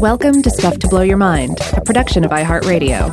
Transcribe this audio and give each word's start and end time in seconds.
Welcome 0.00 0.42
to 0.42 0.50
Stuff 0.50 0.78
to 0.80 0.88
Blow 0.88 1.02
Your 1.02 1.16
Mind, 1.16 1.58
a 1.72 1.80
production 1.80 2.24
of 2.24 2.30
iHeartRadio. 2.30 3.08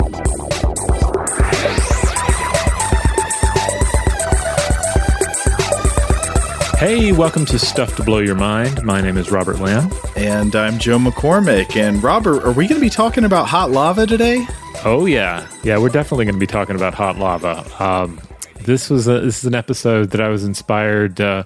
Hey, 6.78 7.12
welcome 7.12 7.46
to 7.46 7.58
Stuff 7.58 7.96
to 7.96 8.04
Blow 8.04 8.20
Your 8.20 8.36
Mind. 8.36 8.84
My 8.84 9.02
name 9.02 9.18
is 9.18 9.32
Robert 9.32 9.60
Lamb. 9.60 9.92
And 10.16 10.56
I'm 10.56 10.78
Joe 10.78 11.00
McCormick. 11.00 11.76
And 11.76 12.04
Robert, 12.04 12.44
are 12.44 12.52
we 12.52 12.68
going 12.68 12.80
to 12.80 12.86
be 12.86 12.90
talking 12.90 13.24
about 13.24 13.48
hot 13.48 13.72
lava 13.72 14.06
today? 14.06 14.46
Oh 14.84 15.06
yeah, 15.06 15.48
yeah, 15.64 15.78
we're 15.78 15.90
definitely 15.90 16.26
going 16.26 16.36
to 16.36 16.40
be 16.40 16.48
talking 16.48 16.76
about 16.76 16.94
hot 16.94 17.18
lava. 17.18 17.66
Um, 17.84 18.22
this 18.62 18.90
was 18.90 19.08
a, 19.08 19.22
this 19.22 19.40
is 19.40 19.46
an 19.46 19.56
episode 19.56 20.12
that 20.12 20.22
I 20.22 20.28
was 20.28 20.44
inspired 20.44 21.22
uh, 21.22 21.44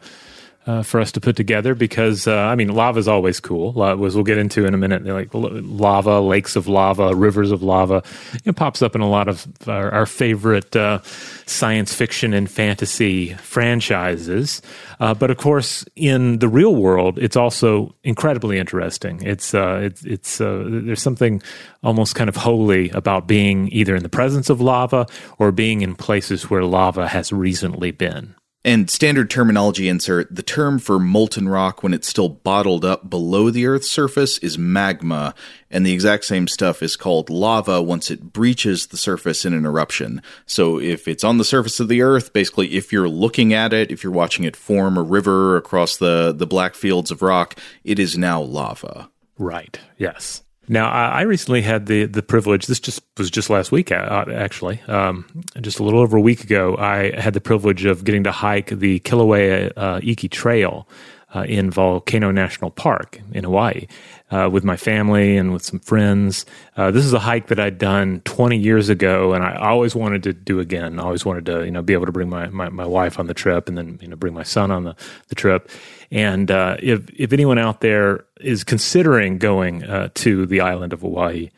uh, 0.69 0.83
for 0.83 0.99
us 0.99 1.11
to 1.11 1.19
put 1.19 1.35
together 1.35 1.73
because 1.73 2.27
uh, 2.27 2.35
I 2.35 2.53
mean 2.53 2.67
lava 2.67 2.99
is 2.99 3.07
always 3.07 3.39
cool. 3.39 3.83
As 3.83 4.13
we'll 4.13 4.23
get 4.23 4.37
into 4.37 4.65
in 4.65 4.75
a 4.75 4.77
minute, 4.77 5.03
like 5.03 5.29
lava, 5.33 6.19
lakes 6.19 6.55
of 6.55 6.67
lava, 6.67 7.15
rivers 7.15 7.49
of 7.51 7.63
lava. 7.63 8.03
It 8.45 8.55
pops 8.55 8.83
up 8.83 8.93
in 8.93 9.01
a 9.01 9.09
lot 9.09 9.27
of 9.27 9.47
our, 9.67 9.89
our 9.89 10.05
favorite 10.05 10.75
uh, 10.75 10.99
science 11.47 11.91
fiction 11.95 12.35
and 12.35 12.49
fantasy 12.51 13.33
franchises. 13.33 14.61
Uh, 14.99 15.15
but 15.15 15.31
of 15.31 15.37
course, 15.37 15.85
in 15.95 16.37
the 16.37 16.47
real 16.47 16.75
world, 16.75 17.17
it's 17.17 17.35
also 17.35 17.95
incredibly 18.03 18.59
interesting. 18.59 19.23
It's 19.23 19.55
uh, 19.55 19.79
it's, 19.81 20.05
it's 20.05 20.39
uh, 20.39 20.65
there's 20.67 21.01
something 21.01 21.41
almost 21.83 22.13
kind 22.13 22.29
of 22.29 22.35
holy 22.35 22.91
about 22.91 23.25
being 23.25 23.69
either 23.71 23.95
in 23.95 24.03
the 24.03 24.09
presence 24.09 24.51
of 24.51 24.61
lava 24.61 25.07
or 25.39 25.51
being 25.51 25.81
in 25.81 25.95
places 25.95 26.47
where 26.47 26.63
lava 26.63 27.07
has 27.07 27.33
recently 27.33 27.89
been. 27.89 28.35
And 28.65 28.89
standard 28.89 29.29
terminology 29.29 29.87
insert 29.87 30.35
the 30.35 30.43
term 30.43 30.79
for 30.79 30.99
molten 30.99 31.47
rock 31.47 31.81
when 31.81 31.93
it's 31.93 32.09
still 32.09 32.27
bottled 32.27 32.83
up 32.83 33.09
below 33.09 33.49
the 33.49 33.65
Earth's 33.65 33.89
surface 33.89 34.37
is 34.39 34.57
magma, 34.57 35.33
and 35.71 35.85
the 35.85 35.93
exact 35.93 36.25
same 36.25 36.45
stuff 36.45 36.83
is 36.83 36.97
called 36.97 37.29
lava 37.29 37.81
once 37.81 38.11
it 38.11 38.33
breaches 38.33 38.87
the 38.87 38.97
surface 38.97 39.45
in 39.45 39.53
an 39.53 39.65
eruption. 39.65 40.21
So 40.45 40.77
if 40.77 41.07
it's 41.07 41.23
on 41.23 41.37
the 41.37 41.45
surface 41.45 41.79
of 41.79 41.87
the 41.87 42.01
Earth, 42.01 42.33
basically, 42.33 42.75
if 42.75 42.91
you're 42.91 43.07
looking 43.07 43.53
at 43.53 43.71
it, 43.71 43.91
if 43.91 44.03
you're 44.03 44.11
watching 44.11 44.43
it 44.43 44.57
form 44.57 44.97
a 44.97 45.03
river 45.03 45.55
across 45.55 45.95
the, 45.95 46.33
the 46.35 46.47
black 46.47 46.75
fields 46.75 47.11
of 47.11 47.21
rock, 47.21 47.57
it 47.85 47.97
is 47.97 48.17
now 48.17 48.41
lava. 48.41 49.09
Right, 49.37 49.79
yes. 49.97 50.43
Now, 50.71 50.87
I 50.91 51.23
recently 51.23 51.63
had 51.63 51.87
the 51.87 52.05
the 52.05 52.21
privilege. 52.21 52.67
This 52.67 52.79
just 52.79 53.01
was 53.17 53.31
just 53.31 53.49
last 53.49 53.71
week, 53.71 53.91
uh, 53.91 54.25
actually, 54.31 54.79
um, 54.87 55.25
just 55.59 55.79
a 55.79 55.83
little 55.83 55.99
over 55.99 56.15
a 56.15 56.21
week 56.21 56.43
ago. 56.43 56.77
I 56.77 57.19
had 57.19 57.33
the 57.33 57.41
privilege 57.41 57.85
of 57.85 58.03
getting 58.03 58.23
to 58.25 58.31
hike 58.31 58.67
the 58.67 58.99
Kilauea 58.99 59.73
uh, 59.75 59.99
Iki 60.03 60.29
Trail 60.29 60.87
uh, 61.33 61.41
in 61.41 61.71
Volcano 61.71 62.29
National 62.29 62.69
Park 62.69 63.19
in 63.33 63.45
Hawaii 63.45 63.87
uh, 64.31 64.49
with 64.51 64.63
my 64.63 64.77
family 64.77 65.37
and 65.37 65.51
with 65.53 65.63
some 65.63 65.79
friends. 65.79 66.45
Uh, 66.77 66.91
this 66.91 67.05
is 67.05 67.13
a 67.13 67.19
hike 67.19 67.47
that 67.47 67.59
I'd 67.59 67.77
done 67.77 68.21
20 68.25 68.57
years 68.57 68.89
ago, 68.89 69.33
and 69.33 69.43
I 69.43 69.55
always 69.55 69.95
wanted 69.95 70.23
to 70.23 70.33
do 70.33 70.59
again. 70.59 70.99
I 70.99 71.03
always 71.03 71.25
wanted 71.25 71.45
to, 71.47 71.65
you 71.65 71.71
know, 71.71 71.81
be 71.81 71.93
able 71.93 72.05
to 72.05 72.11
bring 72.11 72.29
my, 72.29 72.47
my, 72.47 72.69
my 72.69 72.85
wife 72.85 73.19
on 73.19 73.27
the 73.27 73.33
trip, 73.33 73.67
and 73.67 73.77
then 73.77 73.99
you 74.01 74.07
know 74.07 74.15
bring 74.15 74.33
my 74.33 74.43
son 74.43 74.71
on 74.71 74.83
the, 74.83 74.95
the 75.27 75.35
trip. 75.35 75.69
And 76.11 76.49
uh, 76.49 76.77
if 76.79 77.09
if 77.11 77.33
anyone 77.33 77.59
out 77.59 77.81
there 77.81 78.25
is 78.39 78.63
considering 78.63 79.37
going 79.37 79.83
uh, 79.83 80.09
to 80.15 80.45
the 80.45 80.61
island 80.61 80.93
of 80.93 81.01
Hawaii, 81.01 81.49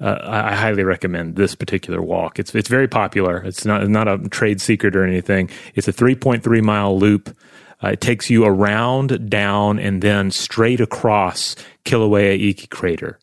uh, 0.00 0.18
I, 0.22 0.52
I, 0.52 0.54
highly 0.54 0.82
recommend 0.82 1.36
this 1.36 1.54
particular 1.54 2.00
walk. 2.02 2.38
It's 2.38 2.54
it's 2.54 2.68
very 2.68 2.88
popular. 2.88 3.38
It's 3.44 3.64
not 3.64 3.88
not 3.88 4.08
a 4.08 4.18
trade 4.28 4.60
secret 4.60 4.96
or 4.96 5.04
anything. 5.04 5.50
It's 5.74 5.88
a 5.88 5.92
3.3 5.92 6.62
mile 6.62 6.98
loop. 6.98 7.36
Uh, 7.82 7.88
it 7.88 8.00
takes 8.00 8.28
you 8.28 8.44
around, 8.44 9.30
down, 9.30 9.78
and 9.78 10.02
then 10.02 10.30
straight 10.30 10.80
across 10.80 11.56
Kilauea 11.84 12.38
Iki 12.38 12.66
crater. 12.68 13.18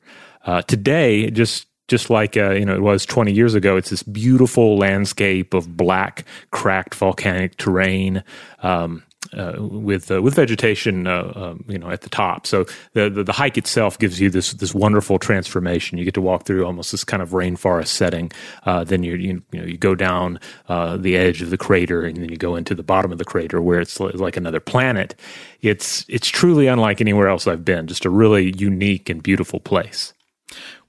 Uh, 0.45 0.61
today, 0.63 1.29
just 1.29 1.67
just 1.87 2.09
like 2.09 2.35
uh, 2.35 2.51
you 2.51 2.65
know 2.65 2.75
it 2.75 2.81
was 2.81 3.05
20 3.05 3.31
years 3.31 3.53
ago, 3.53 3.77
it's 3.77 3.89
this 3.89 4.03
beautiful 4.03 4.77
landscape 4.77 5.53
of 5.53 5.77
black, 5.77 6.25
cracked 6.51 6.95
volcanic 6.95 7.57
terrain. 7.57 8.23
Um, 8.63 9.03
uh, 9.33 9.55
with 9.59 10.11
uh, 10.11 10.21
with 10.21 10.35
vegetation, 10.35 11.07
uh, 11.07 11.31
um, 11.35 11.65
you 11.67 11.77
know, 11.77 11.89
at 11.89 12.01
the 12.01 12.09
top. 12.09 12.47
So 12.47 12.65
the, 12.93 13.09
the, 13.09 13.23
the 13.23 13.31
hike 13.31 13.57
itself 13.57 13.97
gives 13.99 14.19
you 14.19 14.29
this 14.29 14.53
this 14.53 14.73
wonderful 14.73 15.19
transformation. 15.19 15.97
You 15.97 16.05
get 16.05 16.13
to 16.15 16.21
walk 16.21 16.45
through 16.45 16.65
almost 16.65 16.91
this 16.91 17.03
kind 17.03 17.21
of 17.21 17.29
rainforest 17.29 17.87
setting. 17.87 18.31
Uh, 18.65 18.83
then 18.83 19.03
you, 19.03 19.15
you 19.15 19.43
you 19.51 19.59
know 19.59 19.65
you 19.65 19.77
go 19.77 19.95
down 19.95 20.39
uh, 20.69 20.97
the 20.97 21.17
edge 21.17 21.41
of 21.41 21.49
the 21.49 21.57
crater, 21.57 22.03
and 22.03 22.17
then 22.17 22.29
you 22.29 22.37
go 22.37 22.55
into 22.55 22.75
the 22.75 22.83
bottom 22.83 23.11
of 23.11 23.17
the 23.17 23.25
crater 23.25 23.61
where 23.61 23.79
it's 23.79 23.99
like 23.99 24.37
another 24.37 24.59
planet. 24.59 25.15
It's 25.61 26.05
it's 26.07 26.27
truly 26.27 26.67
unlike 26.67 27.01
anywhere 27.01 27.27
else 27.27 27.47
I've 27.47 27.65
been. 27.65 27.87
Just 27.87 28.05
a 28.05 28.09
really 28.09 28.53
unique 28.57 29.09
and 29.09 29.21
beautiful 29.21 29.59
place. 29.59 30.13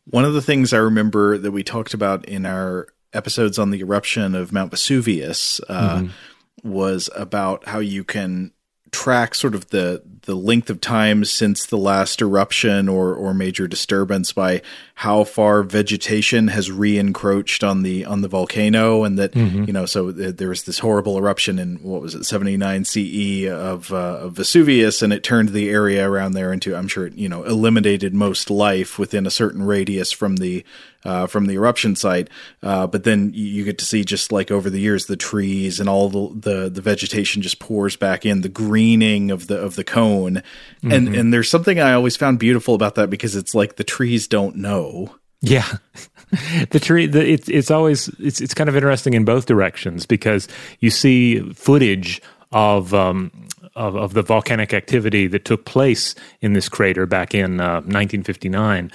One 0.04 0.24
of 0.24 0.32
the 0.32 0.42
things 0.42 0.72
I 0.72 0.78
remember 0.78 1.36
that 1.36 1.50
we 1.50 1.62
talked 1.62 1.92
about 1.92 2.24
in 2.24 2.46
our 2.46 2.88
episodes 3.12 3.58
on 3.58 3.70
the 3.70 3.80
eruption 3.80 4.34
of 4.34 4.52
Mount 4.52 4.70
Vesuvius. 4.70 5.60
Uh, 5.68 5.96
mm-hmm 5.96 6.12
was 6.62 7.08
about 7.14 7.66
how 7.68 7.78
you 7.78 8.04
can 8.04 8.52
track 8.90 9.34
sort 9.34 9.54
of 9.54 9.68
the 9.68 10.02
the 10.22 10.34
length 10.34 10.68
of 10.68 10.80
time 10.80 11.24
since 11.24 11.66
the 11.66 11.76
last 11.76 12.20
eruption 12.20 12.88
or 12.88 13.14
or 13.14 13.32
major 13.32 13.66
disturbance 13.66 14.32
by 14.32 14.62
how 14.96 15.24
far 15.24 15.62
vegetation 15.62 16.48
has 16.48 16.70
re-encroached 16.70 17.64
on 17.64 17.82
the 17.82 18.04
on 18.04 18.20
the 18.20 18.28
volcano 18.28 19.04
and 19.04 19.18
that 19.18 19.32
mm-hmm. 19.32 19.64
you 19.64 19.72
know 19.72 19.86
so 19.86 20.12
there 20.12 20.50
was 20.50 20.64
this 20.64 20.78
horrible 20.80 21.16
eruption 21.16 21.58
in 21.58 21.76
what 21.76 22.02
was 22.02 22.14
it 22.14 22.24
79 22.24 22.84
CE 22.84 23.46
of, 23.46 23.92
uh, 23.92 23.96
of 23.96 24.34
Vesuvius 24.34 25.02
and 25.02 25.12
it 25.12 25.22
turned 25.22 25.50
the 25.50 25.70
area 25.70 26.08
around 26.08 26.32
there 26.32 26.52
into 26.52 26.76
I'm 26.76 26.88
sure 26.88 27.06
it, 27.06 27.14
you 27.14 27.28
know 27.28 27.44
eliminated 27.44 28.14
most 28.14 28.50
life 28.50 28.98
within 28.98 29.26
a 29.26 29.30
certain 29.30 29.62
radius 29.62 30.12
from 30.12 30.36
the 30.36 30.64
uh, 31.04 31.26
from 31.26 31.46
the 31.46 31.54
eruption 31.54 31.96
site. 31.96 32.28
Uh, 32.62 32.86
but 32.86 33.04
then 33.04 33.30
you 33.34 33.64
get 33.64 33.78
to 33.78 33.84
see 33.84 34.04
just 34.04 34.32
like 34.32 34.50
over 34.50 34.68
the 34.70 34.80
years, 34.80 35.06
the 35.06 35.16
trees 35.16 35.80
and 35.80 35.88
all 35.88 36.08
the, 36.08 36.50
the, 36.50 36.70
the 36.70 36.82
vegetation 36.82 37.42
just 37.42 37.58
pours 37.58 37.96
back 37.96 38.26
in, 38.26 38.40
the 38.40 38.48
greening 38.48 39.30
of 39.30 39.46
the 39.46 39.58
of 39.58 39.76
the 39.76 39.84
cone, 39.84 40.34
mm-hmm. 40.82 40.92
and 40.92 41.14
and 41.14 41.32
there's 41.32 41.50
something 41.50 41.80
I 41.80 41.92
always 41.92 42.16
found 42.16 42.38
beautiful 42.38 42.74
about 42.74 42.94
that 42.96 43.10
because 43.10 43.36
it's 43.36 43.54
like 43.54 43.76
the 43.76 43.84
trees 43.84 44.26
don't 44.26 44.56
know. 44.56 45.14
Yeah. 45.40 45.66
the 46.70 46.80
tree 46.80 47.06
the, 47.06 47.26
it's 47.26 47.48
it's 47.48 47.70
always 47.70 48.08
it's 48.18 48.40
it's 48.40 48.54
kind 48.54 48.68
of 48.68 48.76
interesting 48.76 49.14
in 49.14 49.24
both 49.24 49.46
directions 49.46 50.04
because 50.04 50.48
you 50.80 50.90
see 50.90 51.40
footage 51.52 52.20
of 52.52 52.92
um, 52.92 53.30
of, 53.74 53.96
of 53.96 54.14
the 54.14 54.22
volcanic 54.22 54.74
activity 54.74 55.26
that 55.28 55.44
took 55.44 55.64
place 55.64 56.14
in 56.40 56.52
this 56.52 56.68
crater 56.68 57.06
back 57.06 57.34
in 57.34 57.60
uh, 57.60 57.80
1959 57.82 58.90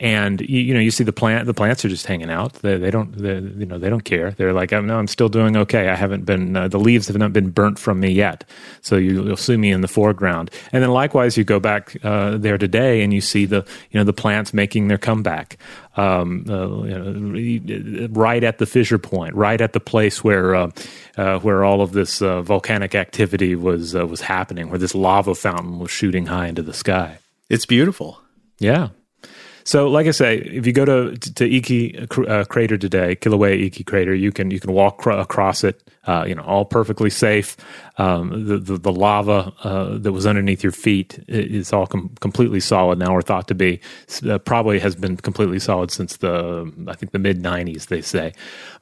and 0.00 0.40
you, 0.40 0.60
you, 0.60 0.74
know 0.74 0.80
you 0.80 0.90
see 0.90 1.04
the 1.04 1.12
plant 1.12 1.46
the 1.46 1.52
plants 1.52 1.84
are 1.84 1.88
just 1.88 2.06
hanging 2.06 2.30
out. 2.30 2.54
They, 2.54 2.78
they 2.78 2.90
don't 2.90 3.12
they, 3.12 3.34
you 3.34 3.66
know 3.66 3.78
they 3.78 3.90
don't 3.90 4.04
care. 4.04 4.30
They're 4.30 4.54
like 4.54 4.72
oh, 4.72 4.80
no 4.80 4.98
i'm 4.98 5.06
still 5.06 5.28
doing 5.28 5.56
okay. 5.58 5.90
I 5.90 5.94
haven't 5.94 6.24
been 6.24 6.56
uh, 6.56 6.68
the 6.68 6.78
leaves 6.78 7.06
have 7.08 7.18
not 7.18 7.34
been 7.34 7.50
burnt 7.50 7.78
from 7.78 8.00
me 8.00 8.10
yet. 8.10 8.44
So 8.80 8.96
you, 8.96 9.22
will 9.22 9.36
see 9.36 9.58
me 9.58 9.70
in 9.70 9.82
the 9.82 9.88
foreground. 9.88 10.50
And 10.72 10.82
then 10.82 10.90
likewise 10.90 11.36
you 11.36 11.44
go 11.44 11.60
back 11.60 11.96
uh, 12.02 12.38
there 12.38 12.56
today 12.56 13.02
and 13.02 13.12
you 13.12 13.20
see 13.20 13.44
the 13.44 13.66
you 13.90 14.00
know 14.00 14.04
the 14.04 14.14
plants 14.14 14.54
making 14.54 14.88
their 14.88 14.98
comeback. 14.98 15.58
Um, 15.96 16.46
uh, 16.48 16.84
you 16.84 17.60
know, 17.60 18.08
right 18.12 18.42
at 18.42 18.58
the 18.58 18.64
fissure 18.64 18.96
point 18.96 19.34
right 19.34 19.60
at 19.60 19.72
the 19.72 19.80
place 19.80 20.24
where 20.24 20.54
uh, 20.54 20.70
uh, 21.18 21.40
where 21.40 21.62
all 21.62 21.82
of 21.82 21.92
this 21.92 22.22
uh, 22.22 22.40
volcanic 22.40 22.94
activity 22.94 23.54
was 23.54 23.92
was 23.92 24.22
happening 24.22 24.70
where 24.70 24.78
this 24.78 24.94
lava 24.94 25.34
fountain 25.34 25.78
was 25.78 25.90
shooting 25.90 26.24
high 26.24 26.46
into 26.46 26.62
the 26.62 26.72
sky. 26.72 27.18
It's 27.50 27.66
beautiful. 27.66 28.18
Yeah 28.58 28.90
so, 29.64 29.88
like 29.88 30.06
I 30.06 30.10
say, 30.10 30.38
if 30.38 30.66
you 30.66 30.72
go 30.72 30.84
to 30.84 31.16
to 31.16 31.44
Iki 31.44 32.06
uh, 32.28 32.44
crater 32.44 32.78
today, 32.78 33.16
Kilauea 33.16 33.60
Iki 33.66 33.84
crater, 33.84 34.14
you 34.14 34.32
can 34.32 34.50
you 34.50 34.60
can 34.60 34.72
walk 34.72 34.98
cr- 34.98 35.10
across 35.12 35.64
it. 35.64 35.82
Uh, 36.06 36.24
you 36.26 36.34
know, 36.34 36.42
all 36.42 36.64
perfectly 36.64 37.10
safe. 37.10 37.56
Um, 37.98 38.46
the, 38.46 38.56
the, 38.56 38.78
the 38.78 38.92
lava 38.92 39.52
uh, 39.62 39.98
that 39.98 40.12
was 40.12 40.26
underneath 40.26 40.62
your 40.62 40.72
feet 40.72 41.22
is 41.28 41.72
all 41.74 41.86
com- 41.86 42.10
completely 42.20 42.58
solid 42.58 42.98
now, 42.98 43.14
or 43.14 43.20
thought 43.20 43.48
to 43.48 43.54
be. 43.54 43.80
Uh, 44.26 44.38
probably 44.38 44.78
has 44.78 44.96
been 44.96 45.18
completely 45.18 45.58
solid 45.58 45.90
since 45.90 46.16
the 46.16 46.72
I 46.88 46.94
think 46.94 47.12
the 47.12 47.18
mid 47.18 47.42
'90s. 47.42 47.86
They 47.88 48.00
say, 48.00 48.32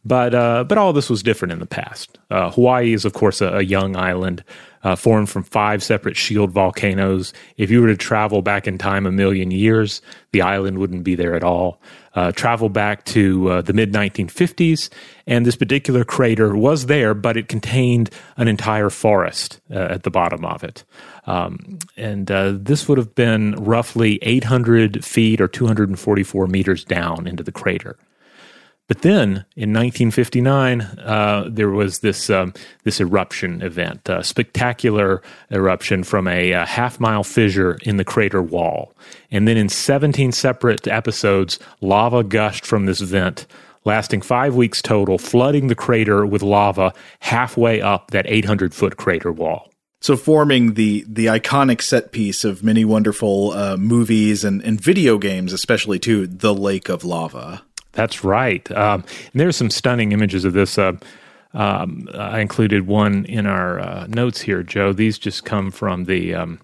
but 0.05 0.35
uh, 0.35 0.65
but 0.65 0.79
all 0.79 0.93
this 0.93 1.11
was 1.11 1.23
different 1.23 1.53
in 1.53 1.59
the 1.59 1.67
past. 1.67 2.19
Uh, 2.31 2.51
Hawaii 2.53 2.93
is, 2.93 3.05
of 3.05 3.15
course, 3.15 3.41
a, 3.41 3.49
a 3.59 3.63
young 3.63 3.97
island 3.97 4.45
uh, 4.89 4.97
formed 4.97 5.29
from 5.29 5.43
five 5.43 5.83
separate 5.83 6.17
shield 6.17 6.51
volcanoes. 6.51 7.35
If 7.59 7.71
you 7.71 7.83
were 7.83 7.89
to 7.89 7.97
travel 7.97 8.41
back 8.41 8.67
in 8.67 8.79
time 8.79 9.05
a 9.05 9.13
million 9.13 9.51
years, 9.51 10.01
the 10.33 10.41
island 10.41 10.79
wouldn't 10.79 11.05
be 11.05 11.15
there 11.15 11.35
at 11.35 11.45
all. 11.45 11.79
Uh, 12.15 12.33
travel 12.33 12.71
back 12.71 13.05
to 13.05 13.51
uh, 13.51 13.61
the 13.61 13.75
mid 13.75 13.93
1950s, 13.93 14.89
and 15.27 15.45
this 15.45 15.57
particular 15.57 16.05
crater 16.05 16.57
was 16.57 16.87
there, 16.87 17.13
but 17.13 17.37
it 17.37 17.49
contained 17.49 18.09
an 18.39 18.49
entire 18.49 18.89
forest 18.89 19.61
uh, 19.71 19.75
at 19.75 20.05
the 20.05 20.11
bottom 20.11 20.43
of 20.47 20.65
it. 20.65 20.85
Um, 21.27 21.79
and 21.99 22.31
uh, 22.31 22.55
this 22.57 22.89
would 22.89 22.97
have 22.97 23.15
been 23.15 23.57
roughly 23.57 24.19
800 24.23 25.05
feet 25.05 25.39
or 25.39 25.49
244 25.49 26.47
meters 26.47 26.83
down 26.83 27.27
into 27.27 27.43
the 27.43 27.53
crater. 27.53 27.99
But 28.89 29.03
then 29.03 29.45
in 29.55 29.75
1959, 29.75 30.81
uh, 30.81 31.45
there 31.47 31.69
was 31.69 31.99
this 31.99 32.31
um, 32.31 32.55
this 32.85 33.03
eruption 33.03 33.61
event, 33.61 34.09
a 34.09 34.25
spectacular 34.25 35.23
eruption 35.53 36.05
from 36.05 36.27
a, 36.27 36.53
a 36.53 36.65
half 36.65 36.99
mile 36.99 37.23
fissure 37.23 37.77
in 37.83 37.99
the 37.99 38.05
crater 38.05 38.43
wall. 38.43 38.95
And 39.31 39.47
then 39.47 39.59
in 39.59 39.69
17 39.69 40.33
separate 40.33 40.89
episodes, 40.89 41.59
lava 41.83 42.25
gushed 42.25 42.65
from 42.65 42.87
this 42.87 43.01
vent, 43.01 43.47
lasting 43.85 44.23
five 44.23 44.55
weeks 44.55 44.81
total, 44.81 45.19
flooding 45.19 45.67
the 45.67 45.75
crater 45.75 46.25
with 46.25 46.43
lava 46.43 46.95
halfway 47.21 47.83
up 47.83 48.11
that 48.13 48.25
800 48.27 48.73
foot 48.73 48.97
crater 48.97 49.31
wall. 49.31 49.71
So 50.01 50.17
forming 50.17 50.75
the 50.75 51.05
the 51.07 51.27
iconic 51.27 51.83
set 51.83 52.11
piece 52.11 52.43
of 52.43 52.65
many 52.65 52.87
wonderful 52.87 53.51
uh, 53.53 53.77
movies 53.77 54.45
and, 54.45 54.63
and 54.63 54.81
video 54.81 55.19
games, 55.19 55.53
especially 55.53 55.99
too, 55.99 56.27
the 56.27 56.55
Lake 56.55 56.89
of 56.89 57.05
Lava. 57.05 57.65
That's 57.99 58.23
right. 58.23 58.71
Um, 58.71 59.03
and 59.33 59.41
there's 59.41 59.57
some 59.57 59.71
stunning 59.71 60.13
images 60.13 60.45
of 60.45 60.53
this. 60.53 60.79
Uh, 60.79 60.93
um, 61.53 62.09
I 62.15 62.39
included 62.39 62.87
one 62.87 63.25
in 63.25 63.45
our 63.45 63.81
uh, 63.81 64.07
notes 64.07 64.41
here, 64.41 64.63
Joe. 64.63 64.93
These 64.93 65.19
just 65.19 65.45
come 65.45 65.73
from 65.73 66.05
the 66.05 66.33
um, 66.33 66.61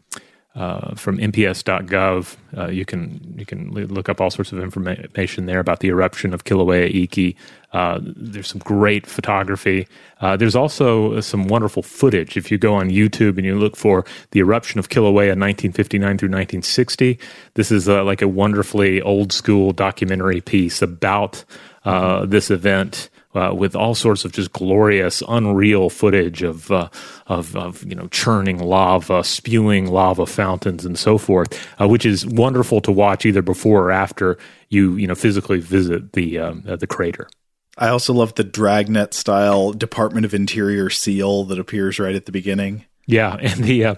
uh, 0.55 0.95
from 0.95 1.19
NPS.gov. 1.19 2.37
Uh, 2.57 2.69
you 2.69 2.85
can 2.85 3.35
you 3.37 3.45
can 3.45 3.73
look 3.73 4.09
up 4.09 4.21
all 4.21 4.31
sorts 4.31 4.53
of 4.53 4.61
information 4.61 5.47
there 5.47 5.59
about 5.59 5.81
the 5.81 5.89
eruption 5.89 6.33
of 6.33 6.45
Kilauea 6.45 6.95
Iki. 6.95 7.37
Uh, 7.73 7.99
there's 8.01 8.49
some 8.49 8.61
great 8.61 9.05
photography. 9.05 9.89
Uh, 10.21 10.37
there's 10.37 10.55
also 10.55 11.21
some 11.21 11.49
wonderful 11.49 11.83
footage. 11.83 12.37
If 12.37 12.53
you 12.53 12.59
go 12.59 12.75
on 12.75 12.89
YouTube 12.89 13.37
and 13.37 13.45
you 13.45 13.59
look 13.59 13.77
for 13.77 14.05
the 14.31 14.39
eruption 14.39 14.79
of 14.79 14.89
Kilauea 14.91 15.35
1959 15.35 16.19
through 16.19 16.29
1960, 16.29 17.19
this 17.55 17.73
is 17.73 17.89
uh, 17.89 18.05
like 18.05 18.23
a 18.23 18.29
wonderfully 18.29 19.03
old 19.03 19.33
school 19.33 19.73
documentary 19.73 20.41
piece 20.41 20.83
about 20.83 21.45
uh, 21.85 22.25
this 22.27 22.51
event 22.51 23.11
uh, 23.35 23.55
with 23.55 23.75
all 23.75 23.95
sorts 23.95 24.25
of 24.25 24.33
just 24.33 24.53
glorious, 24.53 25.23
unreal 25.29 25.91
footage 25.91 26.43
of, 26.43 26.71
uh, 26.71 26.89
of, 27.27 27.57
of 27.57 27.85
you 27.85 27.95
know 27.95 28.09
churning 28.09 28.59
lava, 28.59 29.25
spewing 29.25 29.87
lava 29.87 30.27
fountains, 30.27 30.85
and 30.85 30.99
so 30.99 31.19
forth, 31.19 31.59
uh, 31.81 31.89
which 31.89 32.07
is 32.07 32.27
wonderful 32.27 32.81
to 32.81 32.93
watch 32.93 33.27
either 33.27 33.43
before 33.43 33.85
or 33.85 33.93
after 33.93 34.39
you 34.69 34.97
you 34.97 35.07
know 35.07 35.15
physically 35.15 35.61
visit 35.61 36.13
the 36.13 36.39
um, 36.39 36.65
uh, 36.69 36.77
the 36.77 36.87
crater. 36.87 37.29
I 37.77 37.89
also 37.89 38.13
love 38.13 38.35
the 38.35 38.45
dragnet 38.45 39.15
style 39.15 39.73
Department 39.73 40.25
of 40.25 40.33
Interior 40.33 40.91
seal 40.91 41.45
that 41.45 41.59
appears 41.59 41.99
right 41.99 42.15
at 42.15 42.27
the 42.27 42.33
beginning. 42.33 42.85
Yeah, 43.07 43.35
and 43.41 43.65
the 43.65 43.85
uh, 43.85 43.95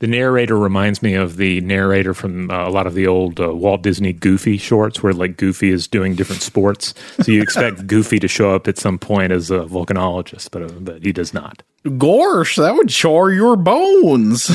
the 0.00 0.06
narrator 0.06 0.58
reminds 0.58 1.02
me 1.02 1.14
of 1.14 1.36
the 1.36 1.60
narrator 1.60 2.14
from 2.14 2.50
uh, 2.50 2.68
a 2.68 2.70
lot 2.70 2.86
of 2.86 2.94
the 2.94 3.06
old 3.06 3.40
uh, 3.40 3.54
Walt 3.54 3.82
Disney 3.82 4.12
Goofy 4.12 4.56
shorts, 4.56 5.02
where 5.02 5.12
like 5.12 5.36
Goofy 5.36 5.70
is 5.70 5.86
doing 5.86 6.14
different 6.14 6.42
sports. 6.42 6.94
So 7.20 7.32
you 7.32 7.42
expect 7.42 7.86
Goofy 7.86 8.18
to 8.20 8.28
show 8.28 8.54
up 8.54 8.68
at 8.68 8.78
some 8.78 8.98
point 8.98 9.32
as 9.32 9.50
a 9.50 9.60
volcanologist, 9.60 10.50
but 10.50 10.62
uh, 10.62 10.80
but 10.80 11.02
he 11.02 11.12
does 11.12 11.32
not. 11.32 11.62
Gosh, 11.96 12.56
that 12.56 12.74
would 12.74 12.88
char 12.88 13.30
your 13.30 13.56
bones. 13.56 14.42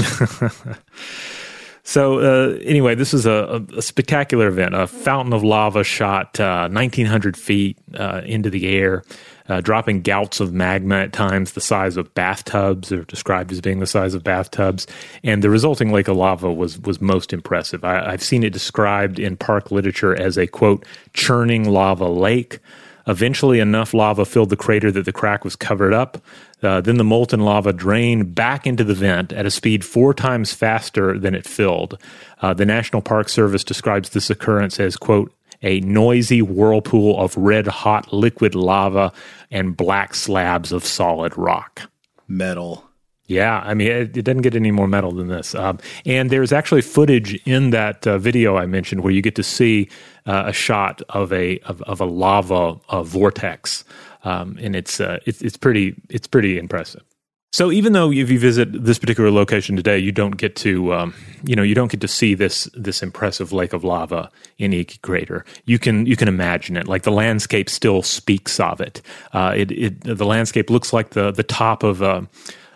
so 1.83 2.19
uh, 2.19 2.57
anyway, 2.63 2.95
this 2.95 3.13
is 3.13 3.25
a, 3.25 3.65
a, 3.75 3.81
spectacular 3.81 4.47
event. 4.47 4.75
A 4.75 4.87
fountain 4.87 5.33
of 5.33 5.41
lava 5.41 5.83
shot 5.85 6.37
1,900 6.37 7.35
uh, 7.35 7.37
feet 7.37 7.77
into 8.25 8.49
the 8.49 8.67
air 8.67 9.03
uh, 9.49 9.61
dropping 9.61 10.01
gouts 10.01 10.39
of 10.39 10.53
magma 10.53 10.95
at 10.95 11.13
times 11.13 11.53
the 11.53 11.61
size 11.61 11.97
of 11.97 12.13
bathtubs, 12.13 12.91
or 12.91 13.03
described 13.03 13.51
as 13.51 13.61
being 13.61 13.79
the 13.79 13.87
size 13.87 14.13
of 14.13 14.23
bathtubs. 14.23 14.87
And 15.23 15.43
the 15.43 15.49
resulting 15.49 15.91
lake 15.91 16.07
of 16.07 16.17
lava 16.17 16.51
was 16.51 16.79
was 16.79 17.01
most 17.01 17.33
impressive. 17.33 17.83
I, 17.83 18.11
I've 18.11 18.23
seen 18.23 18.43
it 18.43 18.53
described 18.53 19.19
in 19.19 19.37
park 19.37 19.71
literature 19.71 20.15
as 20.19 20.37
a 20.37 20.47
quote 20.47 20.85
churning 21.13 21.69
lava 21.69 22.07
lake. 22.07 22.59
Eventually, 23.05 23.59
enough 23.59 23.93
lava 23.93 24.23
filled 24.23 24.49
the 24.49 24.55
crater 24.55 24.89
that 24.91 25.03
the 25.03 25.11
crack 25.11 25.43
was 25.43 25.57
covered 25.57 25.93
up. 25.93 26.23
Uh, 26.61 26.79
then 26.79 26.95
the 26.95 27.03
molten 27.03 27.41
lava 27.41 27.73
drained 27.73 28.33
back 28.33 28.65
into 28.65 28.85
the 28.85 28.93
vent 28.93 29.33
at 29.33 29.45
a 29.45 29.51
speed 29.51 29.83
four 29.83 30.13
times 30.13 30.53
faster 30.53 31.19
than 31.19 31.35
it 31.35 31.45
filled. 31.45 31.97
Uh, 32.41 32.53
the 32.53 32.65
National 32.65 33.01
Park 33.01 33.27
Service 33.27 33.65
describes 33.65 34.11
this 34.11 34.29
occurrence 34.29 34.79
as, 34.79 34.95
quote, 34.95 35.33
a 35.63 35.79
noisy 35.81 36.41
whirlpool 36.41 37.19
of 37.19 37.35
red 37.35 37.67
hot 37.67 38.13
liquid 38.13 38.53
lava 38.53 39.11
and 39.49 39.75
black 39.75 40.13
slabs 40.13 40.71
of 40.71 40.85
solid 40.85 41.35
rock. 41.37 41.89
Metal. 42.27 42.83
Yeah, 43.27 43.61
I 43.65 43.73
mean, 43.73 43.87
it, 43.87 44.17
it, 44.17 44.23
doesn't 44.23 44.41
get 44.41 44.53
any 44.53 44.71
more 44.71 44.87
metal 44.87 45.13
than 45.13 45.27
this. 45.27 45.55
Um, 45.55 45.79
and 46.05 46.29
there's 46.29 46.51
actually 46.51 46.81
footage 46.81 47.35
in 47.47 47.69
that 47.69 48.05
uh, 48.05 48.17
video 48.17 48.57
I 48.57 48.65
mentioned 48.65 49.01
where 49.01 49.13
you 49.13 49.21
get 49.21 49.35
to 49.35 49.43
see 49.43 49.89
uh, 50.25 50.43
a 50.47 50.53
shot 50.53 51.01
of 51.09 51.31
a 51.31 51.57
of, 51.59 51.81
of 51.83 52.01
a 52.01 52.05
lava 52.05 52.79
uh, 52.89 53.01
vortex, 53.01 53.85
um, 54.25 54.57
and 54.61 54.75
it's, 54.75 54.99
uh, 54.99 55.19
it's 55.25 55.41
it's 55.41 55.55
pretty 55.55 55.95
it's 56.09 56.27
pretty 56.27 56.57
impressive. 56.57 57.03
So 57.53 57.71
even 57.71 57.93
though 57.93 58.11
if 58.11 58.31
you 58.31 58.39
visit 58.39 58.83
this 58.83 58.97
particular 58.97 59.29
location 59.29 59.75
today, 59.75 59.99
you 59.99 60.11
don't 60.11 60.37
get 60.37 60.55
to, 60.55 60.91
um, 60.91 61.13
you 61.43 61.55
know, 61.55 61.61
you 61.61 61.75
don't 61.75 61.91
get 61.91 62.01
to 62.01 62.07
see 62.07 62.33
this 62.33 62.67
this 62.73 63.03
impressive 63.03 63.53
lake 63.53 63.73
of 63.73 63.83
lava 63.83 64.31
in 64.57 64.73
Iki 64.73 64.97
Crater. 65.03 65.45
You 65.65 65.77
can 65.77 66.07
you 66.07 66.15
can 66.15 66.27
imagine 66.27 66.75
it. 66.75 66.87
Like 66.87 67.03
the 67.03 67.11
landscape 67.11 67.69
still 67.69 68.01
speaks 68.01 68.59
of 68.59 68.81
it. 68.81 69.03
Uh, 69.33 69.53
it, 69.55 69.71
it 69.71 70.01
the 70.01 70.25
landscape 70.25 70.71
looks 70.71 70.91
like 70.91 71.11
the 71.11 71.29
the 71.29 71.43
top 71.43 71.83
of 71.83 72.01
a 72.01 72.27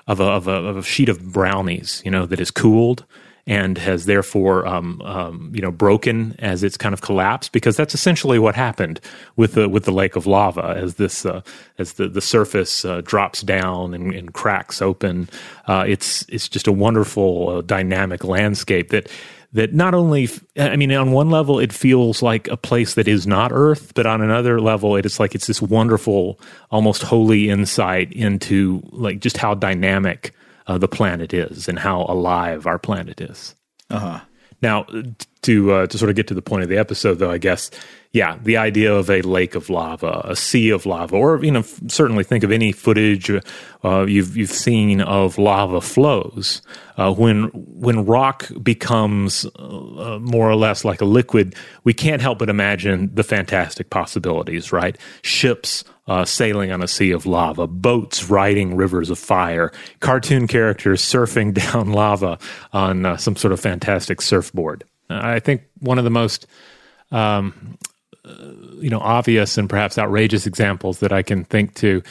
of 0.06 0.20
a, 0.20 0.26
of 0.26 0.48
a 0.48 0.52
of 0.52 0.78
a 0.78 0.84
sheet 0.84 1.10
of 1.10 1.34
brownies, 1.34 2.04
you 2.06 2.12
know, 2.12 2.28
that 2.28 2.40
is 2.40 2.52
cooled 2.52 3.04
and 3.48 3.78
has 3.78 4.06
therefore 4.06 4.68
um, 4.68 5.02
um, 5.02 5.52
you 5.56 5.62
know 5.62 5.72
broken 5.72 6.36
as 6.40 6.64
it's 6.64 6.78
kind 6.78 6.94
of 6.94 7.02
collapsed 7.02 7.54
because 7.54 7.78
that's 7.78 7.96
essentially 7.96 8.38
what 8.38 8.54
happened 8.54 9.00
with 9.38 9.54
the 9.54 9.68
with 9.68 9.86
the 9.86 9.92
lake 9.92 10.16
of 10.16 10.28
lava 10.28 10.76
as 10.78 10.96
this 10.96 11.26
uh, 11.26 11.42
as 11.80 11.94
the 11.94 12.08
the 12.08 12.22
surface 12.22 12.86
uh, 12.86 13.02
drops 13.02 13.42
down 13.42 13.94
and, 13.94 14.14
and 14.14 14.34
cracks 14.34 14.82
open. 14.82 15.30
Uh, 15.66 15.86
it's 15.88 16.26
it's 16.30 16.50
just 16.50 16.68
a 16.68 16.72
wonderful 16.72 17.50
uh, 17.50 17.62
dynamic 17.62 18.24
landscape 18.24 18.90
that 18.90 19.10
that 19.54 19.74
not 19.74 19.94
only 19.94 20.30
i 20.58 20.76
mean 20.76 20.92
on 20.92 21.14
one 21.14 21.30
level 21.30 21.58
it 21.58 21.72
feels 21.72 22.22
like 22.22 22.50
a 22.50 22.58
place 22.58 22.96
that 22.96 23.08
is 23.08 23.26
not 23.26 23.50
earth 23.54 23.94
but 23.96 24.06
on 24.06 24.22
another 24.22 24.60
level 24.60 24.98
it 24.98 25.06
is 25.06 25.22
like 25.22 25.34
it's 25.34 25.48
this 25.48 25.62
wonderful 25.62 26.38
almost 26.70 27.02
holy 27.02 27.50
insight 27.50 28.12
into 28.12 28.82
like 28.92 29.20
just 29.22 29.38
how 29.38 29.54
dynamic 29.54 30.34
uh, 30.68 30.78
the 30.78 30.88
planet 30.88 31.34
is 31.34 31.68
and 31.68 31.80
how 31.80 32.02
alive 32.04 32.68
our 32.68 32.80
planet 32.80 33.22
is. 33.22 33.56
Uh-huh. 33.90 34.20
Now, 34.62 34.86
to 35.44 35.72
uh, 35.72 35.88
to 35.88 35.98
sort 35.98 36.10
of 36.10 36.16
get 36.16 36.28
to 36.28 36.34
the 36.34 36.42
point 36.42 36.64
of 36.64 36.70
the 36.70 36.78
episode, 36.78 37.20
though, 37.20 37.30
I 37.30 37.38
guess, 37.38 37.70
yeah, 38.12 38.40
the 38.42 38.58
idea 38.58 38.94
of 38.94 39.10
a 39.10 39.22
lake 39.22 39.54
of 39.54 39.70
lava, 39.70 40.22
a 40.26 40.36
sea 40.36 40.72
of 40.72 40.88
lava, 40.88 41.16
or 41.16 41.44
you 41.44 41.52
know, 41.52 41.62
certainly 41.88 42.24
think 42.24 42.44
of 42.44 42.52
any 42.52 42.72
footage 42.72 43.30
uh, 43.84 44.06
you've 44.06 44.36
you've 44.36 44.50
seen 44.50 45.02
of 45.02 45.38
lava 45.38 45.80
flows. 45.80 46.64
Uh, 46.98 47.14
when 47.14 47.44
when 47.54 48.04
rock 48.06 48.50
becomes 48.64 49.46
uh, 49.58 50.18
more 50.20 50.50
or 50.50 50.56
less 50.56 50.84
like 50.84 51.02
a 51.02 51.06
liquid, 51.06 51.56
we 51.84 51.94
can't 51.94 52.22
help 52.22 52.40
but 52.40 52.50
imagine 52.50 53.12
the 53.14 53.24
fantastic 53.24 53.92
possibilities. 53.92 54.72
Right, 54.72 54.98
ships 55.22 55.84
uh, 56.08 56.26
sailing 56.26 56.72
on 56.72 56.82
a 56.82 56.88
sea 56.88 57.12
of 57.12 57.26
lava, 57.26 57.68
boats 57.68 58.30
riding 58.30 58.76
rivers 58.76 59.10
of 59.10 59.20
fire, 59.20 59.72
cartoon 60.00 60.48
characters 60.48 61.02
surfing 61.02 61.54
down 61.72 61.92
lava 61.92 62.38
on 62.74 63.06
uh, 63.06 63.18
some 63.18 63.36
sort 63.36 63.52
of 63.52 63.60
fantastic 63.60 64.22
surfboard. 64.22 64.84
I 65.10 65.40
think 65.40 65.64
one 65.80 65.98
of 65.98 66.04
the 66.04 66.10
most 66.10 66.48
um, 67.12 67.78
uh, 68.26 68.52
you 68.80 68.90
know 68.90 69.00
obvious 69.00 69.58
and 69.58 69.70
perhaps 69.70 69.98
outrageous 69.98 70.46
examples 70.46 71.00
that 71.00 71.12
I 71.12 71.22
can 71.22 71.46
think 71.46 71.76
to 71.76 72.04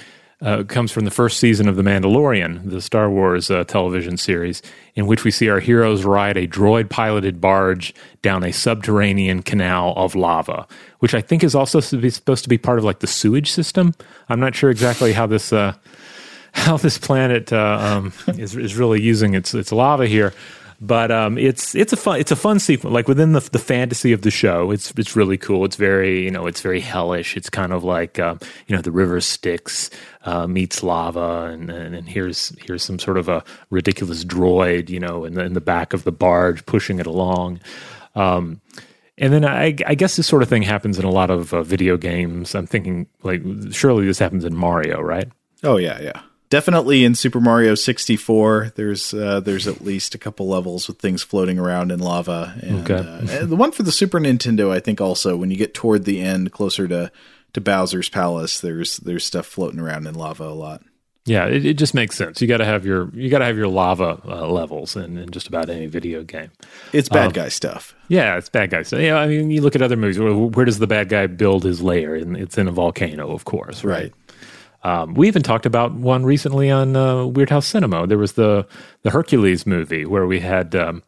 uh, 0.43 0.65
comes 0.65 0.93
from 0.93 1.05
the 1.05 1.11
first 1.11 1.39
season 1.39 1.69
of 1.69 1.77
The 1.77 1.83
Mandalorian, 1.83 2.71
the 2.71 2.83
Star 2.83 3.11
Wars 3.11 3.51
uh, 3.51 3.65
television 3.65 4.17
series, 4.17 4.61
in 4.95 5.07
which 5.07 5.25
we 5.25 5.31
see 5.31 5.49
our 5.49 5.61
heroes 5.61 6.05
ride 6.05 6.37
a 6.37 6.47
droid 6.47 6.91
piloted 6.91 7.41
barge 7.41 7.95
down 8.21 8.45
a 8.45 8.53
subterranean 8.53 9.43
canal 9.43 9.95
of 9.97 10.15
lava, 10.15 10.67
which 10.99 11.15
I 11.15 11.23
think 11.23 11.43
is 11.43 11.55
also 11.55 11.81
supposed 11.81 12.43
to 12.43 12.51
be 12.51 12.59
part 12.59 12.79
of 12.79 12.85
like 12.85 12.99
the 12.99 13.07
sewage 13.07 13.51
system. 13.51 13.95
I'm 14.29 14.41
not 14.41 14.55
sure 14.55 14.71
exactly 14.71 15.13
how 15.13 15.27
this. 15.27 15.53
Uh, 15.53 15.75
how 16.57 16.79
this 16.79 16.97
planet 16.97 17.53
uh, 17.53 17.79
um, 17.79 18.13
is, 18.39 18.57
is 18.57 18.77
really 18.77 18.99
using 18.99 19.35
its 19.35 19.53
its 19.53 19.73
lava 19.73 20.07
here, 20.07 20.33
but 20.81 21.11
um, 21.11 21.39
it's 21.39 21.75
it's 21.75 21.93
a 21.93 21.97
fun 21.97 22.21
it's 22.21 22.31
a 22.31 22.37
fun 22.37 22.59
sequence. 22.59 22.93
Like 22.93 23.09
within 23.09 23.33
the 23.33 23.41
the 23.41 23.59
fantasy 23.59 24.13
of 24.13 24.23
the 24.23 24.31
show, 24.31 24.71
it's 24.71 24.93
it's 24.97 25.17
really 25.17 25.39
cool. 25.39 25.65
It's 25.65 25.77
very 25.77 26.25
you 26.25 26.31
know 26.31 26.47
it's 26.47 26.61
very 26.61 26.81
hellish. 26.81 27.37
It's 27.37 27.49
kind 27.49 27.73
of 27.73 27.83
like 27.85 28.19
um, 28.19 28.41
you 28.67 28.77
know 28.77 28.83
the 28.83 28.91
river 28.91 29.21
Styx 29.21 29.91
uh, 30.25 30.47
meets 30.47 30.83
lava, 30.83 31.51
and, 31.53 31.71
and, 31.71 31.95
and 31.95 32.09
here's 32.09 32.53
here's 32.61 32.83
some 32.83 32.99
sort 32.99 33.17
of 33.17 33.29
a 33.29 33.43
ridiculous 33.71 34.25
droid 34.25 34.91
you 34.91 35.01
know 35.01 35.25
in 35.25 35.35
the, 35.35 35.45
in 35.45 35.55
the 35.55 35.61
back 35.61 35.93
of 35.93 36.05
the 36.05 36.13
barge 36.13 36.65
pushing 36.67 36.99
it 36.99 37.07
along. 37.07 37.61
Um, 38.15 38.61
and 39.19 39.33
then 39.33 39.45
I, 39.47 39.77
I, 39.87 39.95
guess 39.95 40.17
this 40.17 40.27
sort 40.27 40.43
of 40.43 40.49
thing 40.49 40.63
happens 40.63 40.99
in 40.99 41.05
a 41.05 41.11
lot 41.11 41.31
of 41.31 41.53
uh, 41.53 41.63
video 41.63 41.97
games. 41.99 42.55
I'm 42.55 42.67
thinking 42.67 43.07
like 43.23 43.43
surely 43.71 44.07
this 44.07 44.19
happens 44.19 44.45
in 44.45 44.55
Mario, 44.55 45.01
right? 45.01 45.29
Oh 45.63 45.79
yeah, 45.79 46.01
yeah 46.01 46.21
definitely 46.51 47.05
in 47.05 47.15
Super 47.15 47.41
Mario 47.41 47.75
64, 47.75 48.73
there's 48.75 49.15
uh, 49.15 49.41
there's 49.41 49.67
at 49.67 49.81
least 49.81 50.15
a 50.15 50.19
couple 50.19 50.49
levels 50.49 50.89
with 50.89 50.99
things 50.99 51.23
floating 51.23 51.59
around 51.59 51.93
in 51.93 52.01
lava. 52.01 52.55
And, 52.63 52.91
okay. 52.91 53.39
uh, 53.39 53.47
the 53.47 53.57
one 53.57 53.73
for 53.73 53.83
the 53.83 53.93
Super 53.93 54.21
Nintendo, 54.21 54.71
I 54.71 54.81
think 54.81 55.01
also 55.01 55.37
when 55.37 55.51
you 55.51 55.57
get 55.57 55.75
toward 55.75 56.05
the 56.05 56.21
end, 56.21 56.53
closer 56.53 56.89
to 56.89 57.11
to 57.53 57.61
Bowser's 57.61 58.09
Palace, 58.09 58.61
there's 58.61 58.99
there's 58.99 59.25
stuff 59.25 59.47
floating 59.47 59.81
around 59.81 60.07
in 60.07 60.15
lava 60.15 60.45
a 60.45 60.55
lot. 60.55 60.83
Yeah, 61.27 61.47
it, 61.47 61.67
it 61.67 61.75
just 61.75 61.93
makes 61.93 62.15
sense. 62.15 62.41
You 62.41 62.47
got 62.47 62.59
to 62.59 62.65
have 62.65 62.87
your 62.87 63.11
you 63.13 63.29
got 63.29 63.41
to 63.41 63.47
have 63.47 63.57
your 63.57 63.67
lava 63.67 64.21
uh, 64.25 64.47
levels 64.47 64.95
in, 64.95 65.19
in 65.19 65.31
just 65.31 65.49
about 65.49 65.69
any 65.69 65.87
video 65.87 66.23
game. 66.23 66.53
It's 66.93 67.09
bad 67.09 67.27
um, 67.27 67.33
guy 67.33 67.49
stuff. 67.49 67.97
Yeah, 68.07 68.37
it's 68.37 68.49
bad 68.49 68.71
guy 68.71 68.83
stuff. 68.83 69.01
Yeah, 69.01 69.19
I 69.19 69.27
mean, 69.27 69.51
you 69.51 69.61
look 69.61 69.75
at 69.75 69.83
other 69.83 69.97
movies. 69.97 70.21
Where, 70.21 70.33
where 70.33 70.65
does 70.65 70.79
the 70.79 70.87
bad 70.87 71.09
guy 71.09 71.27
build 71.27 71.65
his 71.65 71.83
lair? 71.83 72.15
And 72.15 72.37
it's 72.37 72.57
in 72.57 72.69
a 72.69 72.71
volcano, 72.71 73.33
of 73.33 73.45
course, 73.45 73.83
right? 73.83 74.03
right. 74.03 74.13
Um, 74.87 75.15
we 75.15 75.27
even 75.27 75.43
talked 75.43 75.67
about 75.67 75.95
one 75.95 76.25
recently 76.25 76.71
on 76.71 76.95
uh, 76.95 77.15
Weirdhouse 77.25 77.65
Cinema. 77.65 78.07
There 78.07 78.19
was 78.19 78.35
the 78.35 78.69
the 79.03 79.11
Hercules 79.11 79.67
movie 79.67 80.05
where 80.05 80.27
we 80.29 80.39
had 80.39 80.77
um, 80.77 81.03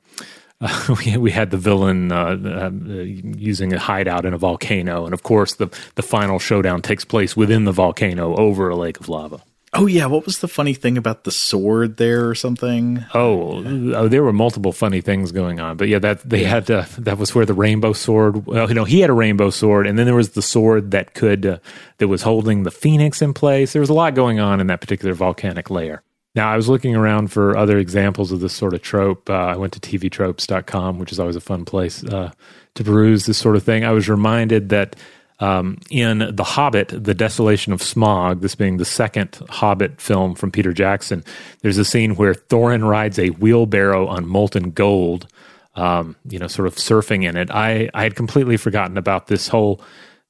uh, 0.61 0.97
we, 1.07 1.17
we 1.17 1.31
had 1.31 1.53
the 1.53 1.59
villain 1.59 2.11
uh, 2.11 2.37
uh, 2.45 2.71
using 2.73 3.73
a 3.73 3.79
hideout 3.79 4.25
in 4.25 4.35
a 4.35 4.39
volcano, 4.39 5.05
and 5.05 5.15
of 5.15 5.23
course 5.23 5.55
the 5.55 5.69
the 5.95 6.03
final 6.03 6.41
showdown 6.41 6.83
takes 6.83 7.05
place 7.05 7.37
within 7.37 7.67
the 7.67 7.73
volcano 7.73 8.35
over 8.35 8.69
a 8.69 8.75
lake 8.75 8.99
of 8.99 9.09
lava. 9.09 9.41
Oh 9.75 9.87
yeah, 9.87 10.07
what 10.07 10.25
was 10.25 10.39
the 10.39 10.49
funny 10.49 10.73
thing 10.73 10.97
about 10.97 11.25
the 11.25 11.31
sword 11.31 11.99
there 11.99 12.29
or 12.29 12.35
something? 12.35 13.05
Oh, 13.15 13.63
oh 13.95 14.09
there 14.09 14.23
were 14.23 14.33
multiple 14.33 14.73
funny 14.73 15.01
things 15.01 15.31
going 15.31 15.61
on, 15.61 15.77
but 15.77 15.89
yeah, 15.89 15.99
that 15.99 16.29
they 16.29 16.45
had 16.45 16.71
uh, 16.71 16.87
that 16.99 17.19
was 17.19 17.35
where 17.35 17.45
the 17.45 17.55
rainbow 17.55 17.93
sword. 17.93 18.47
Well, 18.47 18.69
you 18.69 18.75
know, 18.75 18.85
he 18.85 19.01
had 19.01 19.11
a 19.11 19.15
rainbow 19.15 19.51
sword, 19.51 19.87
and 19.87 19.99
then 19.99 20.07
there 20.07 20.15
was 20.15 20.31
the 20.31 20.43
sword 20.43 20.91
that 20.93 21.15
could 21.15 21.45
uh, 21.45 21.59
that 21.99 22.09
was 22.09 22.23
holding 22.23 22.63
the 22.63 22.71
phoenix 22.71 23.21
in 23.21 23.35
place. 23.35 23.73
There 23.73 23.81
was 23.81 23.91
a 23.91 23.95
lot 23.95 24.15
going 24.15 24.41
on 24.41 24.61
in 24.61 24.69
that 24.69 24.81
particular 24.81 25.13
volcanic 25.13 25.69
layer. 25.71 26.03
Now, 26.35 26.53
I 26.53 26.57
was 26.57 26.69
looking 26.69 26.95
around 26.95 27.33
for 27.33 27.57
other 27.57 27.79
examples 27.79 28.33
of 28.33 28.41
this 28.41 28.53
sort 28.53 28.75
of 28.75 28.81
trope. 28.81 29.29
Uh, 29.29 29.33
I 29.33 29.57
went 29.57 29.73
to 29.73 29.81
tvtropes.com, 29.81 30.99
which 30.99 31.11
is 31.11 31.19
always 31.19 31.37
a 31.37 31.41
fun 31.41 31.65
place 31.65 32.05
uh, 32.05 32.31
to 32.75 32.85
peruse 32.85 33.27
this 33.27 33.39
sort 33.39 33.57
of 33.57 33.65
thing. 33.65 33.85
I 33.85 33.91
was 33.91 34.09
reminded 34.09 34.69
that 34.69 34.95
um, 35.41 35.79
in 35.91 36.35
The 36.35 36.45
Hobbit, 36.45 36.89
The 36.89 37.15
Desolation 37.15 37.73
of 37.73 37.81
Smaug, 37.81 38.41
this 38.41 38.55
being 38.55 38.77
the 38.77 38.85
second 38.85 39.39
Hobbit 39.49 40.01
film 40.01 40.35
from 40.35 40.51
Peter 40.51 40.73
Jackson, 40.73 41.25
there's 41.61 41.79
a 41.79 41.85
scene 41.85 42.17
where 42.17 42.35
Thorin 42.35 42.89
rides 42.89 43.19
a 43.19 43.31
wheelbarrow 43.31 44.07
on 44.09 44.27
molten 44.27 44.73
gold, 44.73 45.29
um, 45.75 46.17
you 46.25 46.39
know, 46.39 46.49
sort 46.49 46.67
of 46.67 46.75
surfing 46.75 47.25
in 47.25 47.37
it. 47.37 47.51
I, 47.51 47.89
I 47.95 48.03
had 48.03 48.17
completely 48.17 48.57
forgotten 48.57 48.97
about 48.99 49.29
this 49.29 49.49
whole 49.49 49.81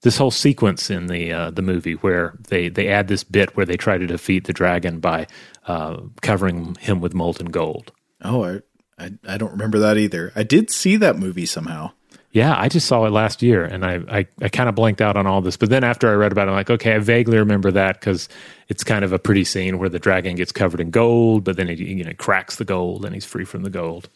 this 0.03 0.17
whole 0.17 0.31
sequence 0.31 0.91
in 0.91 1.09
the 1.09 1.33
uh, 1.33 1.51
the 1.51 1.63
movie 1.63 1.95
where 1.95 2.35
they 2.49 2.69
they 2.69 2.89
add 2.89 3.09
this 3.09 3.25
bit 3.25 3.57
where 3.57 3.67
they 3.67 3.77
try 3.77 3.99
to 3.99 4.07
defeat 4.07 4.45
the 4.45 4.53
dragon 4.53 5.01
by 5.01 5.27
uh, 5.67 6.01
covering 6.23 6.77
him 6.77 7.01
with 7.01 7.15
molten 7.15 7.49
gold. 7.49 7.91
Oh, 8.23 8.45
I, 8.45 8.61
I 8.97 9.11
I 9.27 9.37
don't 9.39 9.51
remember 9.51 9.81
that 9.81 9.97
either. 9.97 10.33
I 10.37 10.45
did 10.45 10.71
see 10.71 10.97
that 10.97 11.19
movie 11.19 11.47
somehow. 11.47 11.93
Yeah, 12.39 12.55
I 12.57 12.69
just 12.69 12.87
saw 12.87 13.05
it 13.05 13.11
last 13.11 13.43
year, 13.43 13.65
and 13.65 13.85
I 13.85 14.01
I, 14.09 14.27
I 14.41 14.49
kind 14.49 14.69
of 14.69 14.77
blanked 14.77 15.01
out 15.01 15.17
on 15.17 15.27
all 15.27 15.41
this. 15.41 15.57
But 15.57 15.71
then 15.71 15.83
after 15.83 16.09
I 16.09 16.13
read 16.13 16.31
about 16.31 16.47
it, 16.47 16.53
I'm 16.53 16.57
like, 16.57 16.71
okay, 16.71 16.95
I 16.95 16.99
vaguely 17.01 17.37
remember 17.37 17.73
that 17.73 17.99
because 17.99 18.29
it's 18.69 18.85
kind 18.85 19.05
of 19.05 19.13
a 19.13 19.19
pretty 19.19 19.43
scene 19.43 19.81
where 19.81 19.89
the 19.89 19.99
dragon 19.99 20.37
gets 20.37 20.53
covered 20.53 20.79
in 20.79 20.93
gold, 20.93 21.43
but 21.43 21.57
then 21.57 21.69
it 21.69 21.81
you 21.81 22.05
know 22.05 22.13
cracks 22.17 22.55
the 22.55 22.65
gold 22.65 23.05
and 23.05 23.13
he's 23.13 23.25
free 23.25 23.45
from 23.45 23.65
the 23.65 23.71
gold. 23.71 24.09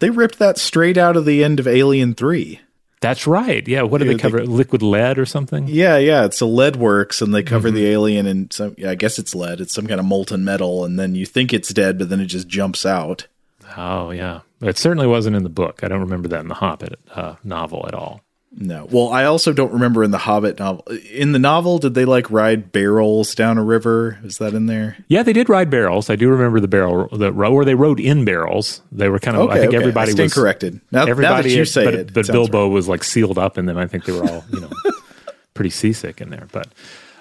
They 0.00 0.10
ripped 0.10 0.40
that 0.40 0.58
straight 0.58 0.98
out 0.98 1.16
of 1.16 1.24
the 1.24 1.44
end 1.44 1.60
of 1.60 1.68
Alien 1.68 2.14
Three. 2.14 2.60
That's 3.00 3.28
right. 3.28 3.66
Yeah. 3.68 3.82
What 3.82 3.98
do 3.98 4.08
they 4.08 4.16
cover? 4.16 4.40
They, 4.40 4.46
Liquid 4.46 4.82
lead 4.82 5.16
or 5.16 5.26
something? 5.26 5.68
Yeah, 5.68 5.98
yeah. 5.98 6.24
It's 6.24 6.40
a 6.40 6.46
lead 6.46 6.74
works, 6.74 7.22
and 7.22 7.32
they 7.32 7.44
cover 7.44 7.68
mm-hmm. 7.68 7.76
the 7.76 7.86
alien 7.86 8.26
and 8.26 8.52
some. 8.52 8.74
Yeah, 8.76 8.90
I 8.90 8.96
guess 8.96 9.20
it's 9.20 9.36
lead. 9.36 9.60
It's 9.60 9.72
some 9.72 9.86
kind 9.86 10.00
of 10.00 10.06
molten 10.06 10.44
metal, 10.44 10.84
and 10.84 10.98
then 10.98 11.14
you 11.14 11.26
think 11.26 11.52
it's 11.52 11.72
dead, 11.72 11.96
but 11.96 12.08
then 12.08 12.18
it 12.20 12.26
just 12.26 12.48
jumps 12.48 12.84
out. 12.84 13.28
Oh 13.76 14.10
yeah, 14.10 14.40
it 14.60 14.78
certainly 14.78 15.06
wasn't 15.06 15.36
in 15.36 15.42
the 15.42 15.48
book. 15.48 15.80
I 15.82 15.88
don't 15.88 16.00
remember 16.00 16.28
that 16.28 16.40
in 16.40 16.48
the 16.48 16.54
Hobbit 16.54 16.98
uh, 17.14 17.36
novel 17.44 17.86
at 17.86 17.94
all. 17.94 18.22
No. 18.60 18.88
Well, 18.90 19.10
I 19.10 19.24
also 19.24 19.52
don't 19.52 19.72
remember 19.72 20.02
in 20.02 20.10
the 20.10 20.18
Hobbit 20.18 20.58
novel. 20.58 20.84
In 21.12 21.32
the 21.32 21.38
novel, 21.38 21.78
did 21.78 21.94
they 21.94 22.04
like 22.04 22.30
ride 22.30 22.72
barrels 22.72 23.34
down 23.34 23.58
a 23.58 23.62
river? 23.62 24.18
Is 24.24 24.38
that 24.38 24.54
in 24.54 24.66
there? 24.66 24.96
Yeah, 25.06 25.22
they 25.22 25.34
did 25.34 25.48
ride 25.48 25.70
barrels. 25.70 26.08
I 26.08 26.16
do 26.16 26.28
remember 26.30 26.58
the 26.58 26.68
barrel, 26.68 27.08
the 27.12 27.30
or 27.30 27.64
they 27.64 27.74
rode 27.74 28.00
in 28.00 28.24
barrels. 28.24 28.80
They 28.90 29.08
were 29.08 29.18
kind 29.18 29.36
of. 29.36 29.44
Okay, 29.44 29.52
I 29.52 29.58
think 29.60 29.68
okay. 29.68 29.76
everybody 29.76 30.18
I 30.18 30.22
was 30.22 30.34
corrected. 30.34 30.80
Now, 30.90 31.06
everybody, 31.06 31.50
now 31.50 31.56
you 31.56 31.64
say 31.66 31.84
but, 31.84 31.94
it, 31.94 32.14
but 32.14 32.28
it 32.28 32.32
Bilbo 32.32 32.64
right. 32.64 32.72
was 32.72 32.88
like 32.88 33.04
sealed 33.04 33.38
up 33.38 33.58
in 33.58 33.66
them. 33.66 33.76
I 33.76 33.86
think 33.86 34.06
they 34.06 34.12
were 34.12 34.28
all 34.28 34.44
you 34.52 34.60
know 34.60 34.70
pretty 35.54 35.70
seasick 35.70 36.20
in 36.20 36.30
there. 36.30 36.48
But 36.50 36.68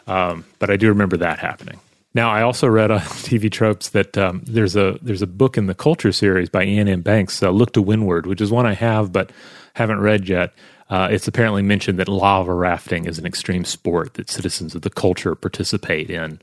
um, 0.08 0.46
but 0.60 0.70
I 0.72 0.77
do 0.77 0.88
remember 0.88 1.18
that 1.18 1.39
happening. 1.39 1.80
Now, 2.17 2.31
I 2.31 2.41
also 2.41 2.67
read 2.67 2.89
on 2.89 3.00
TV 3.29 3.51
tropes 3.51 3.89
that 3.89 4.17
um, 4.17 4.41
there's 4.47 4.75
a 4.75 4.97
there's 5.03 5.21
a 5.21 5.27
book 5.27 5.55
in 5.55 5.67
the 5.67 5.75
Culture 5.75 6.12
series 6.12 6.50
by 6.50 6.63
Iain 6.63 6.88
M. 6.88 7.01
Banks, 7.03 7.43
uh, 7.43 7.51
"Look 7.51 7.74
to 7.74 7.81
Windward," 7.81 8.25
which 8.25 8.41
is 8.41 8.50
one 8.51 8.65
I 8.65 8.74
have 8.74 9.12
but 9.12 9.31
haven't 9.75 10.00
read 10.00 10.27
yet. 10.27 10.51
Uh, 10.89 11.09
it's 11.12 11.27
apparently 11.27 11.62
mentioned 11.62 12.00
that 12.00 12.07
lava 12.07 12.55
rafting 12.55 13.05
is 13.05 13.19
an 13.19 13.27
extreme 13.27 13.63
sport 13.63 14.15
that 14.15 14.31
citizens 14.31 14.74
of 14.74 14.81
the 14.81 14.89
culture 14.89 15.36
participate 15.36 16.09
in 16.09 16.39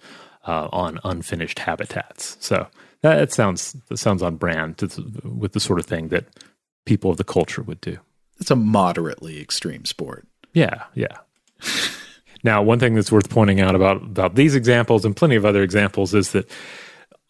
uh, 0.47 0.69
on 0.71 1.00
unfinished 1.02 1.59
habitats. 1.59 2.37
So 2.38 2.69
that, 3.00 3.16
that, 3.16 3.33
sounds 3.33 3.73
that 3.88 3.97
sounds 3.97 4.23
on 4.23 4.37
brand 4.37 4.78
to, 4.78 4.88
with 5.25 5.54
the 5.54 5.61
sort 5.61 5.81
of 5.81 5.87
thing 5.87 6.07
that 6.11 6.26
people 6.87 7.11
of 7.11 7.16
the 7.16 7.25
culture 7.25 7.62
would 7.62 7.81
do. 7.81 7.99
It's 8.38 8.52
a 8.52 8.57
moderately 8.57 9.40
extreme 9.40 9.87
sport. 9.87 10.25
Yeah, 10.52 10.85
yeah. 10.95 11.19
Now, 12.45 12.63
one 12.63 12.79
thing 12.79 12.95
that's 12.95 13.11
worth 13.11 13.31
pointing 13.31 13.61
out 13.61 13.75
about 13.75 13.97
about 14.03 14.35
these 14.35 14.55
examples 14.55 15.05
and 15.05 15.17
plenty 15.17 15.35
of 15.35 15.47
other 15.47 15.63
examples 15.63 16.15
is 16.15 16.33
that 16.33 16.49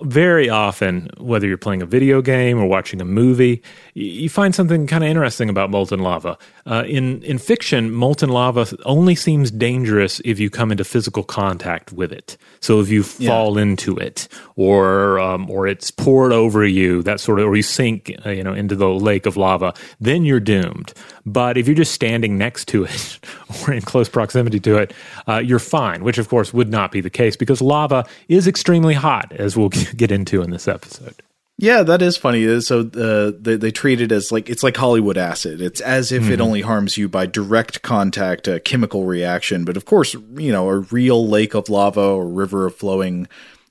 very 0.05 0.49
often, 0.49 1.09
whether 1.19 1.47
you're 1.47 1.57
playing 1.57 1.83
a 1.83 1.87
video 1.87 2.23
game 2.23 2.59
or 2.59 2.67
watching 2.67 3.01
a 3.01 3.05
movie, 3.05 3.63
you 3.95 4.29
find 4.29 4.55
something 4.55 4.87
kind 4.87 5.03
of 5.03 5.11
interesting 5.11 5.49
about 5.49 5.71
molten 5.71 6.01
lava. 6.01 6.39
Uh, 6.67 6.85
in 6.87 7.23
in 7.23 7.39
fiction, 7.39 7.91
molten 7.91 8.31
lava 8.31 8.67
only 8.85 9.15
seems 9.15 9.51
dangerous 9.51 10.21
if 10.25 10.39
you 10.39 10.51
come 10.51 10.71
into 10.71 10.85
physical 10.85 11.23
contact 11.23 11.93
with 11.93 12.13
it. 12.13 12.37
So 12.61 12.81
if 12.81 12.89
you 12.89 13.03
fall 13.03 13.57
yeah. 13.57 13.63
into 13.63 13.97
it, 13.97 14.29
or 14.57 15.19
um, 15.19 15.51
or 15.51 15.67
it's 15.67 15.91
poured 15.91 16.33
over 16.33 16.65
you, 16.65 17.03
that 17.03 17.21
sort 17.21 17.41
of, 17.41 17.47
or 17.47 17.57
you 17.57 17.63
sink, 17.63 18.13
uh, 18.25 18.31
you 18.31 18.43
know, 18.43 18.55
into 18.55 18.77
the 18.77 18.89
lake 18.89 19.27
of 19.27 19.37
lava, 19.37 19.75
then 20.01 20.25
you're 20.25 20.41
doomed. 20.41 20.93
But 21.27 21.57
if 21.57 21.67
you're 21.67 21.75
just 21.75 21.93
standing 21.93 22.37
next 22.37 22.69
to 22.69 22.85
it 22.85 23.19
or 23.63 23.73
in 23.73 23.83
close 23.83 24.09
proximity 24.09 24.61
to 24.61 24.77
it, 24.79 24.93
uh, 25.27 25.39
you're 25.39 25.59
fine. 25.59 26.05
Which 26.05 26.19
of 26.19 26.29
course 26.29 26.53
would 26.53 26.71
not 26.71 26.93
be 26.93 27.01
the 27.01 27.11
case 27.11 27.37
because 27.37 27.61
lava 27.61 28.05
is 28.29 28.47
extremely 28.47 28.95
hot, 28.95 29.33
as 29.33 29.57
we'll 29.57 29.71
get 29.95 30.13
into 30.13 30.43
in 30.43 30.51
this 30.51 30.69
episode. 30.69 31.15
Yeah, 31.57 31.85
that 31.85 32.03
is 32.03 32.17
funny. 32.17 32.61
So 32.61 32.81
uh, 32.81 33.33
they 33.41 33.57
they 33.57 33.71
treat 33.71 34.01
it 34.01 34.11
as 34.11 34.33
like 34.33 34.51
it's 34.51 34.65
like 34.65 34.77
Hollywood 34.77 35.17
acid. 35.17 35.61
It's 35.61 35.81
as 35.81 36.11
if 36.11 36.25
mm-hmm. 36.25 36.33
it 36.33 36.41
only 36.41 36.63
harms 36.63 36.99
you 36.99 37.09
by 37.09 37.27
direct 37.27 37.83
contact, 37.83 38.49
a 38.49 38.59
chemical 38.59 39.05
reaction. 39.05 39.65
But 39.65 39.77
of 39.77 39.85
course, 39.85 40.15
you 40.15 40.51
know, 40.51 40.69
a 40.69 40.79
real 40.79 41.29
lake 41.29 41.55
of 41.55 41.69
lava 41.69 42.01
or 42.01 42.27
river 42.27 42.67
of 42.67 42.75
flowing 42.75 43.29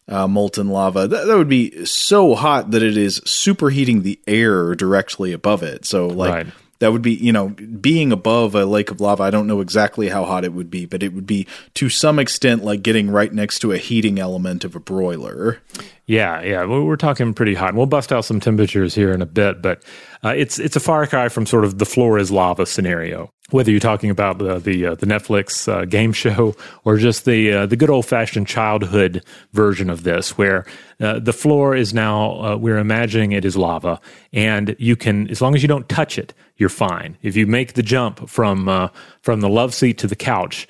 uh, 0.08 0.27
molten 0.27 0.70
lava 0.70 1.08
that, 1.08 1.27
that, 1.27 1.38
would 1.38 1.50
be 1.50 1.86
so 1.86 2.36
hot 2.36 2.72
that 2.72 2.84
it 2.84 2.98
is 2.98 3.20
superheating 3.22 4.03
the 4.03 4.20
air 4.27 4.75
directly 4.75 5.34
above 5.34 5.63
it. 5.63 5.86
So 5.86 6.08
like. 6.08 6.34
Right 6.34 6.48
that 6.84 6.92
would 6.92 7.02
be 7.02 7.13
you 7.13 7.32
know 7.32 7.50
being 7.80 8.12
above 8.12 8.54
a 8.56 8.66
lake 8.66 8.92
of 8.92 9.00
lava 9.00 9.24
i 9.24 9.30
don't 9.30 9.48
know 9.48 9.62
exactly 9.62 10.10
how 10.10 10.25
hot 10.25 10.44
it 10.44 10.52
would 10.52 10.70
be 10.70 10.86
but 10.86 11.02
it 11.02 11.13
would 11.13 11.25
be 11.25 11.48
to 11.74 11.88
some 11.88 12.20
extent 12.20 12.62
like 12.62 12.84
getting 12.84 13.10
right 13.10 13.32
next 13.32 13.60
to 13.60 13.72
a 13.72 13.78
heating 13.78 14.20
element 14.20 14.66
of 14.66 14.75
a 14.75 14.80
broiler. 14.82 15.62
Yeah 16.06 16.42
yeah 16.42 16.66
we're 16.66 16.98
talking 16.98 17.34
pretty 17.34 17.54
hot 17.54 17.70
And 17.70 17.78
we'll 17.78 17.86
bust 17.86 18.12
out 18.12 18.25
some 18.25 18.42
temperatures 18.42 18.94
here 18.94 19.13
in 19.13 19.22
a 19.22 19.25
bit 19.25 19.62
but 19.62 19.82
uh, 20.25 20.34
it's 20.36 20.60
it's 20.60 20.75
a 20.75 20.82
far 20.82 21.08
cry 21.08 21.30
from 21.30 21.46
sort 21.46 21.63
of 21.63 21.80
the 21.80 21.86
floor 21.86 22.18
is 22.18 22.32
lava 22.32 22.66
scenario 22.66 23.32
whether 23.54 23.70
you're 23.70 23.80
talking 23.80 24.10
about 24.10 24.40
the 24.40 24.60
the, 24.60 24.86
uh, 24.88 24.96
the 24.96 25.06
Netflix 25.06 25.72
uh, 25.72 25.86
game 25.86 26.12
show 26.12 26.56
or 26.84 26.98
just 26.98 27.26
the 27.26 27.54
uh, 27.54 27.66
the 27.66 27.76
good 27.76 27.90
old 27.90 28.06
fashioned 28.06 28.48
childhood 28.48 29.24
version 29.54 29.90
of 29.90 30.04
this, 30.04 30.38
where 30.38 30.66
uh, 31.00 31.20
the 31.20 31.34
floor 31.34 31.76
is 31.76 31.94
now 31.94 32.42
uh, 32.42 32.58
we're 32.58 32.78
imagining 32.78 33.32
it 33.32 33.46
is 33.46 33.56
lava, 33.56 34.02
and 34.34 34.76
you 34.80 34.96
can 34.96 35.30
as 35.30 35.42
long 35.42 35.56
as 35.56 35.62
you 35.62 35.68
don't 35.68 35.88
touch 35.88 36.18
it, 36.18 36.34
you're 36.58 36.70
fine. 36.70 37.18
If 37.22 37.36
you 37.36 37.48
make 37.48 37.74
the 37.74 37.84
jump 37.84 38.28
from 38.28 38.68
uh, 38.68 38.90
from 39.22 39.42
the 39.42 39.50
love 39.50 39.74
seat 39.74 39.98
to 40.00 40.08
the 40.08 40.16
couch 40.16 40.68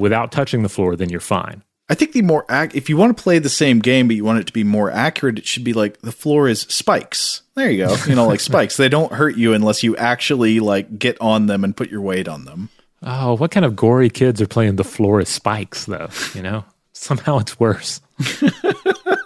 without 0.00 0.32
touching 0.32 0.64
the 0.64 0.68
floor, 0.68 0.96
then 0.96 1.08
you're 1.08 1.20
fine. 1.20 1.62
I 1.88 1.94
think 1.94 2.12
the 2.12 2.22
more 2.22 2.44
ac- 2.50 2.76
if 2.76 2.88
you 2.88 2.96
want 2.96 3.16
to 3.16 3.22
play 3.22 3.38
the 3.38 3.48
same 3.48 3.78
game 3.78 4.08
but 4.08 4.16
you 4.16 4.24
want 4.24 4.40
it 4.40 4.46
to 4.48 4.52
be 4.52 4.64
more 4.64 4.90
accurate, 4.90 5.38
it 5.38 5.46
should 5.46 5.64
be 5.64 5.72
like 5.72 6.00
the 6.00 6.12
floor 6.12 6.48
is 6.48 6.62
spikes. 6.62 7.42
There 7.54 7.70
you 7.70 7.86
go. 7.86 7.96
You 8.06 8.14
know, 8.14 8.26
like 8.26 8.40
spikes. 8.50 8.76
They 8.76 8.88
don't 8.88 9.12
hurt 9.12 9.36
you 9.36 9.52
unless 9.52 9.82
you 9.82 9.96
actually 9.96 10.58
like 10.60 10.98
get 10.98 11.16
on 11.20 11.46
them 11.46 11.62
and 11.64 11.76
put 11.76 11.90
your 11.90 12.00
weight 12.00 12.28
on 12.28 12.44
them. 12.44 12.70
Oh, 13.02 13.34
what 13.36 13.50
kind 13.50 13.64
of 13.64 13.76
gory 13.76 14.10
kids 14.10 14.40
are 14.40 14.46
playing 14.48 14.76
the 14.76 14.84
floor 14.84 15.20
is 15.20 15.28
spikes 15.28 15.84
though? 15.84 16.08
You 16.34 16.42
know, 16.42 16.64
somehow 16.92 17.38
it's 17.38 17.60
worse. 17.60 18.00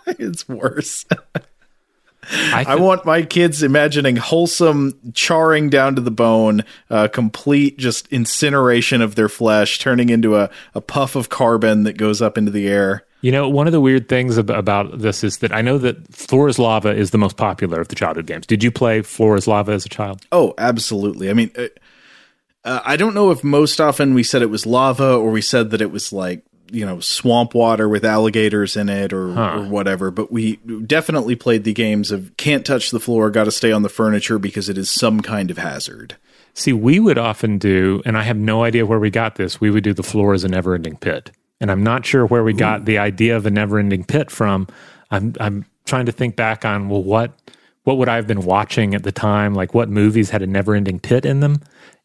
it's 0.07 0.49
worse. 0.49 1.07
I, 2.31 2.65
I, 2.69 2.75
want 2.77 3.05
my 3.05 3.23
kids 3.23 3.63
imagining 3.63 4.17
wholesome 4.17 5.13
charring 5.15 5.69
down 5.69 5.97
to 5.97 6.01
the 6.01 6.11
bone, 6.11 6.65
uh, 6.89 7.09
complete 7.09 7.79
just 7.79 8.07
incineration 8.09 9.03
of 9.03 9.15
their 9.15 9.29
flesh, 9.29 9.79
turning 9.79 10.09
into 10.09 10.37
a, 10.37 10.51
a 10.75 10.81
puff 10.81 11.17
of 11.17 11.29
carbon 11.29 11.85
that 11.85 11.97
goes 11.97 12.23
up 12.23 12.39
into 12.39 12.51
the 12.51 12.69
air. 12.69 13.05
You 13.23 13.33
know, 13.33 13.49
one 13.49 13.67
of 13.67 13.73
the 13.73 13.81
weird 13.81 14.09
things 14.09 14.39
about 14.39 14.99
this 14.99 15.23
is 15.23 15.39
that 15.39 15.53
I 15.53 15.61
know 15.61 15.77
that 15.79 16.15
Floor 16.15 16.49
is 16.49 16.59
Lava 16.59 16.91
is 16.91 17.11
the 17.11 17.19
most 17.19 17.37
popular 17.37 17.81
of 17.81 17.89
the 17.89 17.95
childhood 17.95 18.27
games. 18.27 18.47
Did 18.47 18.65
you 18.65 18.71
play 18.71 19.03
Floor 19.03 19.37
is 19.37 19.47
Lava 19.47 19.73
as 19.73 19.85
a 19.85 19.91
child? 19.91 20.23
Oh, 20.33 20.55
absolutely. 20.57 21.29
I 21.29 21.35
mean, 21.35 21.51
uh, 21.57 21.67
Uh, 22.63 22.81
I 22.85 22.97
don't 22.97 23.15
know 23.15 23.31
if 23.31 23.43
most 23.43 23.81
often 23.81 24.13
we 24.13 24.23
said 24.23 24.43
it 24.43 24.51
was 24.51 24.67
lava 24.67 25.15
or 25.15 25.31
we 25.31 25.41
said 25.41 25.71
that 25.71 25.81
it 25.81 25.91
was 25.91 26.13
like 26.13 26.45
you 26.73 26.85
know 26.85 27.01
swamp 27.01 27.55
water 27.55 27.89
with 27.89 28.05
alligators 28.05 28.77
in 28.77 28.89
it 28.89 29.13
or, 29.13 29.33
huh. 29.33 29.59
or 29.59 29.69
whatever 29.69 30.11
but 30.11 30.31
we 30.31 30.57
definitely 30.87 31.35
played 31.35 31.65
the 31.65 31.73
games 31.73 32.11
of 32.11 32.37
can't 32.37 32.65
touch 32.65 32.91
the 32.91 33.01
floor 33.01 33.31
got 33.31 33.45
to 33.45 33.51
stay 33.51 33.73
on 33.73 33.83
the 33.83 33.89
furniture 33.89 34.39
because 34.39 34.69
it 34.69 34.79
is 34.79 34.91
some 34.91 35.21
kind 35.21 35.51
of 35.51 35.59
hazard 35.59 36.17
see 36.55 36.73
we 36.73 36.99
would 37.01 37.19
often 37.19 37.59
do 37.59 38.03
and 38.05 38.17
i 38.17 38.23
have 38.23 38.37
no 38.37 38.65
idea 38.65 38.87
where 38.87 38.99
we 38.99 39.11
got 39.11 39.37
this 39.37 39.61
we 39.61 39.71
would 39.71 39.85
do 39.85 39.95
the 39.95 40.03
floor 40.03 40.35
as 40.35 40.45
a 40.45 40.49
never 40.49 40.75
ending 40.75 40.97
pit 40.97 41.31
and 41.61 41.71
i'm 41.71 41.83
not 41.83 42.05
sure 42.05 42.27
where 42.27 42.45
we 42.45 42.53
got 42.53 42.81
Ooh. 42.81 42.85
the 42.85 42.99
idea 42.99 43.37
of 43.37 43.47
a 43.47 43.51
never 43.51 43.79
ending 43.79 44.05
pit 44.05 44.31
from 44.31 44.67
i'm 45.11 45.35
i'm 45.41 45.65
trying 45.85 46.07
to 46.07 46.13
think 46.13 46.37
back 46.37 46.65
on 46.65 46.89
well 46.89 47.03
what 47.03 47.33
what 47.85 47.97
would 47.99 48.09
I 48.09 48.17
have 48.17 48.27
been 48.27 48.43
watching 48.43 48.95
at 48.95 49.03
the 49.03 49.13
time? 49.13 49.55
Like 49.55 49.75
what 49.75 49.89
movies 49.89 50.31
had 50.31 50.43
a 50.43 50.47
never 50.47 50.75
ending 50.75 51.01
pit 51.01 51.25
in 51.25 51.41
them? 51.41 51.57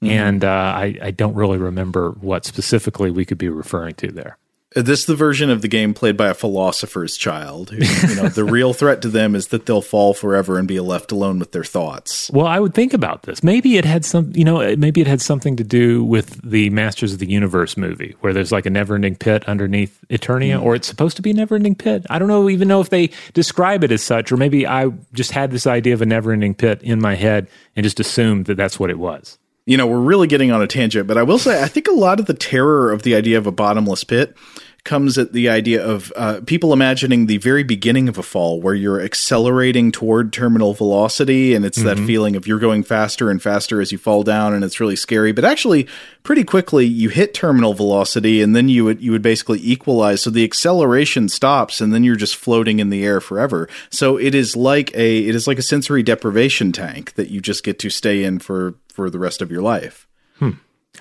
Mm-hmm. 0.01 0.07
And 0.07 0.43
uh, 0.43 0.47
I, 0.47 0.97
I 1.01 1.11
don't 1.11 1.35
really 1.35 1.57
remember 1.57 2.11
what 2.21 2.45
specifically 2.45 3.11
we 3.11 3.25
could 3.25 3.37
be 3.37 3.49
referring 3.49 3.95
to 3.95 4.11
there. 4.11 4.37
This 4.75 4.99
is 5.01 5.05
the 5.05 5.15
version 5.15 5.49
of 5.49 5.61
the 5.61 5.69
game 5.69 5.93
played 5.93 6.17
by 6.17 6.27
a 6.27 6.33
philosopher's 6.33 7.15
child. 7.15 7.69
Who, 7.69 7.77
you 7.77 8.15
know, 8.15 8.27
the 8.27 8.43
real 8.43 8.73
threat 8.73 9.01
to 9.03 9.07
them 9.07 9.33
is 9.33 9.47
that 9.47 9.65
they'll 9.65 9.81
fall 9.81 10.13
forever 10.13 10.59
and 10.59 10.67
be 10.67 10.81
left 10.81 11.13
alone 11.13 11.39
with 11.39 11.53
their 11.53 11.63
thoughts. 11.63 12.29
Well, 12.31 12.45
I 12.45 12.59
would 12.59 12.73
think 12.73 12.93
about 12.93 13.23
this. 13.23 13.41
Maybe 13.41 13.77
it 13.77 13.85
had 13.85 14.03
some, 14.03 14.33
you 14.35 14.43
know, 14.43 14.75
maybe 14.75 14.99
it 14.99 15.07
had 15.07 15.21
something 15.21 15.55
to 15.55 15.63
do 15.63 16.03
with 16.03 16.41
the 16.41 16.69
Masters 16.71 17.13
of 17.13 17.19
the 17.19 17.29
Universe 17.29 17.77
movie, 17.77 18.15
where 18.19 18.33
there's 18.33 18.51
like 18.51 18.65
a 18.65 18.69
never-ending 18.69 19.15
pit 19.15 19.45
underneath 19.45 20.03
Eternia, 20.09 20.59
mm. 20.59 20.63
or 20.63 20.75
it's 20.75 20.87
supposed 20.87 21.15
to 21.15 21.21
be 21.21 21.31
a 21.31 21.33
never-ending 21.33 21.75
pit. 21.75 22.05
I 22.09 22.19
don't 22.19 22.27
know, 22.27 22.49
even 22.49 22.67
know 22.67 22.81
if 22.81 22.89
they 22.89 23.11
describe 23.33 23.85
it 23.85 23.93
as 23.93 24.03
such, 24.03 24.29
or 24.29 24.35
maybe 24.35 24.67
I 24.67 24.89
just 25.13 25.31
had 25.31 25.51
this 25.51 25.65
idea 25.65 25.93
of 25.93 26.01
a 26.01 26.05
never-ending 26.05 26.55
pit 26.55 26.83
in 26.83 26.99
my 27.01 27.15
head 27.15 27.47
and 27.77 27.85
just 27.85 28.01
assumed 28.01 28.47
that 28.47 28.55
that's 28.55 28.77
what 28.77 28.89
it 28.89 28.99
was 28.99 29.37
you 29.65 29.77
know, 29.77 29.87
we're 29.87 29.99
really 29.99 30.27
getting 30.27 30.51
on 30.51 30.61
a 30.61 30.67
tangent, 30.67 31.07
but 31.07 31.17
I 31.17 31.23
will 31.23 31.39
say, 31.39 31.61
I 31.61 31.67
think 31.67 31.87
a 31.87 31.93
lot 31.93 32.19
of 32.19 32.27
the 32.27 32.33
terror 32.33 32.91
of 32.91 33.03
the 33.03 33.15
idea 33.15 33.37
of 33.37 33.47
a 33.47 33.51
bottomless 33.51 34.03
pit 34.03 34.35
comes 34.85 35.17
at 35.17 35.33
the 35.33 35.49
idea 35.49 35.85
of 35.85 36.13
uh, 36.15 36.39
people 36.45 36.71
imagining 36.71 37.25
the 37.25 37.37
very 37.39 37.63
beginning 37.63 38.07
of 38.07 38.17
a 38.17 38.23
fall 38.23 38.61
where 38.61 38.73
you're 38.73 39.01
accelerating 39.01 39.91
toward 39.91 40.31
terminal 40.31 40.73
velocity 40.73 41.53
and 41.53 41.65
it's 41.65 41.79
mm-hmm. 41.79 41.87
that 41.87 42.07
feeling 42.07 42.35
of 42.35 42.47
you're 42.47 42.59
going 42.59 42.83
faster 42.83 43.29
and 43.29 43.41
faster 43.41 43.81
as 43.81 43.91
you 43.91 43.97
fall 43.97 44.23
down 44.23 44.53
and 44.53 44.63
it's 44.63 44.79
really 44.79 44.95
scary 44.95 45.31
but 45.31 45.43
actually 45.43 45.87
pretty 46.23 46.43
quickly 46.43 46.85
you 46.85 47.09
hit 47.09 47.33
terminal 47.33 47.73
velocity 47.73 48.41
and 48.41 48.55
then 48.55 48.69
you 48.69 48.85
would 48.85 49.01
you 49.01 49.11
would 49.11 49.21
basically 49.21 49.59
equalize 49.61 50.21
so 50.21 50.29
the 50.29 50.45
acceleration 50.45 51.27
stops 51.27 51.81
and 51.81 51.93
then 51.93 52.03
you're 52.03 52.15
just 52.15 52.35
floating 52.35 52.79
in 52.79 52.89
the 52.89 53.03
air 53.03 53.19
forever 53.19 53.67
so 53.89 54.17
it 54.17 54.33
is 54.33 54.55
like 54.55 54.95
a 54.95 55.25
it 55.25 55.35
is 55.35 55.47
like 55.47 55.59
a 55.59 55.63
sensory 55.63 56.03
deprivation 56.03 56.71
tank 56.71 57.13
that 57.15 57.29
you 57.29 57.41
just 57.41 57.63
get 57.63 57.79
to 57.79 57.89
stay 57.89 58.23
in 58.23 58.39
for 58.39 58.75
for 58.95 59.09
the 59.09 59.19
rest 59.19 59.41
of 59.41 59.51
your 59.51 59.61
life. 59.61 60.07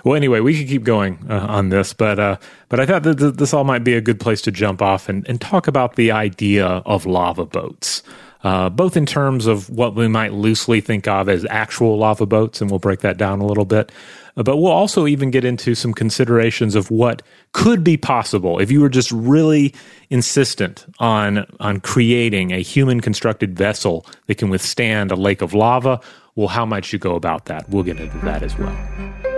Well, 0.03 0.17
anyway, 0.17 0.41
we 0.41 0.59
could 0.59 0.69
keep 0.69 0.85
going 0.85 1.19
uh, 1.31 1.47
on 1.49 1.69
this, 1.69 1.93
but 1.93 2.19
uh, 2.19 2.37
but 2.69 2.81
I 2.81 2.87
thought 2.87 3.05
that 3.05 3.19
th- 3.19 3.35
this 3.35 3.55
all 3.55 3.65
might 3.65 3.85
be 3.85 3.95
a 3.95 4.01
good 4.01 4.19
place 4.19 4.43
to 4.43 4.51
jump 4.51 4.83
off 4.83 5.09
and, 5.09 5.27
and 5.29 5.41
talk 5.41 5.67
about 5.69 5.97
the 5.97 6.11
idea 6.11 6.67
of 6.67 7.07
lava 7.07 7.47
boats, 7.47 8.03
uh, 8.43 8.69
both 8.71 8.97
in 8.97 9.07
terms 9.07 9.47
of 9.47 9.71
what 9.71 9.95
we 9.95 10.09
might 10.09 10.33
loosely 10.33 10.81
think 10.81 11.07
of 11.07 11.29
as 11.29 11.47
actual 11.49 11.97
lava 11.97 12.27
boats, 12.27 12.61
and 12.61 12.71
we'll 12.71 12.81
break 12.81 13.01
that 13.01 13.17
down 13.17 13.41
a 13.41 13.47
little 13.47 13.65
bit. 13.65 13.93
But 14.37 14.57
we'll 14.57 14.73
also 14.73 15.07
even 15.07 15.31
get 15.31 15.45
into 15.45 15.77
some 15.77 15.95
considerations 15.95 16.75
of 16.75 16.91
what 16.91 17.23
could 17.53 17.85
be 17.85 17.97
possible 17.97 18.59
if 18.59 18.71
you 18.71 18.81
were 18.81 18.89
just 18.89 19.13
really 19.13 19.73
insistent 20.11 20.85
on 20.99 21.47
on 21.61 21.81
creating 21.81 22.53
a 22.53 22.61
human 22.61 23.01
constructed 23.01 23.57
vessel 23.57 24.05
that 24.27 24.37
can 24.37 24.51
withstand 24.51 25.13
a 25.13 25.17
lake 25.17 25.41
of 25.41 25.55
lava. 25.55 26.01
Well, 26.35 26.49
how 26.49 26.67
might 26.67 26.93
you 26.93 26.99
go 26.99 27.15
about 27.15 27.45
that? 27.45 27.71
We'll 27.71 27.85
get 27.85 28.01
into 28.01 28.19
that 28.19 28.43
as 28.43 28.59
well. 28.59 29.34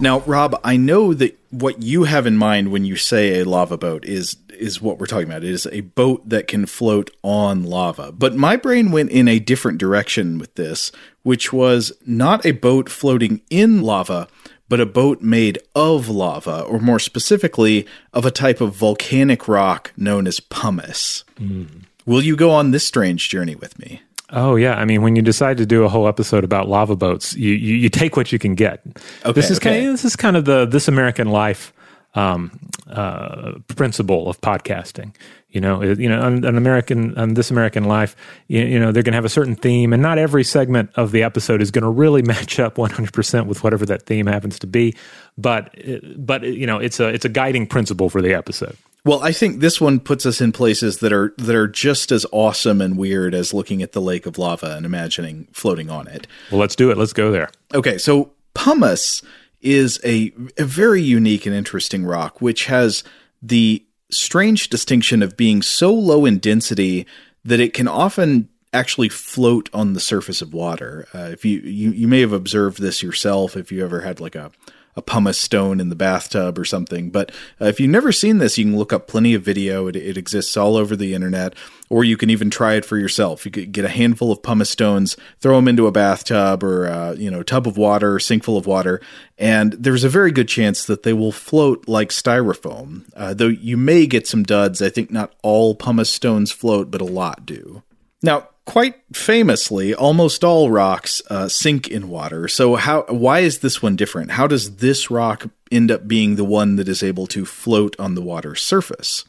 Now, 0.00 0.20
Rob, 0.20 0.60
I 0.64 0.76
know 0.76 1.14
that 1.14 1.38
what 1.50 1.82
you 1.82 2.04
have 2.04 2.26
in 2.26 2.36
mind 2.36 2.70
when 2.70 2.84
you 2.84 2.96
say 2.96 3.40
a 3.40 3.44
lava 3.44 3.78
boat 3.78 4.04
is 4.04 4.36
is 4.50 4.80
what 4.80 4.98
we're 4.98 5.06
talking 5.06 5.28
about. 5.28 5.44
It 5.44 5.50
is 5.50 5.66
a 5.72 5.80
boat 5.82 6.28
that 6.28 6.46
can 6.46 6.66
float 6.66 7.10
on 7.22 7.64
lava. 7.64 8.12
But 8.12 8.36
my 8.36 8.56
brain 8.56 8.90
went 8.90 9.10
in 9.10 9.28
a 9.28 9.38
different 9.38 9.78
direction 9.78 10.38
with 10.38 10.54
this, 10.54 10.92
which 11.22 11.52
was 11.52 11.92
not 12.06 12.44
a 12.46 12.52
boat 12.52 12.88
floating 12.88 13.40
in 13.50 13.82
lava, 13.82 14.28
but 14.68 14.80
a 14.80 14.86
boat 14.86 15.22
made 15.22 15.58
of 15.74 16.08
lava, 16.08 16.62
or 16.62 16.78
more 16.78 16.98
specifically, 16.98 17.86
of 18.12 18.24
a 18.24 18.30
type 18.30 18.60
of 18.60 18.74
volcanic 18.74 19.48
rock 19.48 19.92
known 19.96 20.26
as 20.26 20.40
pumice. 20.40 21.24
Mm. 21.38 21.82
Will 22.06 22.22
you 22.22 22.36
go 22.36 22.50
on 22.50 22.70
this 22.70 22.86
strange 22.86 23.28
journey 23.28 23.54
with 23.54 23.78
me? 23.78 24.02
Oh 24.34 24.56
yeah, 24.56 24.74
I 24.74 24.84
mean, 24.84 25.00
when 25.02 25.14
you 25.14 25.22
decide 25.22 25.58
to 25.58 25.66
do 25.66 25.84
a 25.84 25.88
whole 25.88 26.08
episode 26.08 26.42
about 26.42 26.68
lava 26.68 26.96
boats, 26.96 27.34
you 27.36 27.52
you, 27.52 27.76
you 27.76 27.88
take 27.88 28.16
what 28.16 28.32
you 28.32 28.38
can 28.38 28.56
get. 28.56 28.82
Okay, 29.24 29.32
this 29.32 29.48
is 29.48 29.58
okay. 29.58 29.70
kind 29.70 29.86
of, 29.86 29.92
this 29.92 30.04
is 30.04 30.16
kind 30.16 30.36
of 30.36 30.44
the 30.44 30.66
this 30.66 30.88
American 30.88 31.28
life 31.28 31.72
um, 32.14 32.58
uh, 32.88 33.52
principle 33.68 34.28
of 34.28 34.40
podcasting. 34.40 35.14
You 35.50 35.60
know, 35.60 35.82
you 35.82 36.08
know, 36.08 36.20
an 36.20 36.44
American, 36.44 37.16
on 37.16 37.34
this 37.34 37.48
American 37.48 37.84
life, 37.84 38.16
you, 38.48 38.62
you 38.62 38.80
know, 38.80 38.90
they're 38.90 39.04
going 39.04 39.12
to 39.12 39.16
have 39.16 39.24
a 39.24 39.28
certain 39.28 39.54
theme, 39.54 39.92
and 39.92 40.02
not 40.02 40.18
every 40.18 40.42
segment 40.42 40.90
of 40.96 41.12
the 41.12 41.22
episode 41.22 41.62
is 41.62 41.70
going 41.70 41.84
to 41.84 41.90
really 41.90 42.22
match 42.34 42.58
up 42.58 42.74
100% 42.74 43.46
with 43.46 43.62
whatever 43.62 43.86
that 43.86 44.02
theme 44.02 44.26
happens 44.26 44.58
to 44.58 44.66
be. 44.66 44.96
But, 45.38 45.72
but 46.16 46.42
you 46.42 46.66
know, 46.66 46.78
it's 46.78 46.98
a 46.98 47.06
it's 47.06 47.24
a 47.24 47.28
guiding 47.28 47.68
principle 47.68 48.10
for 48.10 48.20
the 48.20 48.34
episode. 48.34 48.76
Well, 49.04 49.22
I 49.22 49.32
think 49.32 49.60
this 49.60 49.80
one 49.80 50.00
puts 50.00 50.24
us 50.24 50.40
in 50.40 50.52
places 50.52 50.98
that 50.98 51.12
are 51.12 51.34
that 51.36 51.54
are 51.54 51.68
just 51.68 52.10
as 52.10 52.24
awesome 52.32 52.80
and 52.80 52.96
weird 52.96 53.34
as 53.34 53.52
looking 53.52 53.82
at 53.82 53.92
the 53.92 54.00
lake 54.00 54.24
of 54.24 54.38
lava 54.38 54.76
and 54.76 54.86
imagining 54.86 55.46
floating 55.52 55.90
on 55.90 56.08
it. 56.08 56.26
Well, 56.50 56.60
let's 56.60 56.74
do 56.74 56.90
it. 56.90 56.96
Let's 56.96 57.12
go 57.12 57.30
there. 57.30 57.50
Okay, 57.74 57.98
so 57.98 58.32
pumice 58.54 59.22
is 59.60 60.00
a, 60.04 60.32
a 60.56 60.64
very 60.64 61.02
unique 61.02 61.44
and 61.46 61.54
interesting 61.54 62.04
rock, 62.04 62.40
which 62.40 62.66
has 62.66 63.04
the 63.42 63.84
strange 64.10 64.68
distinction 64.68 65.22
of 65.22 65.36
being 65.36 65.60
so 65.60 65.92
low 65.92 66.24
in 66.24 66.38
density 66.38 67.06
that 67.44 67.60
it 67.60 67.74
can 67.74 67.88
often 67.88 68.48
actually 68.72 69.08
float 69.08 69.68
on 69.72 69.92
the 69.92 70.00
surface 70.00 70.40
of 70.40 70.52
water. 70.54 71.06
Uh, 71.14 71.28
if 71.30 71.44
you, 71.44 71.60
you 71.60 71.90
you 71.90 72.08
may 72.08 72.20
have 72.20 72.32
observed 72.32 72.80
this 72.80 73.02
yourself 73.02 73.56
if 73.56 73.70
you 73.70 73.84
ever 73.84 74.00
had 74.00 74.18
like 74.18 74.34
a 74.34 74.50
a 74.96 75.02
pumice 75.02 75.38
stone 75.38 75.80
in 75.80 75.88
the 75.88 75.96
bathtub 75.96 76.58
or 76.58 76.64
something. 76.64 77.10
But 77.10 77.32
uh, 77.60 77.66
if 77.66 77.80
you've 77.80 77.90
never 77.90 78.12
seen 78.12 78.38
this, 78.38 78.56
you 78.56 78.64
can 78.64 78.76
look 78.76 78.92
up 78.92 79.08
plenty 79.08 79.34
of 79.34 79.42
video. 79.42 79.86
It, 79.88 79.96
it, 79.96 80.16
exists 80.16 80.56
all 80.56 80.76
over 80.76 80.94
the 80.94 81.14
internet, 81.14 81.54
or 81.90 82.04
you 82.04 82.16
can 82.16 82.30
even 82.30 82.50
try 82.50 82.74
it 82.74 82.84
for 82.84 82.96
yourself. 82.96 83.44
You 83.44 83.50
could 83.50 83.72
get 83.72 83.84
a 83.84 83.88
handful 83.88 84.30
of 84.30 84.42
pumice 84.42 84.70
stones, 84.70 85.16
throw 85.40 85.56
them 85.56 85.68
into 85.68 85.86
a 85.86 85.92
bathtub 85.92 86.62
or 86.62 86.86
uh, 86.88 87.12
you 87.14 87.30
know 87.30 87.42
tub 87.42 87.66
of 87.66 87.76
water, 87.76 88.18
sink 88.18 88.44
full 88.44 88.56
of 88.56 88.66
water, 88.66 89.00
and 89.36 89.72
there's 89.72 90.04
a 90.04 90.08
very 90.08 90.30
good 90.30 90.48
chance 90.48 90.84
that 90.86 91.02
they 91.02 91.12
will 91.12 91.32
float 91.32 91.88
like 91.88 92.10
styrofoam. 92.10 93.04
Uh, 93.16 93.34
though 93.34 93.48
you 93.48 93.76
may 93.76 94.06
get 94.06 94.26
some 94.26 94.42
duds. 94.42 94.80
I 94.80 94.90
think 94.90 95.10
not 95.10 95.34
all 95.42 95.74
pumice 95.74 96.10
stones 96.10 96.52
float, 96.52 96.90
but 96.90 97.00
a 97.00 97.04
lot 97.04 97.44
do. 97.44 97.82
Now, 98.22 98.48
quite 98.64 98.94
famously, 99.12 99.94
almost 99.94 100.42
all 100.42 100.70
rocks 100.70 101.22
uh, 101.28 101.48
sink 101.48 101.88
in 101.88 102.08
water. 102.08 102.48
So 102.48 102.76
how 102.76 103.02
why 103.08 103.40
is 103.40 103.58
this 103.58 103.82
one 103.82 103.96
different? 103.96 104.32
How 104.32 104.46
does 104.46 104.76
this 104.76 105.10
rock 105.10 105.46
end 105.70 105.90
up 105.90 106.08
being 106.08 106.36
the 106.36 106.44
one 106.44 106.76
that 106.76 106.88
is 106.88 107.02
able 107.02 107.26
to 107.28 107.44
float 107.44 107.94
on 107.98 108.14
the 108.14 108.22
water 108.22 108.54
surface? 108.54 109.24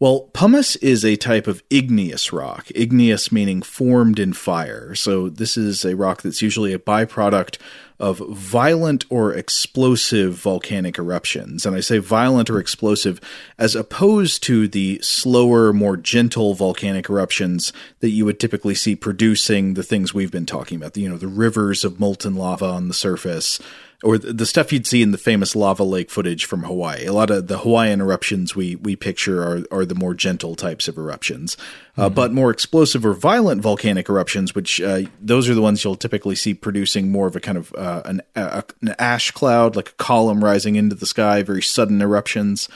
Well, 0.00 0.28
pumice 0.32 0.74
is 0.76 1.04
a 1.04 1.16
type 1.16 1.46
of 1.46 1.62
igneous 1.70 2.32
rock, 2.32 2.66
igneous 2.74 3.30
meaning 3.30 3.62
formed 3.62 4.18
in 4.18 4.32
fire. 4.32 4.94
So, 4.96 5.28
this 5.28 5.56
is 5.56 5.84
a 5.84 5.94
rock 5.94 6.22
that's 6.22 6.42
usually 6.42 6.72
a 6.72 6.80
byproduct 6.80 7.58
of 8.00 8.18
violent 8.30 9.04
or 9.08 9.32
explosive 9.32 10.34
volcanic 10.34 10.98
eruptions. 10.98 11.64
And 11.64 11.76
I 11.76 11.80
say 11.80 11.98
violent 11.98 12.50
or 12.50 12.58
explosive 12.58 13.20
as 13.56 13.76
opposed 13.76 14.42
to 14.44 14.66
the 14.66 14.98
slower, 15.00 15.72
more 15.72 15.96
gentle 15.96 16.54
volcanic 16.54 17.08
eruptions 17.08 17.72
that 18.00 18.10
you 18.10 18.24
would 18.24 18.40
typically 18.40 18.74
see 18.74 18.96
producing 18.96 19.74
the 19.74 19.84
things 19.84 20.12
we've 20.12 20.32
been 20.32 20.46
talking 20.46 20.76
about. 20.76 20.96
You 20.96 21.08
know, 21.08 21.16
the 21.16 21.28
rivers 21.28 21.84
of 21.84 22.00
molten 22.00 22.34
lava 22.34 22.66
on 22.66 22.88
the 22.88 22.94
surface, 22.94 23.60
or 24.02 24.18
the 24.18 24.46
stuff 24.46 24.72
you'd 24.72 24.86
see 24.86 25.02
in 25.02 25.12
the 25.12 25.18
famous 25.18 25.54
lava 25.56 25.84
lake 25.84 26.10
footage 26.10 26.44
from 26.44 26.64
Hawaii. 26.64 27.06
A 27.06 27.12
lot 27.12 27.30
of 27.30 27.46
the 27.46 27.58
Hawaiian 27.58 28.00
eruptions 28.00 28.54
we 28.54 28.76
we 28.76 28.96
picture 28.96 29.42
are 29.42 29.62
are 29.70 29.84
the 29.84 29.94
more 29.94 30.14
gentle 30.14 30.54
types 30.54 30.88
of 30.88 30.98
eruptions, 30.98 31.56
uh, 31.96 32.06
mm-hmm. 32.06 32.14
but 32.14 32.32
more 32.32 32.50
explosive 32.50 33.04
or 33.06 33.14
violent 33.14 33.62
volcanic 33.62 34.08
eruptions, 34.08 34.54
which 34.54 34.80
uh, 34.80 35.02
those 35.20 35.48
are 35.48 35.54
the 35.54 35.62
ones 35.62 35.84
you'll 35.84 35.96
typically 35.96 36.34
see 36.34 36.54
producing 36.54 37.10
more 37.10 37.26
of 37.26 37.36
a 37.36 37.40
kind 37.40 37.58
of 37.58 37.72
uh, 37.74 38.02
an, 38.04 38.20
a, 38.34 38.64
an, 38.82 38.94
ash 38.98 39.30
cloud, 39.30 39.76
like 39.76 39.90
a 39.90 39.92
column 39.92 40.44
rising 40.44 40.76
into 40.76 40.94
the 40.94 41.06
sky, 41.06 41.42
very 41.42 41.62
sudden 41.62 42.02
eruptions. 42.02 42.68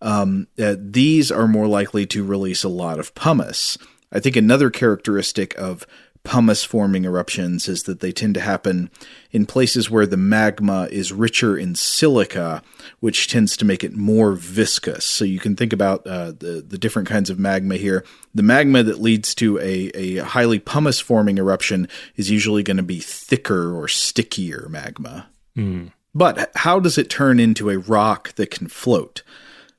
Um, 0.00 0.48
uh, 0.58 0.74
these 0.78 1.30
are 1.30 1.46
more 1.46 1.68
likely 1.68 2.06
to 2.06 2.24
release 2.24 2.64
a 2.64 2.68
lot 2.68 2.98
of 2.98 3.14
pumice. 3.14 3.78
I 4.10 4.20
think 4.20 4.36
another 4.36 4.68
characteristic 4.68 5.56
of 5.56 5.86
pumice 6.24 6.62
forming 6.62 7.04
eruptions 7.04 7.68
is 7.68 7.82
that 7.84 8.00
they 8.00 8.12
tend 8.12 8.34
to 8.34 8.40
happen 8.40 8.90
in 9.32 9.44
places 9.44 9.90
where 9.90 10.06
the 10.06 10.16
magma 10.16 10.88
is 10.90 11.12
richer 11.12 11.56
in 11.56 11.74
silica, 11.74 12.62
which 13.00 13.28
tends 13.28 13.56
to 13.56 13.64
make 13.64 13.82
it 13.82 13.94
more 13.94 14.32
viscous. 14.32 15.04
So 15.04 15.24
you 15.24 15.40
can 15.40 15.56
think 15.56 15.72
about 15.72 16.06
uh, 16.06 16.32
the, 16.32 16.64
the 16.66 16.78
different 16.78 17.08
kinds 17.08 17.28
of 17.28 17.38
magma 17.38 17.76
here. 17.76 18.04
The 18.34 18.42
magma 18.42 18.82
that 18.84 19.00
leads 19.00 19.34
to 19.36 19.58
a, 19.58 19.90
a 19.94 20.16
highly 20.18 20.58
pumice 20.58 21.00
forming 21.00 21.38
eruption 21.38 21.88
is 22.16 22.30
usually 22.30 22.62
going 22.62 22.76
to 22.76 22.82
be 22.82 23.00
thicker 23.00 23.74
or 23.74 23.88
stickier 23.88 24.68
magma. 24.70 25.28
Mm. 25.56 25.92
But 26.14 26.52
how 26.54 26.78
does 26.78 26.98
it 26.98 27.10
turn 27.10 27.40
into 27.40 27.70
a 27.70 27.78
rock 27.78 28.34
that 28.34 28.50
can 28.50 28.68
float? 28.68 29.22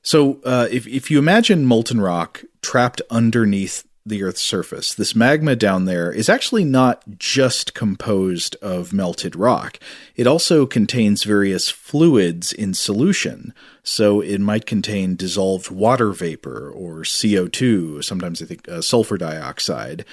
So 0.02 0.40
uh, 0.44 0.68
if, 0.70 0.86
if 0.86 1.10
you 1.10 1.18
imagine 1.18 1.64
molten 1.64 2.00
rock 2.00 2.44
trapped 2.60 3.00
underneath 3.10 3.84
the 4.06 4.22
Earth's 4.22 4.42
surface. 4.42 4.92
This 4.94 5.14
magma 5.14 5.56
down 5.56 5.86
there 5.86 6.12
is 6.12 6.28
actually 6.28 6.64
not 6.64 7.02
just 7.18 7.72
composed 7.72 8.54
of 8.56 8.92
melted 8.92 9.34
rock. 9.34 9.78
It 10.14 10.26
also 10.26 10.66
contains 10.66 11.24
various 11.24 11.70
fluids 11.70 12.52
in 12.52 12.74
solution. 12.74 13.54
So 13.82 14.20
it 14.20 14.40
might 14.40 14.66
contain 14.66 15.16
dissolved 15.16 15.70
water 15.70 16.12
vapor 16.12 16.70
or 16.70 17.00
CO2, 17.00 18.04
sometimes 18.04 18.42
I 18.42 18.46
think 18.46 18.68
uh, 18.68 18.82
sulfur 18.82 19.16
dioxide. 19.16 20.04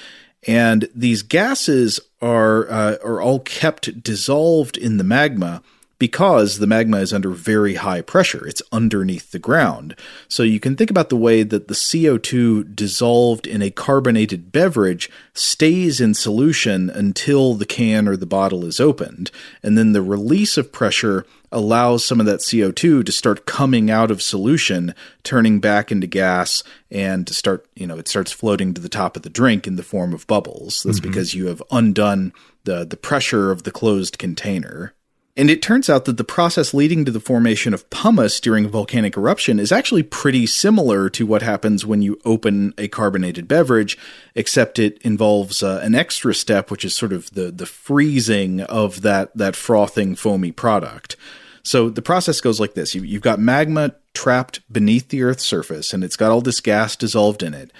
And 0.48 0.90
these 0.96 1.22
gases 1.22 2.00
are 2.22 2.70
uh, 2.70 2.98
are 3.04 3.22
all 3.22 3.40
kept 3.42 4.02
dissolved 4.02 4.78
in 4.78 4.98
the 4.98 5.04
magma 5.04 5.62
because 6.02 6.58
the 6.58 6.66
magma 6.66 6.98
is 6.98 7.14
under 7.14 7.30
very 7.30 7.76
high 7.76 8.02
pressure. 8.02 8.48
It's 8.48 8.64
underneath 8.72 9.30
the 9.30 9.38
ground. 9.38 9.96
So 10.28 10.42
you 10.42 10.60
can 10.60 10.76
think 10.76 10.90
about 10.90 11.10
the 11.10 11.16
way 11.16 11.44
that 11.44 11.68
the 11.68 11.76
CO2 11.76 12.76
dissolved 12.76 13.46
in 13.46 13.62
a 13.62 13.70
carbonated 13.70 14.52
beverage 14.52 15.12
stays 15.36 16.02
in 16.02 16.16
solution 16.16 16.90
until 16.90 17.54
the 17.54 17.68
can 17.68 18.08
or 18.08 18.18
the 18.18 18.26
bottle 18.26 18.66
is 18.66 18.80
opened. 18.80 19.30
And 19.62 19.78
then 19.78 19.92
the 19.92 20.02
release 20.02 20.58
of 20.58 20.72
pressure 20.72 21.24
allows 21.52 22.04
some 22.04 22.20
of 22.20 22.26
that 22.26 22.40
CO2 22.40 23.06
to 23.06 23.12
start 23.12 23.46
coming 23.46 23.92
out 23.92 24.10
of 24.10 24.24
solution, 24.24 24.96
turning 25.22 25.60
back 25.60 25.92
into 25.92 26.08
gas, 26.08 26.64
and 26.90 27.28
to 27.28 27.34
start, 27.36 27.68
you 27.76 27.86
know, 27.86 28.00
it 28.00 28.08
starts 28.08 28.32
floating 28.32 28.74
to 28.74 28.82
the 28.82 28.90
top 28.90 29.16
of 29.16 29.22
the 29.22 29.30
drink 29.30 29.68
in 29.68 29.76
the 29.76 29.84
form 29.84 30.16
of 30.16 30.26
bubbles. 30.26 30.82
That's 30.82 31.00
mm-hmm. 31.00 31.10
because 31.10 31.36
you 31.36 31.46
have 31.46 31.62
undone 31.70 32.34
the, 32.64 32.86
the 32.86 32.98
pressure 32.98 33.52
of 33.52 33.62
the 33.62 33.72
closed 33.72 34.18
container. 34.18 34.96
And 35.38 35.50
it 35.50 35.62
turns 35.62 35.90
out 35.90 36.06
that 36.06 36.18
the 36.18 36.26
process 36.26 36.74
leading 36.74 37.06
to 37.06 37.12
the 37.12 37.22
formation 37.22 37.74
of 37.74 37.90
pumice 37.90 38.42
during 38.42 38.66
a 38.66 38.70
volcanic 38.70 39.16
eruption 39.16 39.60
is 39.60 39.72
actually 39.72 40.04
pretty 40.04 40.46
similar 40.46 41.10
to 41.12 41.26
what 41.26 41.42
happens 41.42 41.86
when 41.86 42.02
you 42.02 42.20
open 42.26 42.74
a 42.78 42.90
carbonated 42.90 43.48
beverage, 43.48 43.98
except 44.36 44.78
it 44.78 44.98
involves 45.04 45.64
uh, 45.64 45.80
an 45.84 45.96
extra 45.96 46.36
step, 46.36 46.70
which 46.70 46.84
is 46.84 46.94
sort 46.94 47.14
of 47.14 47.32
the, 47.32 47.50
the 47.50 47.66
freezing 47.66 48.62
of 48.62 49.04
that, 49.04 49.36
that 49.36 49.56
frothing, 49.56 50.16
foamy 50.16 50.52
product. 50.52 51.16
So 51.64 51.90
the 51.90 52.02
process 52.02 52.42
goes 52.42 52.60
like 52.60 52.74
this 52.74 52.94
you, 52.94 53.04
you've 53.04 53.22
got 53.22 53.40
magma 53.40 53.96
trapped 54.14 54.60
beneath 54.72 55.10
the 55.10 55.24
Earth's 55.24 55.46
surface, 55.46 55.94
and 55.94 56.04
it's 56.04 56.18
got 56.18 56.32
all 56.32 56.42
this 56.42 56.60
gas 56.60 56.98
dissolved 56.98 57.42
in 57.42 57.54
it 57.54 57.72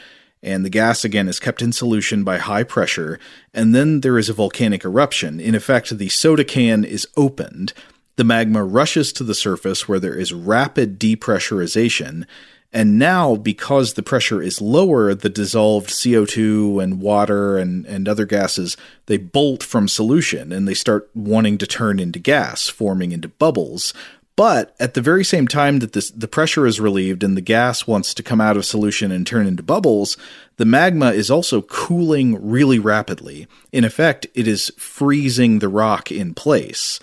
and 0.44 0.66
the 0.66 0.70
gas 0.70 1.04
again 1.04 1.28
is 1.28 1.40
kept 1.40 1.62
in 1.62 1.72
solution 1.72 2.24
by 2.24 2.38
high 2.38 2.64
pressure, 2.64 3.20
and 3.54 3.76
then 3.76 4.02
there 4.02 4.18
is 4.18 4.30
a 4.30 4.34
volcanic 4.34 4.84
eruption. 4.84 5.40
In 5.40 5.56
effect, 5.56 5.98
the 5.98 6.10
soda 6.10 6.44
can 6.44 6.84
is 6.84 7.08
opened, 7.16 7.74
the 8.16 8.24
magma 8.24 8.64
rushes 8.64 9.14
to 9.14 9.24
the 9.24 9.36
surface 9.36 9.88
where 9.88 10.00
there 10.00 10.16
is 10.16 10.34
rapid 10.34 11.00
depressurization, 11.00 12.26
and 12.74 12.98
now, 12.98 13.36
because 13.36 13.94
the 13.94 14.04
pressure 14.04 14.42
is 14.42 14.62
lower, 14.62 15.14
the 15.14 15.30
dissolved 15.30 15.90
CO2 15.90 16.82
and 16.82 17.02
water 17.02 17.58
and, 17.58 17.86
and 17.86 18.08
other 18.08 18.26
gases, 18.26 18.78
they 19.08 19.18
bolt 19.18 19.62
from 19.62 19.90
solution 19.90 20.54
and 20.54 20.68
they 20.68 20.74
start 20.74 21.10
wanting 21.14 21.58
to 21.58 21.68
turn 21.68 22.00
into 22.00 22.18
gas, 22.18 22.70
forming 22.70 23.12
into 23.12 23.28
bubbles. 23.28 23.94
But 24.36 24.76
at 24.80 24.94
the 24.94 25.02
very 25.02 25.24
same 25.24 25.48
time 25.48 25.80
that 25.80 25.94
this, 25.94 26.10
the 26.10 26.28
pressure 26.28 26.66
is 26.66 26.80
relieved 26.80 27.24
and 27.24 27.36
the 27.36 27.42
gas 27.42 27.86
wants 27.86 28.14
to 28.14 28.24
come 28.24 28.42
out 28.42 28.58
of 28.58 28.66
solution 28.66 29.12
and 29.12 29.28
turn 29.28 29.46
into 29.46 29.62
bubbles, 29.62 30.18
the 30.58 30.66
magma 30.66 31.12
is 31.12 31.30
also 31.30 31.62
cooling 31.62 32.50
really 32.50 32.80
rapidly. 32.80 33.48
In 33.72 33.84
effect, 33.84 34.28
it 34.34 34.48
is 34.48 34.72
freezing 34.78 35.60
the 35.60 35.70
rock 35.70 36.12
in 36.12 36.34
place. 36.34 37.00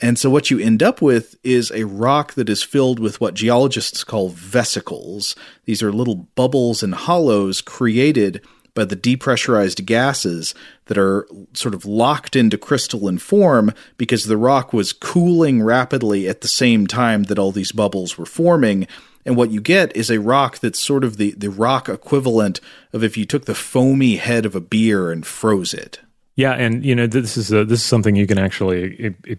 And 0.00 0.18
so 0.18 0.30
what 0.30 0.50
you 0.50 0.58
end 0.58 0.82
up 0.82 1.02
with 1.02 1.36
is 1.44 1.70
a 1.72 1.84
rock 1.84 2.32
that 2.34 2.48
is 2.48 2.62
filled 2.62 2.98
with 2.98 3.20
what 3.20 3.34
geologists 3.34 4.02
call 4.02 4.30
vesicles. 4.30 5.36
These 5.66 5.82
are 5.82 5.92
little 5.92 6.14
bubbles 6.34 6.82
and 6.82 6.94
hollows 6.94 7.60
created 7.60 8.42
by 8.74 8.84
the 8.84 8.96
depressurized 8.96 9.84
gases 9.84 10.54
that 10.86 10.98
are 10.98 11.26
sort 11.52 11.74
of 11.74 11.84
locked 11.84 12.36
into 12.36 12.58
crystalline 12.58 13.18
form 13.18 13.72
because 13.96 14.24
the 14.24 14.36
rock 14.36 14.72
was 14.72 14.92
cooling 14.92 15.62
rapidly 15.62 16.28
at 16.28 16.40
the 16.40 16.48
same 16.48 16.86
time 16.86 17.24
that 17.24 17.38
all 17.38 17.52
these 17.52 17.72
bubbles 17.72 18.16
were 18.16 18.26
forming. 18.26 18.86
And 19.24 19.36
what 19.36 19.50
you 19.50 19.60
get 19.60 19.94
is 19.96 20.10
a 20.10 20.20
rock 20.20 20.58
that's 20.58 20.80
sort 20.80 21.04
of 21.04 21.16
the, 21.16 21.32
the 21.32 21.50
rock 21.50 21.88
equivalent 21.88 22.60
of 22.92 23.04
if 23.04 23.16
you 23.16 23.24
took 23.24 23.44
the 23.44 23.54
foamy 23.54 24.16
head 24.16 24.46
of 24.46 24.54
a 24.54 24.60
beer 24.60 25.10
and 25.10 25.26
froze 25.26 25.74
it. 25.74 26.00
Yeah, 26.36 26.52
and 26.52 26.84
you 26.84 26.94
know 26.94 27.06
this 27.06 27.36
is 27.36 27.52
a, 27.52 27.66
this 27.66 27.80
is 27.80 27.84
something 27.84 28.16
you 28.16 28.26
can 28.26 28.38
actually 28.38 28.94
it, 28.94 29.14
it, 29.26 29.38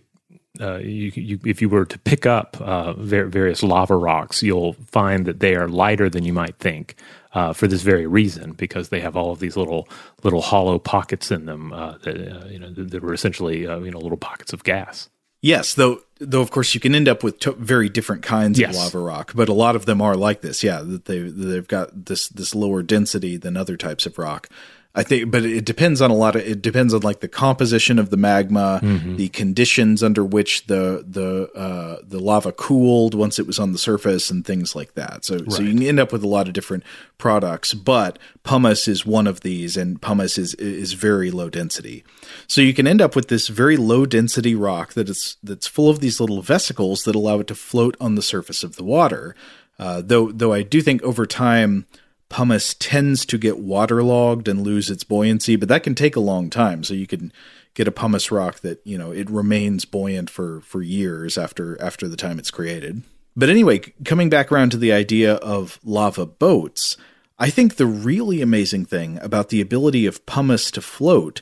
uh, 0.59 0.77
you, 0.77 1.11
you, 1.15 1.39
if 1.45 1.61
you 1.61 1.69
were 1.69 1.85
to 1.85 1.99
pick 1.99 2.25
up 2.25 2.59
uh, 2.59 2.93
various 2.93 3.63
lava 3.63 3.95
rocks, 3.95 4.43
you'll 4.43 4.73
find 4.73 5.25
that 5.25 5.39
they 5.39 5.55
are 5.55 5.67
lighter 5.67 6.09
than 6.09 6.25
you 6.25 6.33
might 6.33 6.57
think 6.57 6.95
uh, 7.33 7.53
for 7.53 7.67
this 7.67 7.81
very 7.81 8.05
reason, 8.05 8.51
because 8.53 8.89
they 8.89 8.99
have 8.99 9.15
all 9.15 9.31
of 9.31 9.39
these 9.39 9.55
little 9.55 9.87
little 10.23 10.41
hollow 10.41 10.77
pockets 10.77 11.31
in 11.31 11.45
them 11.45 11.71
uh, 11.71 11.97
that 11.99 12.17
uh, 12.17 12.45
you 12.47 12.59
know 12.59 12.69
that 12.71 13.01
were 13.01 13.13
essentially 13.13 13.65
uh, 13.65 13.79
you 13.79 13.91
know 13.91 13.99
little 13.99 14.17
pockets 14.17 14.51
of 14.51 14.63
gas. 14.63 15.09
Yes, 15.41 15.73
though 15.73 16.01
though 16.19 16.41
of 16.41 16.51
course 16.51 16.73
you 16.73 16.81
can 16.81 16.93
end 16.93 17.07
up 17.07 17.23
with 17.23 17.39
to- 17.39 17.53
very 17.53 17.87
different 17.87 18.21
kinds 18.21 18.59
yes. 18.59 18.75
of 18.75 18.83
lava 18.83 18.99
rock, 18.99 19.31
but 19.33 19.47
a 19.47 19.53
lot 19.53 19.75
of 19.75 19.85
them 19.85 20.01
are 20.01 20.15
like 20.15 20.41
this. 20.41 20.63
Yeah, 20.63 20.81
that 20.81 21.05
they 21.05 21.19
they've 21.19 21.67
got 21.67 22.05
this 22.05 22.27
this 22.27 22.53
lower 22.53 22.83
density 22.83 23.37
than 23.37 23.55
other 23.55 23.77
types 23.77 24.05
of 24.05 24.17
rock. 24.17 24.49
I 24.93 25.03
think, 25.03 25.31
but 25.31 25.45
it 25.45 25.63
depends 25.63 26.01
on 26.01 26.11
a 26.11 26.15
lot 26.15 26.35
of. 26.35 26.41
It 26.41 26.61
depends 26.61 26.93
on 26.93 26.99
like 26.99 27.21
the 27.21 27.29
composition 27.29 27.97
of 27.97 28.09
the 28.09 28.17
magma, 28.17 28.81
mm-hmm. 28.83 29.15
the 29.15 29.29
conditions 29.29 30.03
under 30.03 30.25
which 30.25 30.65
the 30.65 31.05
the 31.07 31.49
uh, 31.57 32.01
the 32.03 32.19
lava 32.19 32.51
cooled 32.51 33.15
once 33.15 33.39
it 33.39 33.47
was 33.47 33.57
on 33.57 33.71
the 33.71 33.77
surface, 33.77 34.29
and 34.29 34.45
things 34.45 34.75
like 34.75 34.95
that. 34.95 35.23
So, 35.23 35.37
right. 35.37 35.51
so 35.51 35.61
you 35.61 35.73
can 35.73 35.83
end 35.83 35.99
up 36.01 36.11
with 36.11 36.23
a 36.23 36.27
lot 36.27 36.47
of 36.47 36.53
different 36.53 36.83
products. 37.17 37.73
But 37.73 38.19
pumice 38.43 38.89
is 38.89 39.05
one 39.05 39.27
of 39.27 39.41
these, 39.41 39.77
and 39.77 40.01
pumice 40.01 40.37
is 40.37 40.55
is 40.55 40.91
very 40.91 41.31
low 41.31 41.49
density. 41.49 42.03
So 42.47 42.59
you 42.59 42.73
can 42.73 42.85
end 42.85 42.99
up 42.99 43.15
with 43.15 43.29
this 43.29 43.47
very 43.47 43.77
low 43.77 44.05
density 44.05 44.55
rock 44.55 44.91
that 44.93 45.07
is 45.07 45.37
that's 45.41 45.67
full 45.67 45.89
of 45.89 46.01
these 46.01 46.19
little 46.19 46.41
vesicles 46.41 47.03
that 47.03 47.15
allow 47.15 47.39
it 47.39 47.47
to 47.47 47.55
float 47.55 47.95
on 48.01 48.15
the 48.15 48.21
surface 48.21 48.61
of 48.61 48.75
the 48.75 48.83
water. 48.83 49.37
Uh, 49.79 50.01
though, 50.05 50.31
though 50.31 50.53
I 50.53 50.63
do 50.63 50.81
think 50.81 51.01
over 51.01 51.25
time 51.25 51.87
pumice 52.31 52.73
tends 52.73 53.25
to 53.27 53.37
get 53.37 53.59
waterlogged 53.59 54.47
and 54.47 54.63
lose 54.63 54.89
its 54.89 55.03
buoyancy, 55.03 55.57
but 55.57 55.69
that 55.69 55.83
can 55.83 55.93
take 55.93 56.15
a 56.15 56.21
long 56.21 56.49
time. 56.49 56.83
So 56.83 56.93
you 56.93 57.05
can 57.05 57.31
get 57.73 57.87
a 57.87 57.91
pumice 57.91 58.31
rock 58.31 58.61
that, 58.61 58.81
you 58.85 58.97
know, 58.97 59.11
it 59.11 59.29
remains 59.29 59.85
buoyant 59.85 60.29
for 60.29 60.61
for 60.61 60.81
years 60.81 61.37
after 61.37 61.79
after 61.81 62.07
the 62.07 62.17
time 62.17 62.39
it's 62.39 62.49
created. 62.49 63.03
But 63.35 63.49
anyway, 63.49 63.79
coming 64.05 64.29
back 64.29 64.51
around 64.51 64.71
to 64.71 64.77
the 64.77 64.91
idea 64.91 65.35
of 65.35 65.79
lava 65.83 66.25
boats, 66.25 66.97
I 67.37 67.49
think 67.49 67.75
the 67.75 67.85
really 67.85 68.41
amazing 68.41 68.85
thing 68.85 69.19
about 69.21 69.49
the 69.49 69.61
ability 69.61 70.05
of 70.05 70.25
pumice 70.25 70.71
to 70.71 70.81
float 70.81 71.41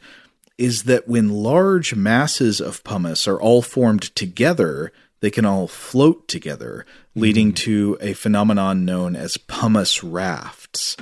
is 0.58 0.84
that 0.84 1.08
when 1.08 1.30
large 1.30 1.95
masses 1.95 2.60
of 2.60 2.84
pumice 2.84 3.28
are 3.28 3.39
all 3.39 3.62
formed 3.62 4.13
together, 4.15 4.91
they 5.21 5.32
can 5.32 5.45
all 5.45 5.67
float 5.67 6.28
together, 6.28 6.86
leading 7.19 7.51
mm. 7.51 7.55
to 7.58 7.97
a 8.01 8.13
phenomenon 8.13 8.86
known 8.86 9.15
as 9.15 9.38
pumice 9.38 10.03
rafts. 10.03 10.97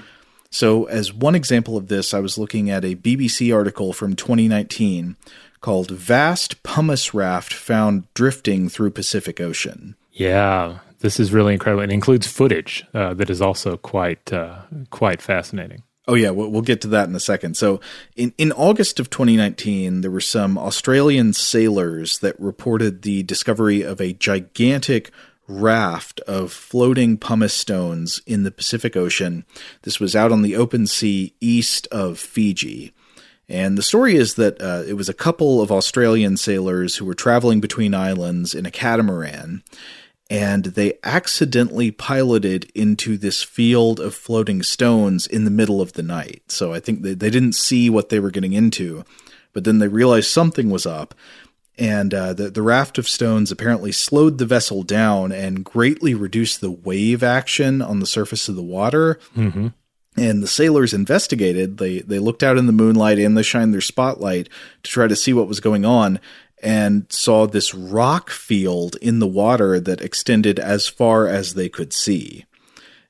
So, 0.49 0.86
as 0.86 1.13
one 1.13 1.36
example 1.36 1.77
of 1.77 1.88
this, 1.88 2.13
I 2.13 2.19
was 2.19 2.38
looking 2.38 2.69
at 2.69 2.86
a 2.86 2.95
BBC 2.95 3.53
article 3.53 3.93
from 3.93 4.15
2019 4.15 5.15
called 5.62 5.91
Vast 5.91 6.63
Pumice 6.63 7.13
Raft 7.13 7.53
Found 7.53 8.12
Drifting 8.13 8.69
Through 8.69 8.91
Pacific 8.91 9.41
Ocean. 9.41 9.95
Yeah, 10.12 10.80
this 10.99 11.19
is 11.19 11.34
really 11.34 11.53
incredible. 11.53 11.84
It 11.84 11.91
includes 11.91 12.27
footage 12.27 12.86
uh, 12.93 13.13
that 13.15 13.30
is 13.30 13.41
also 13.41 13.77
quite 13.77 14.32
uh, 14.34 14.62
quite 14.89 15.21
fascinating. 15.21 15.84
Oh 16.08 16.15
yeah, 16.15 16.30
we'll, 16.30 16.49
we'll 16.49 16.62
get 16.62 16.82
to 16.82 16.88
that 16.89 17.10
in 17.10 17.15
a 17.15 17.19
second. 17.19 17.58
So, 17.58 17.82
in 18.15 18.34
in 18.38 18.51
August 18.53 18.99
of 18.99 19.10
2019, 19.10 20.01
there 20.01 20.12
were 20.12 20.21
some 20.21 20.58
Australian 20.58 21.34
sailors 21.34 22.19
that 22.19 22.39
reported 22.39 23.01
the 23.01 23.23
discovery 23.23 23.82
of 23.82 23.99
a 23.99 24.13
gigantic 24.13 25.12
raft 25.48 26.20
of 26.22 26.52
floating 26.52 27.18
pumice 27.18 27.54
stones 27.54 28.22
in 28.26 28.44
the 28.44 28.52
Pacific 28.52 28.98
Ocean. 28.98 29.46
This 29.84 30.00
was 30.00 30.16
out 30.16 30.32
on 30.32 30.42
the 30.42 30.56
open 30.56 30.88
sea 30.88 31.34
east 31.40 31.88
of 31.92 32.20
Fiji. 32.20 32.94
And 33.50 33.78
the 33.78 33.84
story 33.84 34.16
is 34.16 34.36
that 34.36 34.62
uh, 34.62 34.84
it 34.86 34.96
was 34.96 35.08
a 35.08 35.14
couple 35.14 35.62
of 35.62 35.72
Australian 35.72 36.36
sailors 36.36 36.98
who 36.98 37.06
were 37.06 37.14
traveling 37.14 37.62
between 37.62 37.94
islands 37.94 38.54
in 38.54 38.66
a 38.66 38.72
catamaran. 38.72 39.64
and 40.30 40.66
they 40.66 40.98
accidentally 41.04 41.92
piloted 41.92 42.70
into 42.76 43.18
this 43.18 43.44
field 43.44 44.00
of 44.00 44.14
floating 44.14 44.62
stones 44.62 45.26
in 45.26 45.46
the 45.46 45.52
middle 45.52 45.82
of 45.82 45.94
the 45.94 46.04
night. 46.04 46.44
So 46.50 46.74
I 46.74 46.80
think 46.80 47.02
they, 47.02 47.14
they 47.14 47.30
didn't 47.30 47.54
see 47.54 47.90
what 47.90 48.10
they 48.10 48.20
were 48.20 48.32
getting 48.32 48.54
into, 48.54 49.06
but 49.54 49.64
then 49.64 49.80
they 49.80 49.88
realized 49.88 50.30
something 50.30 50.70
was 50.70 50.86
up. 50.86 51.16
And 51.78 52.13
uh, 52.13 52.34
the, 52.34 52.50
the 52.50 52.62
raft 52.63 52.98
of 52.98 53.08
stones 53.08 53.52
apparently 53.52 53.92
slowed 53.92 54.40
the 54.40 54.46
vessel 54.46 54.82
down 54.84 55.32
and 55.32 55.63
greatly 55.63 56.16
reduced 56.16 56.60
the 56.60 56.72
wave 56.72 57.22
action 57.22 57.82
on 57.82 58.00
the 58.00 58.08
surface 58.08 58.50
of 58.50 58.56
the 58.56 58.63
water. 58.63 59.20
Mm-hmm. 59.36 59.68
And 60.20 60.42
the 60.42 60.48
sailors 60.48 60.96
investigated. 60.96 61.78
They 61.78 62.00
they 62.00 62.18
looked 62.18 62.42
out 62.42 62.58
in 62.58 62.66
the 62.66 62.72
moonlight 62.72 63.20
and 63.20 63.38
they 63.38 63.44
shined 63.44 63.72
their 63.72 63.82
spotlight 63.82 64.50
to 64.82 64.92
try 64.92 65.08
to 65.08 65.16
see 65.16 65.32
what 65.32 65.48
was 65.48 65.60
going 65.60 65.86
on 65.86 66.20
and 66.63 67.06
saw 67.10 67.46
this 67.46 67.76
rock 67.76 68.32
field 68.32 68.96
in 69.00 69.20
the 69.20 69.28
water 69.28 69.80
that 69.80 70.02
extended 70.02 70.58
as 70.58 70.88
far 70.88 71.28
as 71.28 71.54
they 71.54 71.70
could 71.70 71.94
see. 71.94 72.46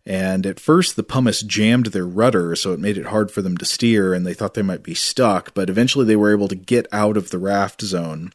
And 0.07 0.45
at 0.45 0.61
first, 0.61 0.95
the 0.95 1.03
pumice 1.03 1.41
jammed 1.41 1.87
their 1.87 2.07
rudder, 2.07 2.55
so 2.55 2.71
it 2.71 2.79
made 2.79 2.97
it 2.97 3.07
hard 3.07 3.29
for 3.29 3.41
them 3.41 3.57
to 3.57 3.65
steer, 3.65 4.13
and 4.13 4.25
they 4.25 4.33
thought 4.33 4.53
they 4.53 4.61
might 4.61 4.81
be 4.81 4.93
stuck, 4.93 5.53
but 5.53 5.69
eventually 5.69 6.05
they 6.05 6.15
were 6.15 6.31
able 6.31 6.47
to 6.47 6.55
get 6.55 6.87
out 6.93 7.17
of 7.17 7.29
the 7.29 7.37
raft 7.37 7.81
zone. 7.81 8.31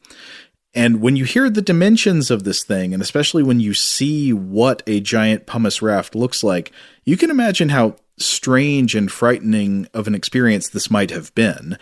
And 0.74 1.00
when 1.00 1.16
you 1.16 1.24
hear 1.24 1.48
the 1.48 1.62
dimensions 1.62 2.30
of 2.30 2.44
this 2.44 2.62
thing, 2.62 2.92
and 2.92 3.02
especially 3.02 3.42
when 3.42 3.58
you 3.58 3.72
see 3.72 4.34
what 4.34 4.82
a 4.86 5.00
giant 5.00 5.46
pumice 5.46 5.80
raft 5.80 6.14
looks 6.14 6.44
like, 6.44 6.72
you 7.04 7.16
can 7.16 7.30
imagine 7.30 7.70
how 7.70 7.96
strange 8.18 8.94
and 8.94 9.10
frightening 9.10 9.88
of 9.94 10.06
an 10.06 10.14
experience 10.14 10.68
this 10.68 10.90
might 10.90 11.10
have 11.10 11.34
been. 11.34 11.78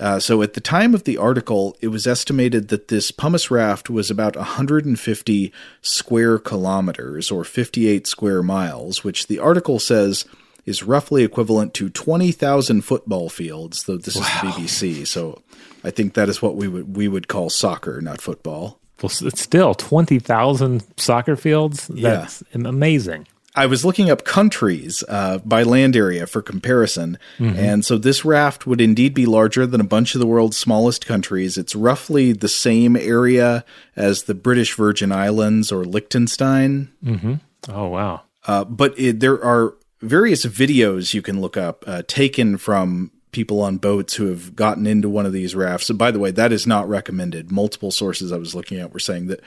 Uh, 0.00 0.18
so 0.18 0.40
at 0.40 0.54
the 0.54 0.60
time 0.62 0.94
of 0.94 1.04
the 1.04 1.18
article, 1.18 1.76
it 1.82 1.88
was 1.88 2.06
estimated 2.06 2.68
that 2.68 2.88
this 2.88 3.10
pumice 3.10 3.50
raft 3.50 3.90
was 3.90 4.10
about 4.10 4.34
150 4.34 5.52
square 5.82 6.38
kilometers 6.38 7.30
or 7.30 7.44
58 7.44 8.06
square 8.06 8.42
miles, 8.42 9.04
which 9.04 9.26
the 9.26 9.38
article 9.38 9.78
says 9.78 10.24
is 10.64 10.82
roughly 10.82 11.22
equivalent 11.22 11.74
to 11.74 11.90
20,000 11.90 12.80
football 12.80 13.28
fields, 13.28 13.84
though 13.84 13.98
this 13.98 14.16
wow. 14.16 14.22
is 14.22 14.28
the 14.28 14.46
BBC. 14.46 15.06
So 15.06 15.42
I 15.84 15.90
think 15.90 16.14
that 16.14 16.30
is 16.30 16.40
what 16.40 16.56
we 16.56 16.66
would 16.66 16.96
we 16.96 17.06
would 17.06 17.28
call 17.28 17.50
soccer, 17.50 18.00
not 18.00 18.22
football. 18.22 18.78
Well, 19.02 19.12
it's 19.22 19.40
still 19.40 19.74
20,000 19.74 20.82
soccer 20.98 21.36
fields. 21.36 21.88
That's 21.88 22.42
yeah. 22.54 22.68
amazing. 22.68 23.26
I 23.54 23.66
was 23.66 23.84
looking 23.84 24.10
up 24.10 24.24
countries 24.24 25.02
uh, 25.08 25.38
by 25.38 25.64
land 25.64 25.96
area 25.96 26.26
for 26.26 26.40
comparison, 26.40 27.18
mm-hmm. 27.38 27.58
and 27.58 27.84
so 27.84 27.98
this 27.98 28.24
raft 28.24 28.66
would 28.66 28.80
indeed 28.80 29.12
be 29.12 29.26
larger 29.26 29.66
than 29.66 29.80
a 29.80 29.84
bunch 29.84 30.14
of 30.14 30.20
the 30.20 30.26
world's 30.26 30.56
smallest 30.56 31.04
countries. 31.04 31.58
It's 31.58 31.74
roughly 31.74 32.32
the 32.32 32.48
same 32.48 32.96
area 32.96 33.64
as 33.96 34.24
the 34.24 34.34
British 34.34 34.74
Virgin 34.74 35.10
Islands 35.10 35.72
or 35.72 35.84
Liechtenstein. 35.84 36.92
Mm-hmm. 37.04 37.34
Oh 37.68 37.88
wow! 37.88 38.22
Uh, 38.46 38.64
but 38.64 38.96
it, 38.98 39.18
there 39.18 39.42
are 39.42 39.74
various 40.00 40.46
videos 40.46 41.12
you 41.12 41.22
can 41.22 41.40
look 41.40 41.56
up 41.56 41.84
uh, 41.86 42.02
taken 42.06 42.56
from 42.56 43.10
people 43.32 43.60
on 43.60 43.78
boats 43.78 44.14
who 44.14 44.26
have 44.26 44.56
gotten 44.56 44.86
into 44.86 45.08
one 45.08 45.26
of 45.26 45.32
these 45.32 45.54
rafts. 45.54 45.90
By 45.90 46.10
the 46.10 46.18
way, 46.18 46.30
that 46.32 46.52
is 46.52 46.66
not 46.66 46.88
recommended. 46.88 47.50
Multiple 47.50 47.90
sources 47.90 48.32
I 48.32 48.36
was 48.36 48.54
looking 48.54 48.78
at 48.78 48.92
were 48.92 48.98
saying 48.98 49.26
that 49.26 49.40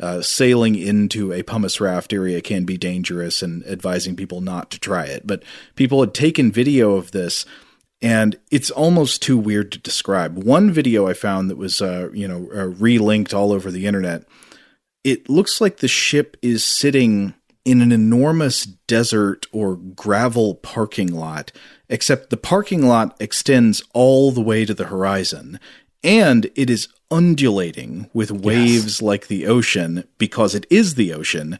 uh, 0.00 0.20
sailing 0.20 0.74
into 0.74 1.32
a 1.32 1.42
pumice 1.42 1.80
raft 1.80 2.12
area 2.12 2.40
can 2.40 2.64
be 2.64 2.76
dangerous 2.76 3.42
and 3.42 3.64
advising 3.66 4.16
people 4.16 4.40
not 4.40 4.70
to 4.70 4.80
try 4.80 5.04
it. 5.04 5.26
But 5.26 5.42
people 5.76 6.00
had 6.00 6.14
taken 6.14 6.50
video 6.52 6.96
of 6.96 7.12
this 7.12 7.46
and 8.02 8.38
it's 8.50 8.70
almost 8.70 9.22
too 9.22 9.38
weird 9.38 9.72
to 9.72 9.78
describe. 9.78 10.36
One 10.36 10.70
video 10.70 11.06
I 11.06 11.14
found 11.14 11.48
that 11.48 11.56
was, 11.56 11.80
uh, 11.80 12.10
you 12.12 12.28
know, 12.28 12.48
uh, 12.52 12.74
relinked 12.76 13.32
all 13.32 13.52
over 13.52 13.70
the 13.70 13.86
internet. 13.86 14.24
It 15.04 15.30
looks 15.30 15.60
like 15.60 15.78
the 15.78 15.88
ship 15.88 16.36
is 16.42 16.64
sitting 16.64 17.34
in 17.64 17.80
an 17.80 17.92
enormous 17.92 18.64
desert 18.64 19.46
or 19.52 19.76
gravel 19.76 20.56
parking 20.56 21.14
lot, 21.14 21.50
except 21.88 22.28
the 22.28 22.36
parking 22.36 22.86
lot 22.86 23.16
extends 23.20 23.82
all 23.94 24.32
the 24.32 24.42
way 24.42 24.66
to 24.66 24.74
the 24.74 24.86
horizon 24.86 25.58
and 26.04 26.50
it 26.54 26.68
is 26.68 26.86
undulating 27.10 28.08
with 28.12 28.30
waves 28.30 28.84
yes. 28.84 29.02
like 29.02 29.26
the 29.26 29.46
ocean 29.46 30.04
because 30.18 30.54
it 30.54 30.66
is 30.70 30.94
the 30.94 31.12
ocean. 31.12 31.58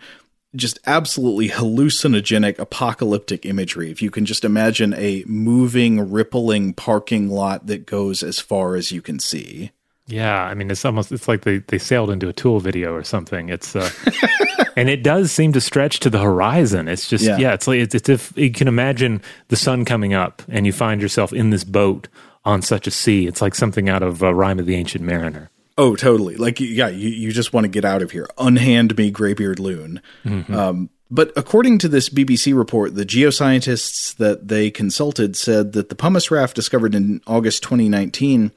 Just 0.55 0.79
absolutely 0.87 1.49
hallucinogenic 1.49 2.59
apocalyptic 2.59 3.45
imagery. 3.45 3.91
If 3.91 4.01
you 4.01 4.11
can 4.11 4.25
just 4.25 4.45
imagine 4.45 4.95
a 4.95 5.25
moving, 5.27 6.11
rippling 6.11 6.75
parking 6.75 7.29
lot 7.29 7.67
that 7.67 7.87
goes 7.87 8.23
as 8.23 8.39
far 8.39 8.77
as 8.77 8.93
you 8.93 9.03
can 9.03 9.19
see. 9.19 9.73
Yeah, 10.07 10.45
I 10.45 10.55
mean, 10.55 10.71
it's 10.71 10.85
almost 10.85 11.11
it's 11.13 11.29
like 11.29 11.43
they, 11.43 11.59
they 11.59 11.79
sailed 11.79 12.11
into 12.11 12.29
a 12.29 12.33
Tool 12.33 12.61
video 12.61 12.93
or 12.93 13.03
something. 13.03 13.49
It's 13.49 13.75
uh, 13.75 13.91
and 14.77 14.91
it 14.91 15.03
does 15.03 15.33
seem 15.33 15.53
to 15.55 15.61
stretch 15.61 16.01
to 16.01 16.11
the 16.11 16.19
horizon. 16.19 16.89
It's 16.89 17.09
just 17.09 17.25
yeah, 17.25 17.39
yeah 17.39 17.55
it's 17.55 17.67
like 17.67 17.81
it's, 17.81 17.95
it's 17.95 18.09
if 18.09 18.37
you 18.37 18.51
can 18.51 18.69
imagine 18.69 19.23
the 19.49 19.57
sun 19.57 19.85
coming 19.85 20.13
up 20.13 20.43
and 20.49 20.67
you 20.67 20.73
find 20.73 21.01
yourself 21.01 21.33
in 21.33 21.51
this 21.51 21.65
boat 21.65 22.09
on 22.45 22.63
such 22.63 22.87
a 22.87 22.91
sea. 22.91 23.27
It's 23.27 23.43
like 23.43 23.55
something 23.55 23.89
out 23.89 24.03
of 24.03 24.23
uh, 24.23 24.35
Rime 24.35 24.59
of 24.59 24.67
the 24.67 24.75
Ancient 24.75 25.05
Mariner. 25.05 25.51
Oh, 25.77 25.97
totally. 25.97 26.37
Like, 26.37 26.61
yeah, 26.61 26.89
you, 26.89 27.09
you 27.09 27.33
just 27.33 27.53
want 27.53 27.65
to 27.65 27.69
get 27.69 27.85
out 27.85 28.03
of 28.03 28.13
here. 28.13 28.29
Unhand 28.39 28.97
me, 28.97 29.11
graybeard 29.11 29.59
loon. 29.59 30.01
Mm-hmm. 30.25 30.55
Um, 30.55 30.91
but 31.11 31.33
according 31.37 31.79
to 31.79 31.89
this 31.89 32.09
BBC 32.09 32.57
report, 32.57 32.95
the 32.95 33.05
geoscientists 33.05 34.15
that 34.17 34.49
they 34.49 34.71
consulted 34.71 35.37
said 35.37 35.73
that 35.73 35.89
the 35.89 35.95
pumice 35.95 36.31
raft 36.31 36.55
discovered 36.57 36.95
in 36.95 37.21
August 37.27 37.63
2019 37.65 38.53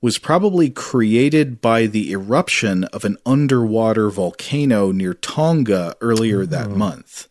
was 0.00 0.18
probably 0.18 0.70
created 0.70 1.60
by 1.60 1.86
the 1.86 2.10
eruption 2.12 2.84
of 2.84 3.04
an 3.04 3.16
underwater 3.26 4.10
volcano 4.10 4.92
near 4.92 5.14
Tonga 5.14 5.94
earlier 6.00 6.46
that 6.46 6.68
mm-hmm. 6.68 6.78
month 6.78 7.28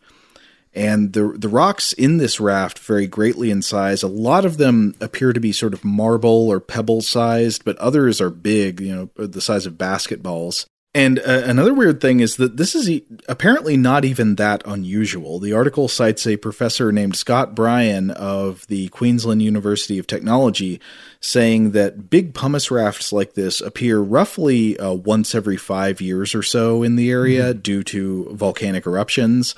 and 0.72 1.12
the 1.12 1.34
the 1.36 1.48
rocks 1.48 1.92
in 1.92 2.18
this 2.18 2.38
raft 2.38 2.78
vary 2.78 3.06
greatly 3.06 3.50
in 3.50 3.62
size. 3.62 4.02
A 4.02 4.08
lot 4.08 4.44
of 4.44 4.56
them 4.56 4.94
appear 5.00 5.32
to 5.32 5.40
be 5.40 5.52
sort 5.52 5.74
of 5.74 5.84
marble 5.84 6.48
or 6.48 6.60
pebble 6.60 7.02
sized, 7.02 7.64
but 7.64 7.76
others 7.78 8.20
are 8.20 8.30
big, 8.30 8.80
you 8.80 8.94
know, 8.94 9.26
the 9.26 9.40
size 9.40 9.66
of 9.66 9.74
basketballs. 9.74 10.66
And 10.92 11.20
uh, 11.20 11.42
another 11.44 11.72
weird 11.72 12.00
thing 12.00 12.18
is 12.18 12.36
that 12.36 12.56
this 12.56 12.74
is 12.74 12.90
e- 12.90 13.04
apparently 13.28 13.76
not 13.76 14.04
even 14.04 14.34
that 14.36 14.62
unusual. 14.66 15.38
The 15.38 15.52
article 15.52 15.86
cites 15.86 16.26
a 16.26 16.36
professor 16.36 16.90
named 16.90 17.14
Scott 17.14 17.54
Bryan 17.54 18.10
of 18.10 18.66
the 18.66 18.88
Queensland 18.88 19.40
University 19.40 19.98
of 19.98 20.08
Technology 20.08 20.80
saying 21.20 21.70
that 21.72 22.10
big 22.10 22.34
pumice 22.34 22.72
rafts 22.72 23.12
like 23.12 23.34
this 23.34 23.60
appear 23.60 24.00
roughly 24.00 24.76
uh, 24.80 24.92
once 24.92 25.32
every 25.32 25.56
five 25.56 26.00
years 26.00 26.34
or 26.34 26.42
so 26.42 26.82
in 26.82 26.96
the 26.96 27.10
area 27.10 27.50
mm-hmm. 27.50 27.60
due 27.60 27.84
to 27.84 28.28
volcanic 28.34 28.84
eruptions. 28.84 29.54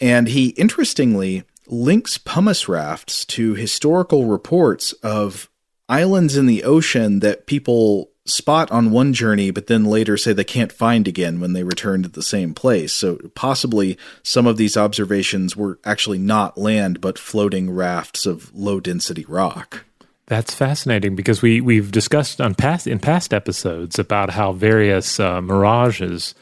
And 0.00 0.28
he 0.28 0.48
interestingly 0.50 1.44
links 1.66 2.18
pumice 2.18 2.68
rafts 2.68 3.24
to 3.24 3.54
historical 3.54 4.26
reports 4.26 4.92
of 4.94 5.48
islands 5.88 6.36
in 6.36 6.46
the 6.46 6.64
ocean 6.64 7.20
that 7.20 7.46
people 7.46 8.10
spot 8.26 8.70
on 8.70 8.90
one 8.90 9.12
journey, 9.12 9.50
but 9.50 9.66
then 9.66 9.84
later 9.84 10.16
say 10.16 10.32
they 10.32 10.44
can't 10.44 10.72
find 10.72 11.06
again 11.06 11.40
when 11.40 11.52
they 11.52 11.62
return 11.62 12.02
to 12.02 12.08
the 12.08 12.22
same 12.22 12.54
place. 12.54 12.92
So 12.92 13.18
possibly 13.34 13.98
some 14.22 14.46
of 14.46 14.56
these 14.56 14.76
observations 14.76 15.56
were 15.56 15.78
actually 15.84 16.18
not 16.18 16.56
land, 16.56 17.00
but 17.00 17.18
floating 17.18 17.70
rafts 17.70 18.24
of 18.24 18.54
low 18.54 18.80
density 18.80 19.26
rock. 19.28 19.84
That's 20.26 20.54
fascinating 20.54 21.16
because 21.16 21.42
we 21.42 21.60
we've 21.60 21.92
discussed 21.92 22.40
on 22.40 22.54
past 22.54 22.86
in 22.86 22.98
past 22.98 23.34
episodes 23.34 23.98
about 23.98 24.30
how 24.30 24.52
various 24.52 25.20
uh, 25.20 25.42
mirages 25.42 26.34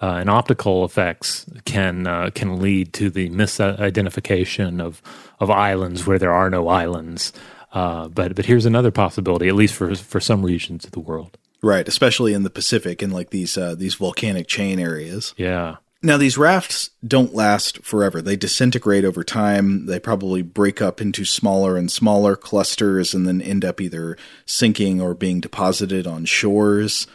uh, 0.00 0.14
and 0.14 0.30
optical 0.30 0.84
effects 0.84 1.46
can 1.64 2.06
uh, 2.06 2.30
can 2.34 2.60
lead 2.60 2.92
to 2.94 3.10
the 3.10 3.30
misidentification 3.30 4.80
of 4.82 5.02
of 5.38 5.50
islands 5.50 6.06
where 6.06 6.18
there 6.18 6.32
are 6.32 6.50
no 6.50 6.68
islands. 6.68 7.32
Uh, 7.72 8.08
but 8.08 8.34
but 8.34 8.46
here's 8.46 8.66
another 8.66 8.90
possibility, 8.90 9.48
at 9.48 9.54
least 9.54 9.74
for 9.74 9.94
for 9.94 10.20
some 10.20 10.44
regions 10.44 10.84
of 10.84 10.92
the 10.92 11.00
world. 11.00 11.36
Right, 11.62 11.86
especially 11.86 12.32
in 12.32 12.42
the 12.42 12.50
Pacific 12.50 13.02
and 13.02 13.12
like 13.12 13.30
these 13.30 13.58
uh, 13.58 13.74
these 13.74 13.94
volcanic 13.94 14.48
chain 14.48 14.78
areas. 14.78 15.34
Yeah. 15.36 15.76
Now 16.02 16.16
these 16.16 16.38
rafts 16.38 16.90
don't 17.06 17.34
last 17.34 17.84
forever. 17.84 18.22
They 18.22 18.36
disintegrate 18.36 19.04
over 19.04 19.22
time. 19.22 19.84
They 19.84 20.00
probably 20.00 20.40
break 20.40 20.80
up 20.80 20.98
into 21.02 21.26
smaller 21.26 21.76
and 21.76 21.92
smaller 21.92 22.36
clusters 22.36 23.12
and 23.12 23.26
then 23.26 23.42
end 23.42 23.66
up 23.66 23.82
either 23.82 24.16
sinking 24.46 25.02
or 25.02 25.12
being 25.12 25.40
deposited 25.40 26.06
on 26.06 26.24
shores. 26.24 27.06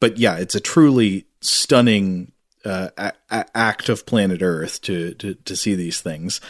But 0.00 0.18
yeah, 0.18 0.36
it's 0.36 0.54
a 0.54 0.60
truly 0.60 1.26
stunning 1.40 2.32
uh, 2.64 2.88
a- 2.98 3.44
act 3.54 3.88
of 3.88 4.06
planet 4.06 4.42
Earth 4.42 4.80
to, 4.82 5.14
to 5.14 5.34
to 5.34 5.56
see 5.56 5.74
these 5.74 6.00
things. 6.00 6.40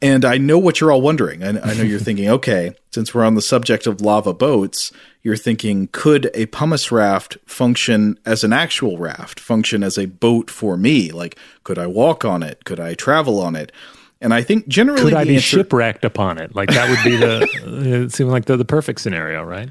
And 0.00 0.24
I 0.24 0.38
know 0.38 0.58
what 0.58 0.80
you're 0.80 0.92
all 0.92 1.00
wondering. 1.00 1.42
I, 1.42 1.48
I 1.48 1.74
know 1.74 1.82
you're 1.82 1.98
thinking, 1.98 2.28
okay, 2.38 2.74
since 2.92 3.12
we're 3.14 3.24
on 3.24 3.34
the 3.34 3.42
subject 3.42 3.86
of 3.86 4.00
lava 4.00 4.32
boats, 4.32 4.92
you're 5.22 5.36
thinking, 5.36 5.88
could 5.90 6.30
a 6.34 6.46
pumice 6.46 6.92
raft 6.92 7.36
function 7.46 8.18
as 8.24 8.44
an 8.44 8.52
actual 8.52 8.96
raft, 8.98 9.40
function 9.40 9.82
as 9.82 9.98
a 9.98 10.06
boat 10.06 10.50
for 10.50 10.76
me? 10.76 11.10
Like, 11.10 11.36
could 11.64 11.78
I 11.78 11.86
walk 11.86 12.24
on 12.24 12.42
it? 12.42 12.64
Could 12.64 12.78
I 12.78 12.94
travel 12.94 13.40
on 13.40 13.56
it? 13.56 13.72
And 14.20 14.34
I 14.34 14.42
think 14.42 14.66
generally, 14.68 15.02
could 15.02 15.14
I 15.14 15.24
be 15.24 15.36
answer- 15.36 15.58
shipwrecked 15.58 16.04
upon 16.04 16.38
it? 16.38 16.54
Like 16.54 16.70
that 16.70 16.88
would 16.90 17.02
be 17.04 17.16
the 17.16 18.02
it 18.04 18.12
seemed 18.12 18.30
like 18.30 18.46
the, 18.46 18.56
the 18.56 18.64
perfect 18.64 19.00
scenario, 19.00 19.42
right? 19.42 19.70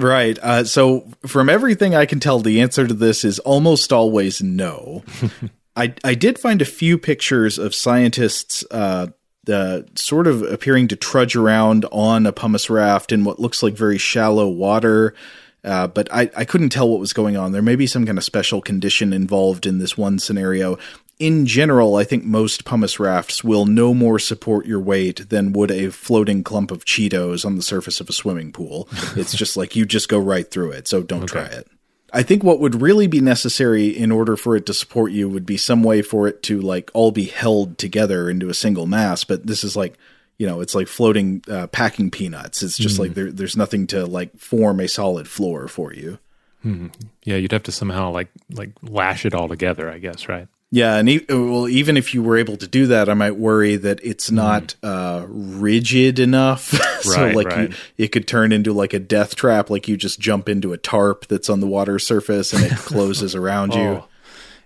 Right. 0.00 0.38
Uh, 0.38 0.64
so, 0.64 1.10
from 1.26 1.50
everything 1.50 1.94
I 1.94 2.06
can 2.06 2.20
tell, 2.20 2.38
the 2.38 2.62
answer 2.62 2.86
to 2.86 2.94
this 2.94 3.22
is 3.22 3.38
almost 3.40 3.92
always 3.92 4.42
no. 4.42 5.04
I 5.76 5.94
I 6.02 6.14
did 6.14 6.38
find 6.38 6.62
a 6.62 6.66
few 6.66 6.96
pictures 6.96 7.58
of 7.58 7.74
scientists 7.74 8.64
uh, 8.70 9.08
the 9.44 9.86
sort 9.96 10.26
of 10.26 10.42
appearing 10.42 10.88
to 10.88 10.96
trudge 10.96 11.36
around 11.36 11.84
on 11.92 12.24
a 12.24 12.32
pumice 12.32 12.70
raft 12.70 13.12
in 13.12 13.24
what 13.24 13.40
looks 13.40 13.62
like 13.62 13.74
very 13.74 13.98
shallow 13.98 14.48
water. 14.48 15.14
Uh, 15.62 15.86
but 15.86 16.10
I, 16.10 16.30
I 16.34 16.44
couldn't 16.46 16.70
tell 16.70 16.88
what 16.88 17.00
was 17.00 17.12
going 17.12 17.36
on. 17.36 17.52
There 17.52 17.60
may 17.60 17.76
be 17.76 17.86
some 17.86 18.06
kind 18.06 18.16
of 18.16 18.24
special 18.24 18.62
condition 18.62 19.12
involved 19.12 19.66
in 19.66 19.78
this 19.78 19.96
one 19.98 20.18
scenario. 20.18 20.78
In 21.20 21.44
general, 21.44 21.96
I 21.96 22.04
think 22.04 22.24
most 22.24 22.64
pumice 22.64 22.98
rafts 22.98 23.44
will 23.44 23.66
no 23.66 23.92
more 23.92 24.18
support 24.18 24.64
your 24.64 24.80
weight 24.80 25.28
than 25.28 25.52
would 25.52 25.70
a 25.70 25.90
floating 25.90 26.42
clump 26.42 26.70
of 26.70 26.86
Cheetos 26.86 27.44
on 27.44 27.56
the 27.56 27.62
surface 27.62 28.00
of 28.00 28.08
a 28.08 28.12
swimming 28.14 28.52
pool. 28.52 28.88
it's 29.16 29.34
just 29.34 29.54
like 29.54 29.76
you 29.76 29.84
just 29.84 30.08
go 30.08 30.18
right 30.18 30.50
through 30.50 30.72
it, 30.72 30.88
so 30.88 31.02
don't 31.02 31.24
okay. 31.24 31.32
try 31.32 31.44
it. 31.44 31.68
I 32.12 32.22
think 32.22 32.42
what 32.42 32.58
would 32.58 32.80
really 32.80 33.06
be 33.06 33.20
necessary 33.20 33.88
in 33.88 34.10
order 34.10 34.34
for 34.34 34.56
it 34.56 34.64
to 34.66 34.74
support 34.74 35.12
you 35.12 35.28
would 35.28 35.44
be 35.46 35.58
some 35.58 35.82
way 35.82 36.00
for 36.00 36.26
it 36.26 36.42
to 36.44 36.58
like 36.58 36.90
all 36.94 37.12
be 37.12 37.26
held 37.26 37.76
together 37.76 38.28
into 38.28 38.48
a 38.48 38.54
single 38.54 38.86
mass. 38.86 39.22
But 39.22 39.46
this 39.46 39.62
is 39.62 39.76
like, 39.76 39.98
you 40.38 40.46
know, 40.46 40.62
it's 40.62 40.74
like 40.74 40.88
floating, 40.88 41.44
uh, 41.48 41.66
packing 41.66 42.10
peanuts. 42.10 42.62
It's 42.62 42.78
just 42.78 42.96
mm. 42.96 43.00
like 43.00 43.14
there, 43.14 43.30
there's 43.30 43.58
nothing 43.58 43.86
to 43.88 44.06
like 44.06 44.36
form 44.38 44.80
a 44.80 44.88
solid 44.88 45.28
floor 45.28 45.68
for 45.68 45.92
you. 45.92 46.18
Hmm. 46.62 46.88
Yeah, 47.24 47.36
you'd 47.36 47.52
have 47.52 47.62
to 47.64 47.72
somehow 47.72 48.10
like 48.10 48.28
like 48.50 48.70
lash 48.82 49.24
it 49.24 49.34
all 49.34 49.48
together, 49.48 49.90
I 49.90 49.98
guess, 49.98 50.28
right? 50.28 50.48
Yeah, 50.72 50.96
and 50.96 51.08
e- 51.08 51.24
well, 51.28 51.68
even 51.68 51.96
if 51.96 52.14
you 52.14 52.22
were 52.22 52.36
able 52.36 52.56
to 52.56 52.68
do 52.68 52.86
that, 52.88 53.08
I 53.08 53.14
might 53.14 53.36
worry 53.36 53.74
that 53.76 53.98
it's 54.04 54.30
not 54.30 54.76
mm. 54.82 54.88
uh, 54.88 55.26
rigid 55.28 56.20
enough. 56.20 56.62
so, 57.02 57.24
right, 57.24 57.34
like, 57.34 57.46
right. 57.48 57.70
You, 57.70 57.76
it 57.98 58.08
could 58.08 58.28
turn 58.28 58.52
into 58.52 58.72
like 58.72 58.92
a 58.92 59.00
death 59.00 59.34
trap. 59.34 59.68
Like 59.68 59.88
you 59.88 59.96
just 59.96 60.20
jump 60.20 60.48
into 60.48 60.72
a 60.72 60.78
tarp 60.78 61.26
that's 61.26 61.50
on 61.50 61.58
the 61.58 61.66
water 61.66 61.98
surface 61.98 62.52
and 62.52 62.64
it 62.64 62.72
closes 62.78 63.34
around 63.34 63.72
oh. 63.74 63.78
you. 63.78 64.04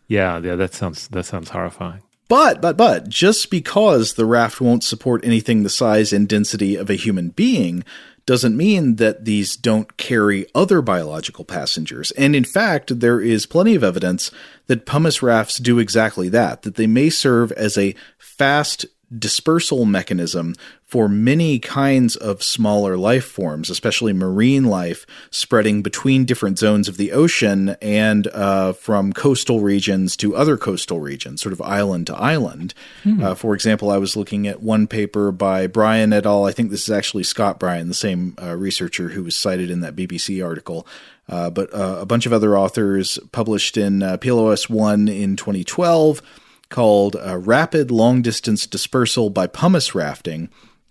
Yeah, 0.07 0.39
yeah, 0.41 0.57
that 0.57 0.75
sounds 0.75 1.09
that 1.09 1.25
sounds 1.25 1.49
horrifying. 1.49 2.03
But, 2.29 2.61
but, 2.63 2.77
but, 2.77 3.09
just 3.09 3.51
because 3.51 4.15
the 4.15 4.25
raft 4.25 4.61
won't 4.61 4.83
support 4.83 5.25
anything 5.25 5.63
the 5.63 5.69
size 5.69 6.13
and 6.13 6.27
density 6.27 6.75
of 6.75 6.89
a 6.89 6.95
human 6.95 7.29
being 7.31 7.85
doesn't 8.27 8.57
mean 8.57 8.97
that 8.97 9.25
these 9.25 9.57
don't 9.57 9.97
carry 9.97 10.47
other 10.55 10.81
biological 10.81 11.45
passengers. 11.45 12.11
And 12.13 12.35
in 12.35 12.45
fact, 12.45 13.01
there 13.01 13.21
is 13.21 13.47
plenty 13.47 13.75
of 13.75 13.85
evidence 13.85 14.31
that 14.67 14.87
pumice 14.87 15.23
rafts 15.23 15.59
do 15.59 15.79
exactly 15.79 16.29
that, 16.31 16.63
that 16.63 16.77
they 16.77 16.87
may 16.87 17.11
serve 17.11 17.53
as 17.53 17.77
a 17.77 17.95
fast 18.19 18.87
dispersal 19.19 19.85
mechanism 19.85 20.55
for 20.85 21.09
many 21.09 21.59
kinds 21.59 22.15
of 22.15 22.43
smaller 22.43 22.97
life 22.97 23.25
forms, 23.25 23.69
especially 23.69 24.13
marine 24.13 24.65
life, 24.65 25.07
spreading 25.31 25.83
between 25.83 26.25
different 26.25 26.59
zones 26.59 26.89
of 26.89 26.97
the 26.97 27.11
ocean 27.11 27.71
and 27.83 28.29
uh, 28.29 28.73
from 28.73 29.13
coastal 29.13 29.61
regions 29.61 30.17
to 30.17 30.37
other 30.37 30.57
coastal 30.57 31.01
regions, 31.01 31.43
sort 31.43 31.53
of 31.53 31.61
island 31.63 32.07
to 32.07 32.15
island. 32.15 32.75
Hmm. 33.03 33.23
Uh, 33.23 33.35
for 33.35 33.55
example, 33.55 33.91
I 33.91 33.99
was 33.99 34.17
looking 34.17 34.47
at 34.47 34.63
one 34.63 34.87
paper 34.87 35.33
by 35.33 35.67
Bryan 35.67 36.13
et 36.13 36.27
al. 36.27 36.47
I 36.47 36.53
think 36.53 36.71
this 36.71 36.85
is 36.85 36.91
actually 36.91 37.25
Scott 37.25 37.59
Bryan, 37.59 37.89
the 37.89 37.95
same 37.95 38.37
uh, 38.41 38.55
researcher 38.55 39.09
who 39.09 39.25
was 39.25 39.35
cited 39.35 39.71
in 39.71 39.81
that 39.81 39.97
BBC 39.97 40.45
article. 40.45 40.87
Uh, 41.29 41.51
but 41.51 41.73
uh, 41.75 41.97
a 42.01 42.07
bunch 42.07 42.27
of 42.27 42.33
other 42.33 42.57
authors 42.57 43.19
published 43.33 43.77
in 43.77 44.03
uh, 44.03 44.17
PLOS 44.19 44.69
ONE 44.69 45.09
in 45.09 45.37
2012 45.37 46.21
called 46.69 47.17
uh, 47.17 47.39
Rapid 47.39 47.91
Long 47.91 48.23
Distance 48.23 48.67
Dispersal 48.67 49.31
by 49.31 49.47
Pumice 49.47 49.95
Rafting. 49.95 50.49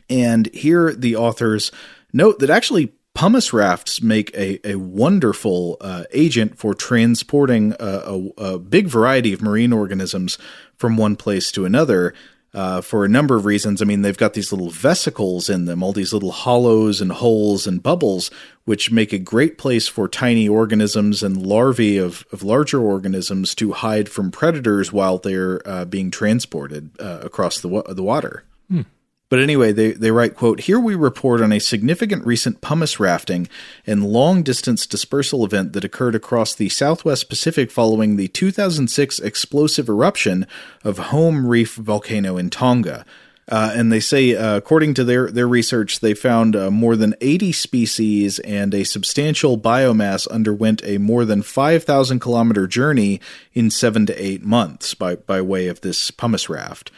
And 0.09 0.53
here 0.53 0.93
the 0.93 1.15
authors 1.15 1.71
note 2.11 2.39
that 2.39 2.49
actually 2.49 2.93
pumice 3.13 3.53
rafts 3.53 4.01
make 4.01 4.33
a, 4.35 4.59
a 4.67 4.75
wonderful 4.75 5.77
uh, 5.81 6.03
agent 6.11 6.57
for 6.57 6.73
transporting 6.73 7.73
a, 7.79 7.85
a, 7.85 8.29
a, 8.37 8.59
big 8.59 8.87
variety 8.87 9.33
of 9.33 9.41
marine 9.41 9.71
organisms 9.71 10.37
from 10.75 10.97
one 10.97 11.15
place 11.15 11.51
to 11.51 11.65
another 11.65 12.13
uh, 12.53 12.81
for 12.81 13.03
a 13.03 13.09
number 13.09 13.35
of 13.35 13.45
reasons. 13.45 13.81
I 13.81 13.85
mean, 13.85 14.01
they've 14.01 14.17
got 14.17 14.33
these 14.33 14.51
little 14.51 14.69
vesicles 14.69 15.49
in 15.49 15.65
them, 15.65 15.81
all 15.81 15.93
these 15.93 16.13
little 16.13 16.31
hollows 16.31 17.01
and 17.01 17.11
holes 17.11 17.65
and 17.65 17.81
bubbles, 17.81 18.29
which 18.65 18.91
make 18.91 19.11
a 19.11 19.19
great 19.19 19.57
place 19.57 19.87
for 19.87 20.07
tiny 20.07 20.47
organisms 20.47 21.23
and 21.23 21.45
larvae 21.45 21.97
of, 21.97 22.25
of 22.31 22.43
larger 22.43 22.81
organisms 22.81 23.55
to 23.55 23.71
hide 23.73 24.09
from 24.09 24.31
predators 24.31 24.91
while 24.91 25.17
they're 25.17 25.67
uh, 25.67 25.85
being 25.85 26.11
transported 26.11 26.91
uh, 26.99 27.19
across 27.23 27.59
the, 27.59 27.83
the 27.89 28.03
water. 28.03 28.43
Hmm. 28.69 28.81
But 29.29 29.39
anyway, 29.39 29.71
they, 29.71 29.91
they 29.93 30.11
write, 30.11 30.35
quote, 30.35 30.61
Here 30.61 30.79
we 30.79 30.95
report 30.95 31.41
on 31.41 31.51
a 31.51 31.59
significant 31.59 32.25
recent 32.25 32.61
pumice 32.61 32.99
rafting 32.99 33.47
and 33.87 34.05
long 34.05 34.43
distance 34.43 34.85
dispersal 34.85 35.43
event 35.43 35.73
that 35.73 35.83
occurred 35.83 36.15
across 36.15 36.53
the 36.53 36.69
southwest 36.69 37.29
Pacific 37.29 37.71
following 37.71 38.15
the 38.15 38.27
2006 38.27 39.19
explosive 39.19 39.89
eruption 39.89 40.45
of 40.83 40.97
Home 40.97 41.47
Reef 41.47 41.75
volcano 41.75 42.37
in 42.37 42.49
Tonga. 42.49 43.05
Uh, 43.49 43.73
and 43.75 43.91
they 43.91 43.99
say, 43.99 44.35
uh, 44.35 44.55
according 44.55 44.93
to 44.93 45.03
their, 45.03 45.29
their 45.29 45.47
research, 45.47 45.99
they 45.99 46.13
found 46.13 46.55
uh, 46.55 46.71
more 46.71 46.95
than 46.95 47.13
80 47.19 47.51
species 47.51 48.39
and 48.39 48.73
a 48.73 48.85
substantial 48.85 49.57
biomass 49.57 50.27
underwent 50.29 50.81
a 50.85 50.97
more 50.97 51.25
than 51.25 51.41
5,000 51.41 52.19
kilometer 52.19 52.67
journey 52.67 53.19
in 53.53 53.69
seven 53.69 54.05
to 54.05 54.23
eight 54.23 54.43
months 54.43 54.93
by, 54.93 55.15
by 55.15 55.41
way 55.41 55.67
of 55.67 55.81
this 55.81 56.09
pumice 56.09 56.47
raft. 56.47 56.89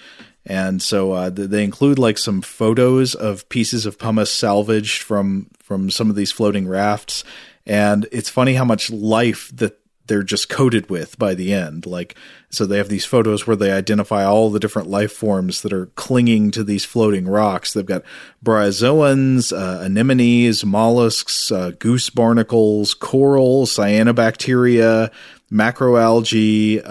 And 0.45 0.81
so 0.81 1.11
uh, 1.13 1.29
they 1.31 1.63
include 1.63 1.97
like 1.97 2.17
some 2.17 2.41
photos 2.41 3.15
of 3.15 3.49
pieces 3.49 3.85
of 3.85 3.97
pumice 3.97 4.31
salvaged 4.31 5.01
from 5.01 5.49
from 5.59 5.89
some 5.89 6.09
of 6.09 6.15
these 6.15 6.31
floating 6.31 6.67
rafts, 6.67 7.23
and 7.65 8.07
it's 8.11 8.29
funny 8.29 8.53
how 8.53 8.65
much 8.65 8.91
life 8.91 9.49
that 9.55 9.79
they're 10.07 10.23
just 10.23 10.49
coated 10.49 10.89
with 10.89 11.17
by 11.17 11.33
the 11.33 11.51
end. 11.51 11.85
Like, 11.85 12.15
so 12.49 12.65
they 12.65 12.77
have 12.77 12.89
these 12.89 13.05
photos 13.05 13.47
where 13.47 13.55
they 13.55 13.71
identify 13.71 14.23
all 14.23 14.51
the 14.51 14.59
different 14.59 14.87
life 14.87 15.11
forms 15.11 15.61
that 15.63 15.73
are 15.73 15.87
clinging 15.87 16.51
to 16.51 16.63
these 16.63 16.85
floating 16.85 17.27
rocks. 17.27 17.73
They've 17.73 17.85
got 17.85 18.03
bryozoans, 18.43 19.51
uh, 19.51 19.83
anemones, 19.83 20.63
mollusks, 20.63 21.51
uh, 21.51 21.71
goose 21.79 22.09
barnacles, 22.09 22.93
coral, 22.93 23.65
cyanobacteria, 23.65 25.11
macroalgae, 25.51 26.85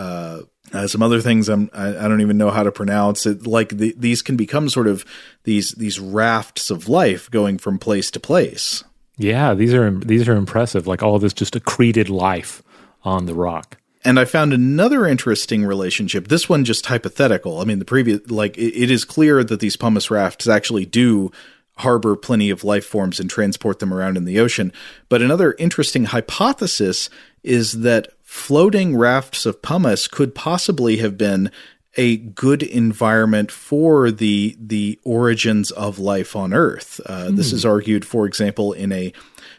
uh, 0.74 0.86
some 0.88 1.02
other 1.02 1.20
things 1.20 1.48
I'm 1.48 1.70
I, 1.72 1.88
I, 1.88 2.08
don't 2.08 2.20
even 2.20 2.36
know 2.36 2.50
how 2.50 2.64
to 2.64 2.72
pronounce 2.72 3.26
it. 3.26 3.46
Like 3.46 3.70
the, 3.70 3.94
these 3.96 4.22
can 4.22 4.36
become 4.36 4.68
sort 4.68 4.88
of 4.88 5.04
these 5.44 5.72
these 5.72 6.00
rafts 6.00 6.70
of 6.70 6.88
life 6.88 7.30
going 7.30 7.58
from 7.58 7.78
place 7.78 8.10
to 8.12 8.20
place. 8.20 8.82
Yeah, 9.16 9.54
these 9.54 9.72
are 9.72 9.90
these 9.90 10.28
are 10.28 10.36
impressive. 10.36 10.86
Like 10.86 11.02
all 11.02 11.18
this 11.18 11.32
just 11.32 11.54
accreted 11.54 12.08
life 12.08 12.62
on 13.04 13.26
the 13.26 13.34
rock. 13.34 13.78
And 14.06 14.20
I 14.20 14.26
found 14.26 14.52
another 14.52 15.06
interesting 15.06 15.64
relationship. 15.64 16.28
This 16.28 16.48
one 16.48 16.64
just 16.64 16.86
hypothetical. 16.86 17.60
I 17.60 17.64
mean, 17.64 17.78
the 17.78 17.84
previous 17.84 18.28
like 18.28 18.58
it, 18.58 18.74
it 18.74 18.90
is 18.90 19.04
clear 19.04 19.44
that 19.44 19.60
these 19.60 19.76
pumice 19.76 20.10
rafts 20.10 20.48
actually 20.48 20.86
do 20.86 21.30
harbor 21.78 22.16
plenty 22.16 22.50
of 22.50 22.64
life 22.64 22.84
forms 22.84 23.18
and 23.18 23.30
transport 23.30 23.78
them 23.78 23.94
around 23.94 24.16
in 24.16 24.24
the 24.24 24.38
ocean. 24.40 24.72
But 25.08 25.22
another 25.22 25.54
interesting 25.58 26.06
hypothesis 26.06 27.10
is 27.42 27.80
that 27.80 28.08
floating 28.34 28.96
rafts 28.96 29.46
of 29.46 29.62
pumice 29.62 30.08
could 30.08 30.34
possibly 30.34 30.96
have 30.96 31.16
been 31.16 31.48
a 31.96 32.16
good 32.16 32.64
environment 32.64 33.52
for 33.52 34.10
the 34.10 34.56
the 34.58 34.98
origins 35.04 35.70
of 35.70 36.00
life 36.00 36.34
on 36.34 36.52
Earth. 36.52 37.00
Uh, 37.06 37.28
hmm. 37.28 37.36
This 37.36 37.52
is 37.52 37.64
argued, 37.64 38.04
for 38.04 38.26
example, 38.26 38.72
in 38.72 38.90
a 38.90 39.12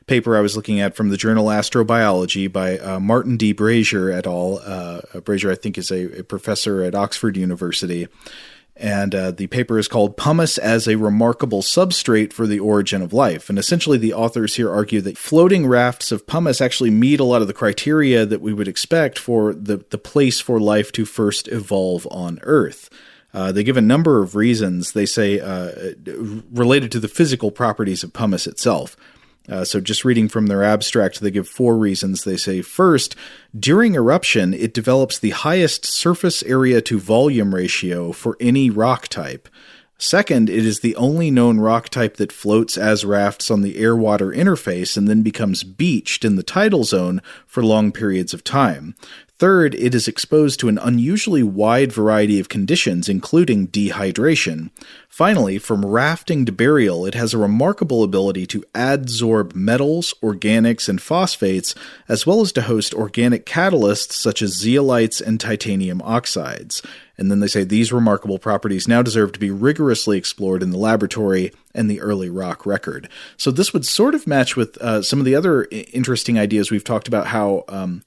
paper 0.07 0.35
I 0.35 0.41
was 0.41 0.57
looking 0.57 0.81
at 0.81 0.93
from 0.93 1.07
the 1.07 1.15
journal 1.15 1.45
Astrobiology 1.45 2.51
by 2.51 2.77
uh, 2.77 2.99
Martin 2.99 3.37
D. 3.37 3.53
Brasier 3.53 4.13
et 4.13 4.27
al. 4.27 4.59
Uh, 4.59 4.99
Brasier, 5.21 5.51
I 5.53 5.55
think, 5.55 5.77
is 5.77 5.89
a, 5.89 6.19
a 6.19 6.23
professor 6.23 6.83
at 6.83 6.93
Oxford 6.93 7.37
University. 7.37 8.09
And 8.77 9.15
uh, 9.15 9.31
the 9.31 9.47
paper 9.47 9.79
is 9.79 9.87
called 9.87 10.17
Pumice 10.17 10.57
as 10.57 10.85
a 10.85 10.97
Remarkable 10.97 11.61
Substrate 11.61 12.33
for 12.33 12.45
the 12.45 12.59
Origin 12.59 13.01
of 13.01 13.13
Life. 13.13 13.49
And 13.49 13.57
essentially, 13.57 13.97
the 13.97 14.13
authors 14.13 14.55
here 14.55 14.69
argue 14.69 14.99
that 15.01 15.17
floating 15.17 15.65
rafts 15.65 16.11
of 16.11 16.27
pumice 16.27 16.59
actually 16.59 16.89
meet 16.89 17.21
a 17.21 17.23
lot 17.23 17.41
of 17.41 17.47
the 17.47 17.53
criteria 17.53 18.25
that 18.25 18.41
we 18.41 18.53
would 18.53 18.67
expect 18.67 19.17
for 19.17 19.53
the, 19.53 19.85
the 19.91 19.97
place 19.97 20.41
for 20.41 20.59
life 20.59 20.91
to 20.93 21.05
first 21.05 21.47
evolve 21.47 22.05
on 22.11 22.39
Earth. 22.43 22.89
Uh, 23.33 23.51
they 23.51 23.63
give 23.63 23.77
a 23.77 23.81
number 23.81 24.21
of 24.21 24.35
reasons, 24.35 24.93
they 24.93 25.05
say, 25.05 25.39
uh, 25.39 25.93
related 26.51 26.91
to 26.91 26.99
the 26.99 27.07
physical 27.07 27.51
properties 27.51 28.03
of 28.03 28.13
pumice 28.13 28.47
itself. 28.47 28.97
Uh, 29.47 29.63
so, 29.63 29.79
just 29.79 30.03
reading 30.03 30.27
from 30.27 30.47
their 30.47 30.63
abstract, 30.63 31.19
they 31.19 31.31
give 31.31 31.47
four 31.47 31.77
reasons. 31.77 32.23
They 32.23 32.37
say 32.37 32.61
first, 32.61 33.15
during 33.57 33.95
eruption, 33.95 34.53
it 34.53 34.73
develops 34.73 35.19
the 35.19 35.29
highest 35.31 35.85
surface 35.85 36.41
area 36.43 36.81
to 36.81 36.99
volume 36.99 37.53
ratio 37.53 38.11
for 38.11 38.37
any 38.39 38.69
rock 38.69 39.07
type. 39.07 39.47
Second, 39.97 40.49
it 40.49 40.65
is 40.65 40.81
the 40.81 40.95
only 40.97 41.31
known 41.31 41.59
rock 41.59 41.87
type 41.87 42.17
that 42.17 42.31
floats 42.31 42.77
as 42.77 43.05
rafts 43.05 43.49
on 43.49 43.61
the 43.61 43.77
air 43.77 43.95
water 43.95 44.29
interface 44.29 44.97
and 44.97 45.07
then 45.07 45.21
becomes 45.21 45.63
beached 45.63 46.25
in 46.25 46.35
the 46.35 46.43
tidal 46.43 46.83
zone 46.83 47.21
for 47.47 47.63
long 47.63 47.93
periods 47.93 48.33
of 48.33 48.43
time. 48.43 48.93
Third, 49.37 49.75
it 49.75 49.93
is 49.93 50.07
exposed 50.07 50.61
to 50.61 50.69
an 50.69 50.77
unusually 50.77 51.43
wide 51.43 51.91
variety 51.91 52.39
of 52.39 52.47
conditions, 52.47 53.09
including 53.09 53.67
dehydration. 53.67 54.69
Finally, 55.09 55.57
from 55.57 55.85
rafting 55.85 56.45
to 56.45 56.53
burial, 56.53 57.05
it 57.05 57.15
has 57.15 57.33
a 57.33 57.37
remarkable 57.37 58.01
ability 58.01 58.45
to 58.47 58.63
adsorb 58.73 59.53
metals, 59.53 60.13
organics, 60.23 60.87
and 60.87 61.01
phosphates, 61.01 61.75
as 62.07 62.25
well 62.25 62.39
as 62.39 62.53
to 62.53 62.61
host 62.61 62.93
organic 62.93 63.45
catalysts 63.45 64.13
such 64.13 64.41
as 64.41 64.55
zeolites 64.55 65.21
and 65.21 65.37
titanium 65.37 66.01
oxides. 66.03 66.81
And 67.17 67.29
then 67.29 67.41
they 67.41 67.47
say 67.47 67.65
these 67.65 67.91
remarkable 67.91 68.39
properties 68.39 68.87
now 68.87 69.01
deserve 69.01 69.33
to 69.33 69.39
be 69.39 69.51
rigorously 69.51 70.17
explored 70.17 70.63
in 70.63 70.71
the 70.71 70.77
laboratory 70.77 71.51
and 71.73 71.91
the 71.91 71.99
early 71.99 72.29
rock 72.29 72.65
record. 72.65 73.09
So 73.35 73.51
this 73.51 73.73
would 73.73 73.85
sort 73.85 74.15
of 74.15 74.27
match 74.27 74.55
with 74.55 74.77
uh, 74.77 75.01
some 75.01 75.19
of 75.19 75.25
the 75.25 75.35
other 75.35 75.67
interesting 75.71 76.39
ideas 76.39 76.71
we've 76.71 76.85
talked 76.85 77.09
about 77.09 77.27
how. 77.27 77.65
Um, 77.67 78.03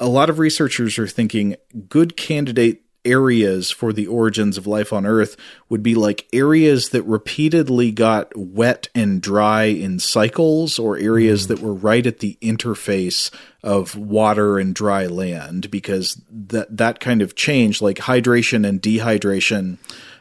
a 0.00 0.08
lot 0.08 0.30
of 0.30 0.38
researchers 0.38 0.98
are 0.98 1.08
thinking 1.08 1.56
good 1.88 2.16
candidate 2.16 2.82
areas 3.04 3.70
for 3.70 3.92
the 3.92 4.06
origins 4.06 4.56
of 4.56 4.66
life 4.66 4.92
on 4.92 5.04
Earth 5.04 5.36
would 5.68 5.82
be 5.82 5.94
like 5.94 6.28
areas 6.32 6.90
that 6.90 7.02
repeatedly 7.02 7.90
got 7.90 8.32
wet 8.36 8.88
and 8.94 9.20
dry 9.20 9.64
in 9.64 9.98
cycles, 9.98 10.78
or 10.78 10.96
areas 10.96 11.44
mm. 11.44 11.48
that 11.48 11.60
were 11.60 11.74
right 11.74 12.06
at 12.06 12.20
the 12.20 12.38
interface 12.40 13.32
of 13.62 13.96
water 13.96 14.58
and 14.58 14.74
dry 14.74 15.06
land, 15.06 15.70
because 15.70 16.20
that 16.30 16.76
that 16.76 17.00
kind 17.00 17.22
of 17.22 17.34
change, 17.34 17.82
like 17.82 17.98
hydration 17.98 18.66
and 18.66 18.80
dehydration 18.80 19.78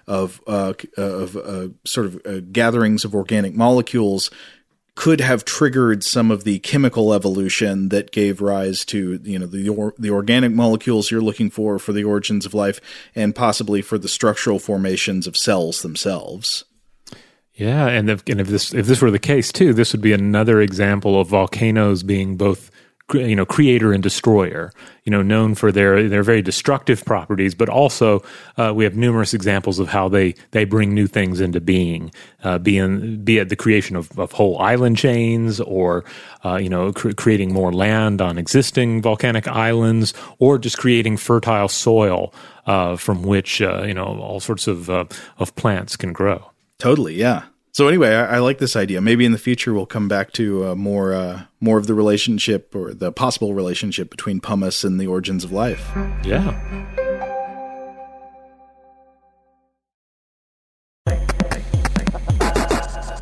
of 0.08 0.42
uh, 0.48 0.74
of 0.98 1.38
uh, 1.38 1.68
sort 1.86 2.08
of 2.08 2.22
uh, 2.26 2.40
gatherings 2.52 3.06
of 3.06 3.14
organic 3.14 3.54
molecules 3.54 4.32
could 4.96 5.22
have 5.22 5.46
triggered 5.46 6.04
some 6.04 6.32
of 6.32 6.44
the 6.44 6.60
chemical 6.60 7.14
evolution 7.14 7.90
that 7.90 8.12
gave 8.12 8.42
rise 8.42 8.84
to 8.86 9.20
you 9.24 9.40
know 9.40 9.46
the 9.46 9.70
or, 9.70 9.94
the 9.98 10.10
organic 10.10 10.52
molecules 10.52 11.10
you're 11.10 11.22
looking 11.22 11.50
for 11.50 11.80
for 11.80 11.94
the 11.94 12.04
origins 12.04 12.46
of 12.46 12.54
life 12.54 12.82
and 13.16 13.36
possibly 13.36 13.82
for 13.82 13.98
the 13.98 14.10
structural 14.10 14.60
formations 14.60 15.28
of 15.28 15.38
cells 15.38 15.82
themselves. 15.82 16.66
Yeah, 17.54 17.88
and 17.88 18.10
if, 18.10 18.24
and 18.28 18.42
if 18.42 18.48
this 18.48 18.74
if 18.74 18.86
this 18.86 19.02
were 19.02 19.12
the 19.12 19.20
case 19.20 19.52
too, 19.52 19.74
this 19.74 19.92
would 19.92 20.02
be 20.02 20.14
another 20.14 20.62
example 20.62 21.20
of 21.20 21.28
volcanoes 21.28 22.04
being 22.04 22.36
both 22.36 22.72
you 23.14 23.36
know 23.36 23.46
creator 23.46 23.92
and 23.94 24.04
destroyer 24.04 24.72
you 25.04 25.12
know 25.12 25.22
known 25.22 25.56
for 25.56 25.72
their 25.72 26.08
their 26.08 26.24
very 26.24 26.42
destructive 26.42 27.04
properties 27.06 27.56
but 27.56 27.70
also 27.70 28.24
uh, 28.58 28.72
we 28.76 28.84
have 28.84 28.96
numerous 28.96 29.34
examples 29.34 29.80
of 29.80 29.88
how 29.88 30.08
they 30.08 30.34
they 30.52 30.66
bring 30.66 30.94
new 30.94 31.08
things 31.08 31.40
into 31.40 31.60
being 31.60 32.12
uh, 32.44 32.58
being 32.58 33.24
be 33.24 33.38
it 33.38 33.50
the 33.50 33.56
creation 33.56 33.96
of, 33.96 34.18
of 34.20 34.32
whole 34.32 34.60
island 34.60 34.98
chains 34.98 35.60
or 35.60 36.04
uh, 36.46 36.56
you 36.56 36.70
know 36.70 36.92
cr- 36.92 37.12
creating 37.12 37.54
more 37.54 37.72
land 37.74 38.22
on 38.22 38.38
existing 38.38 39.02
volcanic 39.02 39.48
islands 39.48 40.14
or 40.40 40.58
just 40.58 40.78
creating 40.78 41.18
fertile 41.18 41.68
soil 41.68 42.34
uh, 42.66 42.96
from 42.96 43.24
which 43.24 43.62
uh, 43.62 43.84
you 43.84 43.94
know 43.94 44.06
all 44.06 44.40
sorts 44.40 44.68
of 44.68 44.90
uh, 44.90 45.06
of 45.40 45.56
plants 45.56 45.96
can 45.96 46.14
grow. 46.14 46.52
Totally 46.78 47.16
yeah 47.16 47.44
so 47.72 47.88
anyway, 47.88 48.16
I, 48.16 48.36
I, 48.36 48.40
like 48.40 48.58
this 48.58 48.76
idea. 48.76 49.02
Maybe 49.02 49.26
in 49.26 49.32
the 49.32 49.38
future 49.38 49.74
we'll 49.74 49.86
come 49.86 50.08
back 50.08 50.32
to 50.34 50.68
uh, 50.68 50.76
more 50.76 51.14
uh, 51.14 51.44
more 51.60 51.78
of 51.78 51.88
the 51.88 51.94
relationship 51.94 52.76
or 52.76 52.94
the 52.94 53.12
possible 53.12 53.54
relationship 53.54 54.10
between 54.10 54.40
pumice 54.40 54.84
and 54.84 55.00
the 55.00 55.08
origins 55.08 55.44
of 55.44 55.52
life. 55.52 55.92
Yeah. 56.24 56.58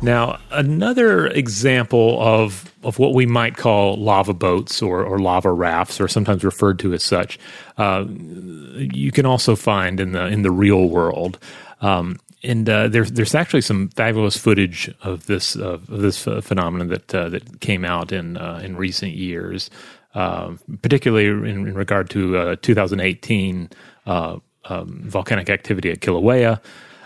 Now, 0.02 0.40
another 0.50 1.26
example 1.26 2.20
of, 2.22 2.72
of 2.82 2.98
what 2.98 3.12
we 3.12 3.26
might 3.26 3.56
call 3.56 3.96
lava 3.96 4.32
boats 4.32 4.80
or, 4.80 5.04
or 5.04 5.18
lava 5.18 5.52
rafts, 5.52 6.00
or 6.00 6.08
sometimes 6.08 6.42
referred 6.42 6.78
to 6.78 6.94
as 6.94 7.02
such, 7.02 7.38
uh, 7.76 8.06
you 8.08 9.12
can 9.12 9.26
also 9.26 9.56
find 9.56 10.00
in 10.00 10.12
the 10.12 10.26
in 10.26 10.42
the 10.42 10.50
real 10.50 10.88
world. 10.88 11.38
Um, 11.82 12.18
and 12.42 12.68
uh, 12.68 12.88
there's 12.88 13.12
there's 13.12 13.34
actually 13.34 13.60
some 13.60 13.88
fabulous 13.90 14.36
footage 14.36 14.92
of 15.02 15.26
this 15.26 15.56
uh, 15.56 15.72
of 15.72 15.86
this 15.86 16.24
phenomenon 16.24 16.88
that 16.88 17.14
uh, 17.14 17.28
that 17.28 17.60
came 17.60 17.84
out 17.84 18.12
in 18.12 18.36
uh, 18.36 18.60
in 18.64 18.76
recent 18.76 19.12
years, 19.12 19.70
um, 20.14 20.58
particularly 20.82 21.26
in, 21.26 21.66
in, 21.66 21.74
regard 21.74 22.08
to 22.10 22.36
uh, 22.36 22.56
2018 22.62 23.68
uh, 24.06 24.38
um, 24.64 25.02
volcanic 25.04 25.50
activity 25.50 25.90
at 25.90 26.00
Kilauea. 26.00 26.60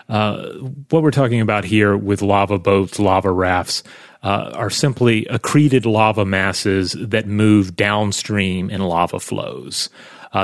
what 0.07 1.03
we're 1.03 1.11
talking 1.11 1.41
about 1.41 1.65
here 1.65 1.97
with 1.97 2.23
lava 2.23 2.59
boats, 2.59 2.99
lava 2.99 3.33
rafts, 3.33 3.83
are 4.23 4.71
simply 4.71 5.25
accreted 5.27 5.85
lava 5.85 6.25
masses 6.25 6.93
that 6.93 7.27
move 7.27 7.75
downstream 7.75 8.71
in 8.71 8.81
lava 8.83 9.19
flows. 9.19 9.91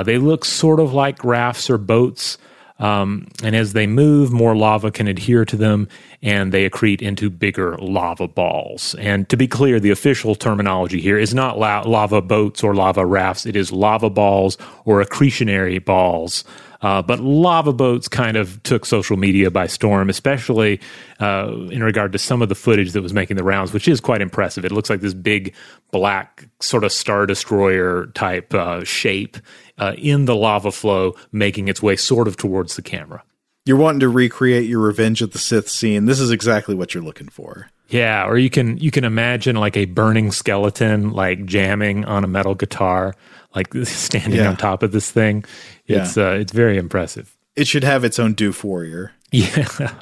they 0.03 0.17
look 0.17 0.43
sort 0.43 0.81
of 0.81 0.93
like 0.93 1.23
rafts 1.23 1.69
or 1.69 1.77
boats. 1.77 2.37
Um, 2.81 3.27
and 3.43 3.55
as 3.55 3.73
they 3.73 3.85
move, 3.85 4.31
more 4.31 4.55
lava 4.55 4.91
can 4.91 5.07
adhere 5.07 5.45
to 5.45 5.55
them 5.55 5.87
and 6.23 6.51
they 6.51 6.67
accrete 6.67 7.01
into 7.01 7.29
bigger 7.29 7.77
lava 7.77 8.27
balls. 8.27 8.95
And 8.95 9.29
to 9.29 9.37
be 9.37 9.47
clear, 9.47 9.79
the 9.79 9.91
official 9.91 10.35
terminology 10.35 10.99
here 10.99 11.17
is 11.17 11.33
not 11.33 11.59
la- 11.59 11.81
lava 11.81 12.21
boats 12.21 12.63
or 12.63 12.73
lava 12.73 13.05
rafts, 13.05 13.45
it 13.45 13.55
is 13.55 13.71
lava 13.71 14.09
balls 14.09 14.57
or 14.85 15.03
accretionary 15.03 15.83
balls. 15.83 16.43
Uh, 16.81 17.01
but 17.01 17.19
lava 17.19 17.71
boats 17.71 18.07
kind 18.07 18.35
of 18.35 18.61
took 18.63 18.85
social 18.85 19.15
media 19.15 19.51
by 19.51 19.67
storm, 19.67 20.09
especially 20.09 20.79
uh, 21.19 21.51
in 21.69 21.83
regard 21.83 22.11
to 22.11 22.17
some 22.17 22.41
of 22.41 22.49
the 22.49 22.55
footage 22.55 22.93
that 22.93 23.03
was 23.03 23.13
making 23.13 23.37
the 23.37 23.43
rounds, 23.43 23.71
which 23.71 23.87
is 23.87 24.01
quite 24.01 24.21
impressive. 24.21 24.65
It 24.65 24.71
looks 24.71 24.89
like 24.89 25.01
this 25.01 25.13
big 25.13 25.53
black 25.91 26.47
sort 26.59 26.83
of 26.83 26.91
star 26.91 27.27
destroyer 27.27 28.07
type 28.15 28.53
uh, 28.53 28.83
shape 28.83 29.37
uh, 29.81 29.93
in 29.97 30.25
the 30.25 30.35
lava 30.35 30.71
flow, 30.71 31.15
making 31.31 31.67
its 31.67 31.81
way 31.81 31.97
sort 31.97 32.27
of 32.27 32.37
towards 32.37 32.75
the 32.75 32.81
camera. 32.81 33.23
You're 33.65 33.77
wanting 33.77 33.99
to 33.99 34.09
recreate 34.09 34.69
your 34.69 34.79
Revenge 34.79 35.21
of 35.21 35.31
the 35.31 35.39
Sith 35.39 35.67
scene. 35.67 36.05
This 36.05 36.19
is 36.19 36.31
exactly 36.31 36.75
what 36.75 36.93
you're 36.93 37.03
looking 37.03 37.27
for. 37.27 37.69
Yeah, 37.89 38.25
or 38.25 38.37
you 38.37 38.49
can 38.49 38.77
you 38.77 38.89
can 38.91 39.03
imagine 39.03 39.55
like 39.57 39.75
a 39.75 39.85
burning 39.85 40.31
skeleton 40.31 41.11
like 41.11 41.45
jamming 41.45 42.05
on 42.05 42.23
a 42.23 42.27
metal 42.27 42.55
guitar, 42.55 43.15
like 43.53 43.73
standing 43.83 44.39
yeah. 44.39 44.49
on 44.49 44.55
top 44.55 44.81
of 44.83 44.91
this 44.91 45.11
thing. 45.11 45.43
It's 45.87 46.15
yeah. 46.15 46.29
uh, 46.29 46.33
it's 46.33 46.53
very 46.53 46.77
impressive. 46.77 47.35
It 47.55 47.67
should 47.67 47.83
have 47.83 48.05
its 48.05 48.17
own 48.17 48.33
doof 48.33 48.63
warrior. 48.63 49.11
Yeah. 49.31 49.93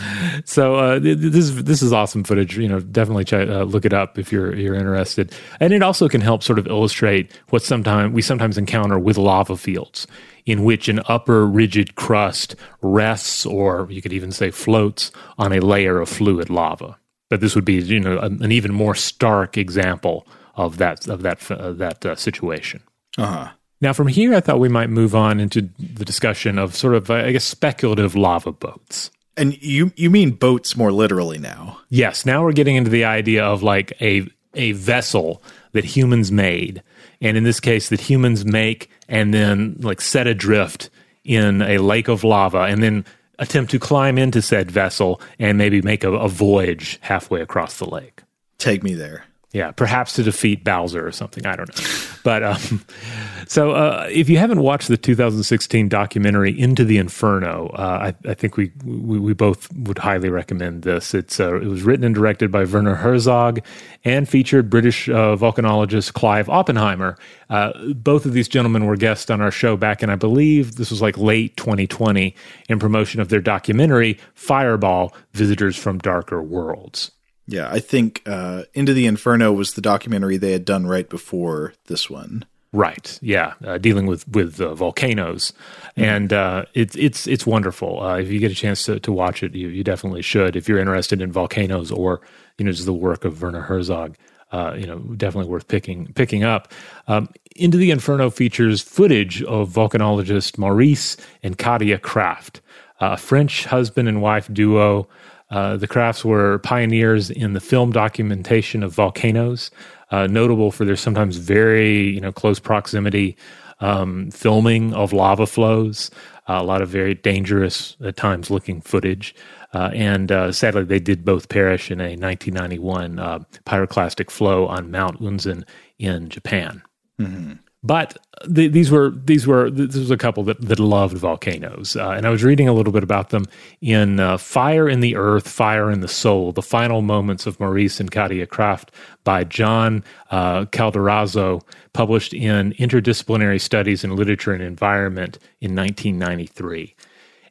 so 0.44 0.76
uh, 0.76 0.98
this 1.00 1.34
is 1.34 1.64
this 1.64 1.82
is 1.82 1.92
awesome 1.92 2.22
footage. 2.22 2.56
You 2.56 2.68
know, 2.68 2.80
definitely 2.80 3.24
check, 3.24 3.48
uh, 3.48 3.64
look 3.64 3.84
it 3.84 3.92
up 3.92 4.16
if 4.16 4.32
you're 4.32 4.54
you're 4.54 4.74
interested. 4.74 5.32
And 5.58 5.72
it 5.72 5.82
also 5.82 6.08
can 6.08 6.20
help 6.20 6.42
sort 6.44 6.58
of 6.58 6.68
illustrate 6.68 7.32
what 7.50 7.62
sometimes 7.62 8.14
we 8.14 8.22
sometimes 8.22 8.56
encounter 8.56 8.98
with 8.98 9.18
lava 9.18 9.56
fields, 9.56 10.06
in 10.46 10.62
which 10.62 10.88
an 10.88 11.00
upper 11.06 11.46
rigid 11.46 11.96
crust 11.96 12.54
rests, 12.80 13.44
or 13.44 13.88
you 13.90 14.00
could 14.00 14.12
even 14.12 14.30
say 14.30 14.52
floats, 14.52 15.10
on 15.36 15.52
a 15.52 15.60
layer 15.60 16.00
of 16.00 16.08
fluid 16.08 16.48
lava. 16.48 16.96
But 17.28 17.40
this 17.40 17.56
would 17.56 17.64
be 17.64 17.74
you 17.74 17.98
know 17.98 18.18
an, 18.20 18.40
an 18.42 18.52
even 18.52 18.72
more 18.72 18.94
stark 18.94 19.58
example 19.58 20.28
of 20.54 20.78
that 20.78 21.08
of 21.08 21.22
that 21.22 21.50
uh, 21.50 21.72
that 21.72 22.06
uh, 22.06 22.14
situation. 22.14 22.82
Uh 23.18 23.26
huh. 23.26 23.50
Now, 23.80 23.92
from 23.92 24.08
here, 24.08 24.34
I 24.34 24.40
thought 24.40 24.58
we 24.58 24.68
might 24.68 24.88
move 24.88 25.14
on 25.14 25.38
into 25.38 25.68
the 25.78 26.04
discussion 26.04 26.58
of 26.58 26.74
sort 26.74 26.94
of, 26.94 27.10
I 27.10 27.32
guess, 27.32 27.44
speculative 27.44 28.16
lava 28.16 28.52
boats. 28.52 29.10
And 29.36 29.60
you 29.62 29.92
you 29.96 30.08
mean 30.08 30.30
boats 30.30 30.76
more 30.76 30.90
literally 30.90 31.38
now? 31.38 31.78
Yes. 31.90 32.24
Now 32.24 32.42
we're 32.42 32.52
getting 32.52 32.76
into 32.76 32.90
the 32.90 33.04
idea 33.04 33.44
of 33.44 33.62
like 33.62 33.92
a 34.00 34.26
a 34.54 34.72
vessel 34.72 35.42
that 35.72 35.84
humans 35.84 36.32
made, 36.32 36.82
and 37.20 37.36
in 37.36 37.44
this 37.44 37.60
case, 37.60 37.90
that 37.90 38.00
humans 38.00 38.46
make 38.46 38.90
and 39.08 39.34
then 39.34 39.76
like 39.80 40.00
set 40.00 40.26
adrift 40.26 40.88
in 41.22 41.60
a 41.60 41.76
lake 41.78 42.08
of 42.08 42.24
lava, 42.24 42.60
and 42.60 42.82
then 42.82 43.04
attempt 43.38 43.70
to 43.72 43.78
climb 43.78 44.16
into 44.16 44.40
said 44.40 44.70
vessel 44.70 45.20
and 45.38 45.58
maybe 45.58 45.82
make 45.82 46.02
a, 46.02 46.12
a 46.12 46.28
voyage 46.28 46.98
halfway 47.02 47.42
across 47.42 47.78
the 47.78 47.88
lake. 47.88 48.22
Take 48.56 48.82
me 48.82 48.94
there. 48.94 49.24
Yeah, 49.52 49.70
perhaps 49.70 50.14
to 50.14 50.22
defeat 50.22 50.64
Bowser 50.64 51.06
or 51.06 51.12
something. 51.12 51.46
I 51.46 51.56
don't 51.56 51.68
know. 51.68 51.84
But 52.24 52.42
um, 52.42 52.84
so 53.46 53.70
uh, 53.70 54.08
if 54.10 54.28
you 54.28 54.38
haven't 54.38 54.60
watched 54.60 54.88
the 54.88 54.96
2016 54.96 55.88
documentary 55.88 56.58
Into 56.58 56.84
the 56.84 56.98
Inferno, 56.98 57.68
uh, 57.68 58.12
I, 58.12 58.28
I, 58.28 58.34
think 58.34 58.56
we, 58.56 58.72
we, 58.84 59.18
we 59.20 59.32
both 59.32 59.72
would 59.72 59.98
highly 59.98 60.30
recommend 60.30 60.82
this. 60.82 61.14
It's 61.14 61.38
uh, 61.38 61.54
it 61.60 61.68
was 61.68 61.84
written 61.84 62.04
and 62.04 62.14
directed 62.14 62.50
by 62.50 62.64
Werner 62.64 62.96
Herzog 62.96 63.60
and 64.04 64.28
featured 64.28 64.68
British 64.68 65.08
uh, 65.08 65.36
volcanologist 65.36 66.12
Clive 66.12 66.48
Oppenheimer. 66.48 67.16
Uh, 67.48 67.72
both 67.94 68.26
of 68.26 68.32
these 68.32 68.48
gentlemen 68.48 68.84
were 68.84 68.96
guests 68.96 69.30
on 69.30 69.40
our 69.40 69.52
show 69.52 69.76
back 69.76 70.02
in 70.02 70.10
I 70.10 70.16
believe 70.16 70.74
this 70.74 70.90
was 70.90 71.00
like 71.00 71.16
late 71.16 71.56
2020 71.56 72.34
in 72.68 72.78
promotion 72.80 73.20
of 73.20 73.28
their 73.28 73.40
documentary 73.40 74.18
Fireball: 74.34 75.14
Visitors 75.32 75.76
from 75.76 75.98
Darker 75.98 76.42
Worlds. 76.42 77.12
Yeah, 77.46 77.68
I 77.70 77.78
think 77.78 78.22
uh, 78.26 78.64
Into 78.74 78.92
the 78.92 79.06
Inferno 79.06 79.52
was 79.52 79.74
the 79.74 79.80
documentary 79.80 80.36
they 80.36 80.52
had 80.52 80.64
done 80.64 80.86
right 80.86 81.08
before 81.08 81.74
this 81.86 82.10
one. 82.10 82.44
Right. 82.72 83.18
Yeah, 83.22 83.54
uh, 83.64 83.78
dealing 83.78 84.06
with 84.06 84.28
with 84.28 84.60
uh, 84.60 84.74
volcanoes, 84.74 85.52
mm-hmm. 85.52 86.04
and 86.04 86.32
uh, 86.32 86.64
it's 86.74 86.96
it's 86.96 87.26
it's 87.26 87.46
wonderful. 87.46 88.02
Uh, 88.02 88.18
if 88.18 88.28
you 88.28 88.38
get 88.38 88.50
a 88.50 88.54
chance 88.54 88.82
to, 88.84 89.00
to 89.00 89.12
watch 89.12 89.42
it, 89.42 89.54
you 89.54 89.68
you 89.68 89.84
definitely 89.84 90.22
should. 90.22 90.56
If 90.56 90.68
you're 90.68 90.80
interested 90.80 91.22
in 91.22 91.32
volcanoes 91.32 91.90
or 91.90 92.20
you 92.58 92.64
know 92.64 92.72
just 92.72 92.84
the 92.84 92.92
work 92.92 93.24
of 93.24 93.40
Werner 93.40 93.62
Herzog, 93.62 94.16
uh, 94.52 94.74
you 94.78 94.86
know, 94.86 94.98
definitely 94.98 95.50
worth 95.50 95.68
picking 95.68 96.12
picking 96.14 96.44
up. 96.44 96.72
Um, 97.08 97.28
Into 97.54 97.76
the 97.76 97.90
Inferno 97.90 98.30
features 98.30 98.82
footage 98.82 99.42
of 99.42 99.70
volcanologist 99.70 100.58
Maurice 100.58 101.16
and 101.42 101.56
Katia 101.56 101.98
Krafft, 101.98 102.60
a 103.00 103.16
French 103.16 103.64
husband 103.64 104.08
and 104.08 104.22
wife 104.22 104.52
duo. 104.52 105.08
Uh, 105.50 105.76
the 105.76 105.86
Kraffts 105.86 106.24
were 106.24 106.58
pioneers 106.58 107.30
in 107.30 107.52
the 107.52 107.60
film 107.60 107.92
documentation 107.92 108.82
of 108.82 108.92
volcanoes, 108.92 109.70
uh, 110.10 110.26
notable 110.26 110.70
for 110.70 110.84
their 110.84 110.96
sometimes 110.96 111.36
very 111.36 112.08
you 112.08 112.20
know 112.20 112.32
close 112.32 112.58
proximity 112.58 113.36
um, 113.80 114.30
filming 114.30 114.94
of 114.94 115.12
lava 115.12 115.46
flows. 115.46 116.10
Uh, 116.48 116.60
a 116.60 116.62
lot 116.62 116.80
of 116.80 116.88
very 116.88 117.14
dangerous 117.14 117.96
at 118.04 118.16
times 118.16 118.50
looking 118.50 118.80
footage. 118.80 119.34
Uh, 119.74 119.90
and 119.92 120.30
uh, 120.30 120.52
sadly, 120.52 120.84
they 120.84 121.00
did 121.00 121.24
both 121.24 121.48
perish 121.48 121.90
in 121.90 122.00
a 122.00 122.16
1991 122.16 123.18
uh, 123.18 123.40
pyroclastic 123.64 124.30
flow 124.30 124.66
on 124.66 124.90
Mount 124.90 125.20
Unzen 125.20 125.64
in 125.98 126.28
Japan. 126.28 126.82
Mm-hmm. 127.20 127.54
But 127.82 128.16
the, 128.46 128.68
these 128.68 128.90
were 128.90 129.10
these 129.10 129.46
were 129.46 129.70
this 129.70 129.94
was 129.94 130.10
a 130.10 130.16
couple 130.16 130.42
that, 130.44 130.60
that 130.60 130.80
loved 130.80 131.16
volcanoes, 131.16 131.94
uh, 131.94 132.10
and 132.10 132.26
I 132.26 132.30
was 132.30 132.42
reading 132.42 132.68
a 132.68 132.72
little 132.72 132.92
bit 132.92 133.04
about 133.04 133.30
them 133.30 133.44
in 133.80 134.18
uh, 134.18 134.38
"Fire 134.38 134.88
in 134.88 135.00
the 135.00 135.14
Earth, 135.14 135.48
Fire 135.48 135.90
in 135.90 136.00
the 136.00 136.08
Soul: 136.08 136.52
The 136.52 136.62
Final 136.62 137.02
Moments 137.02 137.46
of 137.46 137.60
Maurice 137.60 138.00
and 138.00 138.10
Katia 138.10 138.46
Krafft" 138.46 138.88
by 139.24 139.44
John 139.44 140.02
uh, 140.30 140.64
Calderazzo, 140.66 141.62
published 141.92 142.34
in 142.34 142.72
Interdisciplinary 142.72 143.60
Studies 143.60 144.02
in 144.02 144.16
Literature 144.16 144.52
and 144.52 144.62
Environment 144.62 145.38
in 145.60 145.76
1993. 145.76 146.94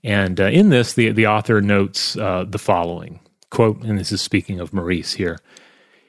And 0.03 0.41
uh, 0.41 0.45
in 0.45 0.69
this, 0.69 0.93
the 0.93 1.11
the 1.11 1.27
author 1.27 1.61
notes 1.61 2.17
uh, 2.17 2.45
the 2.47 2.59
following 2.59 3.19
quote, 3.55 3.81
and 3.83 3.97
this 3.97 4.11
is 4.11 4.21
speaking 4.21 4.59
of 4.59 4.73
Maurice 4.73 5.13
here. 5.13 5.39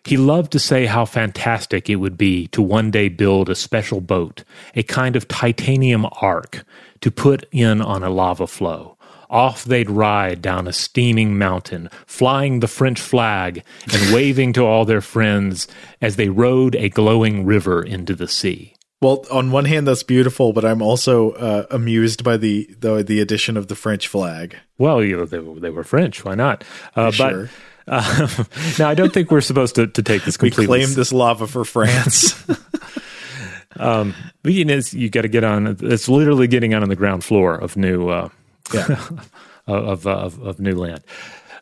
He 0.06 0.16
loved 0.16 0.52
to 0.52 0.60
say 0.60 0.86
how 0.86 1.04
fantastic 1.04 1.90
it 1.90 1.96
would 1.96 2.16
be 2.16 2.46
to 2.48 2.62
one 2.62 2.92
day 2.92 3.08
build 3.08 3.50
a 3.50 3.56
special 3.56 4.00
boat, 4.00 4.44
a 4.76 4.84
kind 4.84 5.16
of 5.16 5.26
titanium 5.26 6.06
ark, 6.20 6.64
to 7.00 7.10
put 7.10 7.44
in 7.50 7.82
on 7.82 8.04
a 8.04 8.10
lava 8.10 8.46
flow. 8.46 8.96
Off 9.28 9.64
they'd 9.64 9.90
ride 9.90 10.40
down 10.40 10.68
a 10.68 10.72
steaming 10.72 11.36
mountain, 11.36 11.90
flying 12.06 12.60
the 12.60 12.68
French 12.68 13.00
flag 13.00 13.64
and 13.92 14.12
waving 14.14 14.52
to 14.52 14.64
all 14.64 14.84
their 14.84 15.00
friends 15.00 15.66
as 16.00 16.14
they 16.14 16.28
rode 16.28 16.76
a 16.76 16.88
glowing 16.88 17.44
river 17.44 17.82
into 17.82 18.14
the 18.14 18.28
sea. 18.28 18.74
Well, 19.02 19.26
on 19.30 19.50
one 19.50 19.66
hand, 19.66 19.86
that's 19.86 20.02
beautiful, 20.02 20.52
but 20.52 20.64
I'm 20.64 20.80
also 20.80 21.32
uh, 21.32 21.66
amused 21.70 22.24
by 22.24 22.38
the, 22.38 22.74
the 22.78 23.02
the 23.02 23.20
addition 23.20 23.56
of 23.56 23.68
the 23.68 23.74
French 23.74 24.08
flag. 24.08 24.56
Well, 24.78 25.04
you 25.04 25.18
know, 25.18 25.26
they, 25.26 25.60
they 25.60 25.70
were 25.70 25.84
French. 25.84 26.24
Why 26.24 26.34
not? 26.34 26.64
Uh, 26.94 27.10
sure. 27.10 27.50
Um, 27.86 28.28
now, 28.78 28.88
I 28.88 28.94
don't 28.94 29.12
think 29.12 29.30
we're 29.30 29.40
supposed 29.40 29.74
to, 29.76 29.86
to 29.86 30.02
take 30.02 30.24
this 30.24 30.36
completely. 30.36 30.78
We 30.78 30.84
claim 30.84 30.94
this 30.94 31.12
lava 31.12 31.46
for 31.46 31.64
France. 31.64 32.44
um, 33.76 34.14
but 34.42 34.52
you 34.52 34.64
know, 34.64 34.80
you 34.90 35.10
got 35.10 35.22
to 35.22 35.28
get 35.28 35.44
on. 35.44 35.76
It's 35.80 36.08
literally 36.08 36.46
getting 36.46 36.74
on, 36.74 36.82
on 36.82 36.88
the 36.88 36.96
ground 36.96 37.24
floor 37.24 37.54
of 37.54 37.76
new, 37.76 38.08
uh, 38.08 38.28
yeah. 38.74 39.08
of, 39.66 40.06
of, 40.06 40.40
of 40.42 40.60
new 40.60 40.74
land. 40.74 41.02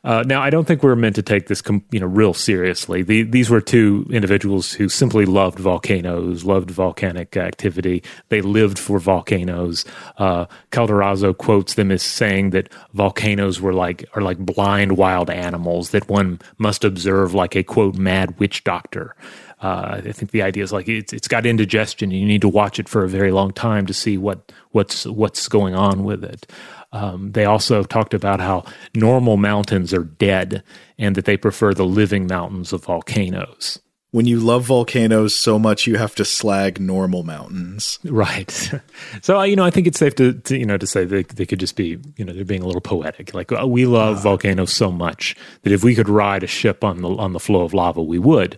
Uh, 0.05 0.23
now, 0.27 0.43
I 0.43 0.51
don't 0.51 0.67
think 0.67 0.83
we're 0.83 0.97
meant 0.97 1.17
to 1.17 1.23
take 1.23 1.47
this, 1.47 1.63
com- 1.63 1.85
you 1.91 1.99
know, 1.99 2.07
real 2.07 2.35
seriously. 2.35 3.03
The, 3.03 3.23
these 3.23 3.49
were 3.49 3.63
two 3.63 4.07
individuals 4.11 4.73
who 4.73 4.91
simply 4.91 5.25
loved 5.25 5.59
volcanoes, 5.59 6.45
loved 6.45 6.71
volcanic 6.71 7.37
activity. 7.39 8.03
They 8.29 8.43
lived 8.43 8.79
for 8.79 8.99
volcanoes. 8.99 9.87
Uh, 10.19 10.45
Calderazzo 10.71 11.37
quotes 11.37 11.75
them 11.75 11.91
as 11.91 12.03
saying 12.03 12.51
that 12.51 12.69
volcanoes 12.93 13.63
were 13.63 13.73
like 13.73 14.05
are 14.15 14.23
like 14.23 14.39
blind 14.39 14.99
wild 14.99 15.31
animals 15.31 15.91
that 15.91 16.07
one 16.09 16.39
must 16.59 16.85
observe 16.85 17.33
like 17.33 17.57
a 17.57 17.63
quote 17.63 17.97
mad 17.97 18.39
witch 18.39 18.63
doctor. 18.63 19.17
Uh, 19.63 20.03
I 20.05 20.13
think 20.13 20.33
the 20.33 20.43
idea 20.43 20.63
is 20.63 20.73
like 20.73 20.89
it's 20.89 21.15
it's 21.15 21.29
got 21.29 21.47
indigestion. 21.47 22.11
You 22.11 22.27
need 22.27 22.43
to 22.43 22.49
watch 22.49 22.79
it 22.79 22.87
for 22.87 23.03
a 23.03 23.09
very 23.09 23.33
long 23.33 23.51
time 23.53 23.87
to 23.87 23.95
see 23.95 24.19
what 24.19 24.53
what's 24.73 25.07
what's 25.07 25.49
going 25.49 25.75
on 25.75 26.05
with 26.05 26.23
it. 26.23 26.47
Um, 26.95 27.33
they 27.33 27.45
also 27.45 27.83
talked 27.83 28.15
about 28.15 28.41
how 28.41 28.65
normal 28.95 29.37
mountains 29.37 29.93
are 29.93 30.05
dead 30.05 30.63
and 30.97 31.17
that 31.17 31.25
they 31.25 31.37
prefer 31.37 31.75
the 31.75 31.85
living 31.85 32.29
mountains 32.29 32.73
of 32.73 32.85
volcanoes. 32.85 33.81
When 34.13 34.27
you 34.27 34.39
love 34.39 34.63
volcanoes 34.63 35.35
so 35.35 35.59
much, 35.59 35.89
you 35.89 35.97
have 35.97 36.15
to 36.15 36.25
slag 36.25 36.81
normal 36.81 37.25
mountains. 37.25 37.99
Right. 38.05 38.49
so, 39.23 39.43
you 39.43 39.57
know, 39.57 39.65
I 39.65 39.71
think 39.71 39.89
it's 39.89 39.99
safe 39.99 40.15
to, 40.15 40.35
to, 40.35 40.57
you 40.57 40.65
know, 40.65 40.79
to 40.79 40.87
say 40.87 41.05
they, 41.05 41.25
they 41.25 41.45
could 41.45 41.59
just 41.59 41.75
be, 41.75 41.99
you 42.17 42.25
know, 42.25 42.33
they're 42.33 42.45
being 42.45 42.63
a 42.63 42.67
little 42.67 42.81
poetic. 42.81 43.35
Like 43.35 43.51
uh, 43.51 43.67
we 43.67 43.87
love 43.87 44.19
uh, 44.19 44.21
volcanoes 44.21 44.73
so 44.73 44.93
much 44.93 45.35
that 45.63 45.73
if 45.73 45.83
we 45.83 45.97
could 45.97 46.09
ride 46.09 46.45
a 46.45 46.47
ship 46.47 46.85
on 46.85 47.03
the, 47.03 47.09
on 47.09 47.33
the 47.33 47.41
flow 47.41 47.63
of 47.63 47.75
lava, 47.75 48.05
we 48.05 48.21
would. 48.21 48.57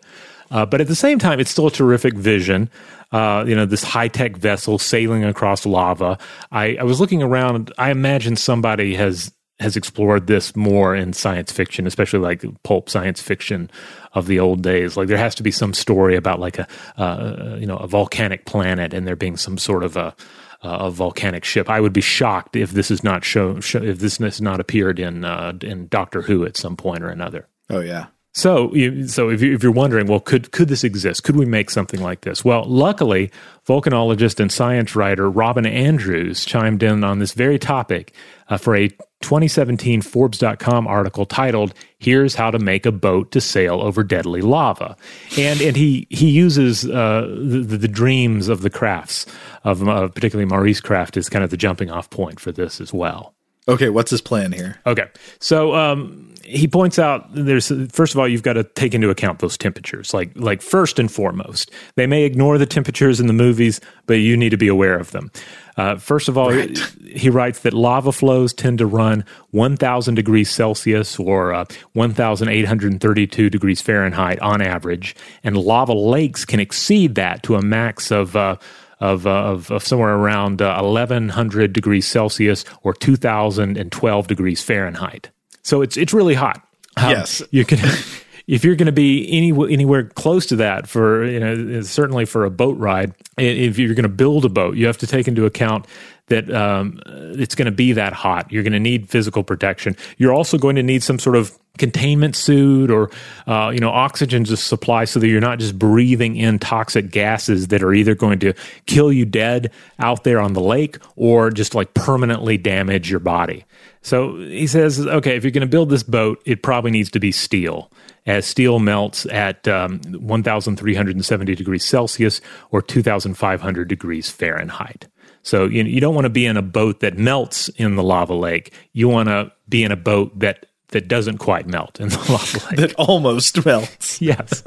Uh, 0.51 0.65
but 0.65 0.81
at 0.81 0.87
the 0.87 0.95
same 0.95 1.19
time, 1.19 1.41
it's 1.41 1.51
still 1.51 1.67
a 1.67 1.73
terrific 1.73 2.15
vision 2.15 2.71
uh, 3.13 3.45
you 3.47 3.55
know, 3.55 3.67
this 3.67 3.83
high 3.83 4.09
tech 4.09 4.37
vessel 4.37 4.79
sailing 4.79 5.25
across 5.25 5.65
lava. 5.65 6.19
I, 6.51 6.77
I 6.77 6.83
was 6.83 7.01
looking 7.01 7.23
around. 7.23 7.73
I 7.79 7.91
imagine 7.91 8.37
somebody 8.37 8.95
has 8.95 9.33
has 9.59 9.75
explored 9.75 10.27
this 10.27 10.55
more 10.55 10.95
in 10.95 11.15
science 11.15 11.51
fiction, 11.51 11.87
especially 11.87 12.19
like 12.19 12.45
pulp 12.63 12.91
science 12.91 13.23
fiction 13.23 13.71
of 14.13 14.27
the 14.27 14.39
old 14.39 14.63
days. 14.63 14.99
Like 14.99 15.09
there 15.09 15.17
has 15.17 15.35
to 15.37 15.43
be 15.43 15.51
some 15.51 15.73
story 15.73 16.15
about 16.15 16.41
like 16.41 16.59
a 16.59 16.67
uh, 16.99 17.57
you 17.59 17.67
know 17.67 17.77
a 17.77 17.87
volcanic 17.87 18.45
planet 18.45 18.93
and 18.93 19.07
there 19.07 19.17
being 19.17 19.37
some 19.37 19.57
sort 19.57 19.85
of 19.85 19.97
a 19.97 20.15
a 20.63 20.91
volcanic 20.91 21.45
ship. 21.45 21.71
I 21.71 21.81
would 21.81 21.93
be 21.93 22.01
shocked 22.01 22.57
if 22.57 22.73
this 22.73 22.91
is 22.91 23.05
not 23.05 23.25
shown 23.25 23.61
show, 23.61 23.83
if 23.83 24.01
this 24.01 24.19
has 24.19 24.41
not 24.41 24.59
appeared 24.59 24.99
in 24.99 25.25
uh, 25.25 25.53
in 25.63 25.87
Doctor 25.89 26.23
Who 26.23 26.45
at 26.45 26.57
some 26.57 26.77
point 26.77 27.05
or 27.05 27.09
another. 27.09 27.47
Oh 27.71 27.81
yeah. 27.81 28.07
So, 28.37 28.71
so 29.07 29.31
if, 29.31 29.41
you, 29.41 29.59
are 29.65 29.71
wondering, 29.71 30.09
well, 30.09 30.21
could 30.21 30.53
could 30.53 30.69
this 30.69 30.85
exist? 30.85 31.25
Could 31.25 31.37
we 31.37 31.47
make 31.47 31.71
something 31.71 32.03
like 32.03 32.21
this? 32.21 32.45
Well, 32.45 32.65
luckily, 32.65 33.31
volcanologist 33.67 34.41
and 34.41 34.53
science 34.53 34.95
writer 34.95 35.31
Robin 35.31 35.65
Andrews 35.65 36.45
chimed 36.45 36.83
in 36.83 37.03
on 37.03 37.19
this 37.19 37.33
very 37.33 37.59
topic 37.59 38.13
uh, 38.51 38.59
for 38.59 38.77
a 38.77 38.89
2017 39.23 40.03
Forbes.com 40.03 40.87
article 40.87 41.25
titled 41.25 41.73
"Here's 41.99 42.35
How 42.35 42.51
to 42.51 42.59
Make 42.59 42.85
a 42.85 42.93
Boat 42.93 43.31
to 43.31 43.41
Sail 43.41 43.81
Over 43.81 44.05
Deadly 44.05 44.43
Lava," 44.43 44.99
and 45.39 45.63
and 45.63 45.75
he 45.75 46.07
he 46.11 46.29
uses 46.29 46.85
uh, 46.85 47.23
the, 47.23 47.79
the 47.79 47.89
dreams 47.89 48.49
of 48.49 48.61
the 48.61 48.71
Kraffts 48.71 49.25
of 49.65 49.89
uh, 49.89 50.09
particularly 50.09 50.45
Maurice 50.47 50.83
Krafft 50.83 51.17
as 51.17 51.31
kind 51.31 51.43
of 51.43 51.49
the 51.49 51.57
jumping 51.57 51.91
off 51.91 52.11
point 52.11 52.39
for 52.39 52.53
this 52.53 52.83
as 52.83 52.93
well. 52.93 53.36
Okay, 53.69 53.89
what's 53.89 54.11
his 54.11 54.21
plan 54.21 54.53
here? 54.53 54.79
Okay, 54.87 55.09
so 55.41 55.75
um, 55.75 56.35
he 56.47 56.69
points 56.69 56.99
out 56.99 57.27
there's 57.35 57.73
first 57.91 58.15
of 58.15 58.19
all 58.19 58.29
you've 58.29 58.43
got 58.43 58.55
to 58.55 58.65
take 58.65 58.95
into 58.95 59.11
account 59.11 59.41
those 59.41 59.59
temperatures 59.59 60.15
like 60.15 60.31
like 60.37 60.63
first 60.63 60.99
and 60.99 61.11
foremost 61.11 61.71
they 61.97 62.07
may 62.07 62.23
ignore 62.25 62.57
the 62.57 62.67
temperatures 62.67 63.21
in 63.21 63.27
the 63.27 63.33
movies 63.33 63.81
but 64.07 64.15
you 64.15 64.37
need 64.37 64.51
to 64.51 64.57
be 64.57 64.69
aware 64.69 64.97
of 64.97 65.11
them 65.11 65.31
uh, 65.77 65.97
first 65.97 66.29
of 66.29 66.39
all 66.39 66.51
right. 66.51 66.79
he 67.07 67.29
writes 67.29 67.61
that 67.61 67.75
lava 67.75 68.13
flows 68.13 68.53
tend 68.53 68.79
to 68.79 68.87
run 68.87 69.25
1000 69.51 70.15
degrees 70.15 70.51
celsius 70.51 71.19
or 71.19 71.53
uh, 71.53 71.65
1832 71.95 73.51
degrees 73.51 73.81
fahrenheit 73.81 74.39
on 74.41 74.63
average 74.63 75.17
and 75.43 75.57
lava 75.57 75.93
lakes 75.93 76.45
can 76.45 76.61
exceed 76.61 77.17
that 77.17 77.43
to 77.43 77.57
a 77.57 77.63
max 77.63 78.11
of 78.11 78.37
uh, 78.37 78.57
of, 79.01 79.27
uh, 79.27 79.31
of, 79.31 79.71
of, 79.71 79.83
somewhere 79.83 80.15
around 80.15 80.61
1100 80.61 81.71
uh, 81.71 81.73
degrees 81.73 82.07
Celsius 82.07 82.65
or 82.83 82.95
2012 82.95 84.27
degrees 84.27 84.63
Fahrenheit. 84.63 85.31
So 85.63 85.83
it's 85.83 85.97
it's 85.97 86.15
really 86.15 86.35
hot. 86.35 86.63
Um, 86.97 87.11
yes, 87.11 87.43
you 87.51 87.65
can. 87.65 87.79
if 88.47 88.65
you're 88.65 88.77
going 88.77 88.87
to 88.87 88.93
be 88.93 89.27
any, 89.33 89.51
anywhere 89.73 90.05
close 90.05 90.47
to 90.47 90.57
that 90.57 90.89
for 90.89 91.25
you 91.25 91.41
know 91.41 91.81
certainly 91.83 92.25
for 92.25 92.45
a 92.45 92.51
boat 92.51 92.79
ride 92.79 93.13
if 93.37 93.79
you're 93.79 93.95
going 93.95 94.05
to 94.05 94.09
build 94.09 94.45
a 94.45 94.49
boat 94.49 94.77
you 94.77 94.87
have 94.87 94.99
to 94.99 95.07
take 95.07 95.27
into 95.27 95.45
account 95.45 95.87
that 96.29 96.53
um, 96.53 97.01
it's 97.07 97.55
going 97.55 97.67
to 97.67 97.73
be 97.73 97.93
that 97.93 98.13
hot. 98.13 98.51
You're 98.51 98.63
going 98.63 98.73
to 98.73 98.81
need 98.81 99.09
physical 99.09 99.45
protection. 99.45 99.97
You're 100.19 100.33
also 100.33 100.59
going 100.59 100.77
to 100.77 100.83
need 100.83 101.03
some 101.03 101.19
sort 101.19 101.37
of 101.37 101.57
containment 101.79 102.35
suit 102.35 102.91
or 102.91 103.11
uh, 103.47 103.71
you 103.73 103.81
know 103.81 103.91
oxygen 103.91 104.45
supply 104.47 105.05
so 105.05 105.21
that 105.21 105.29
you're 105.29 105.41
not 105.41 105.59
just 105.59 105.79
breathing 105.79 106.37
in 106.37 106.59
toxic 106.59 107.11
gases 107.11 107.69
that 107.69 107.83
are 107.83 107.93
either 107.93 108.15
going 108.15 108.39
to 108.39 108.55
kill 108.87 109.13
you 109.13 109.25
dead 109.25 109.71
out 109.99 110.25
there 110.25 110.41
on 110.41 110.55
the 110.55 110.61
lake 110.61 110.99
or 111.17 111.51
just 111.51 111.75
like 111.75 111.93
permanently 111.95 112.57
damage 112.57 113.11
your 113.11 113.21
body. 113.21 113.65
So 114.03 114.37
he 114.37 114.69
says, 114.69 115.01
okay, 115.01 115.37
if 115.37 115.43
you're 115.43 115.51
going 115.51 115.63
to 115.63 115.67
build 115.67 115.91
this 115.91 116.05
boat, 116.05 116.41
it 116.45 116.63
probably 116.63 116.93
needs 116.93 117.11
to 117.11 117.19
be 117.19 117.33
steel, 117.33 117.91
as 118.25 118.47
steel 118.47 118.79
melts 118.79 119.27
at 119.27 119.67
um, 119.67 120.01
1,370 120.13 121.55
degrees 121.57 121.85
Celsius 121.85 122.41
or 122.71 122.83
2,500 122.83 123.89
degrees 123.89 124.31
Fahrenheit. 124.31 125.09
So 125.47 125.67
you, 125.67 125.85
you 125.85 126.01
don't 126.01 126.15
want 126.15 126.25
to 126.25 126.31
be 126.31 126.45
in 126.45 126.57
a 126.57 126.63
boat 126.63 127.01
that 127.01 127.17
melts 127.17 127.69
in 127.69 127.95
the 127.95 128.03
lava 128.03 128.35
lake. 128.35 128.73
You 128.93 129.09
want 129.09 129.29
to 129.29 129.53
be 129.69 129.85
in 129.85 129.93
a 129.93 129.97
boat 129.97 130.37
that 130.41 130.67
that 130.89 131.09
doesn't 131.09 131.39
quite 131.39 131.67
melt 131.67 132.01
in 132.01 132.09
the 132.09 132.19
lava 132.31 132.67
lake. 132.67 132.77
that 132.81 132.95
almost 132.95 133.65
melts. 133.65 134.21
yes. 134.21 134.65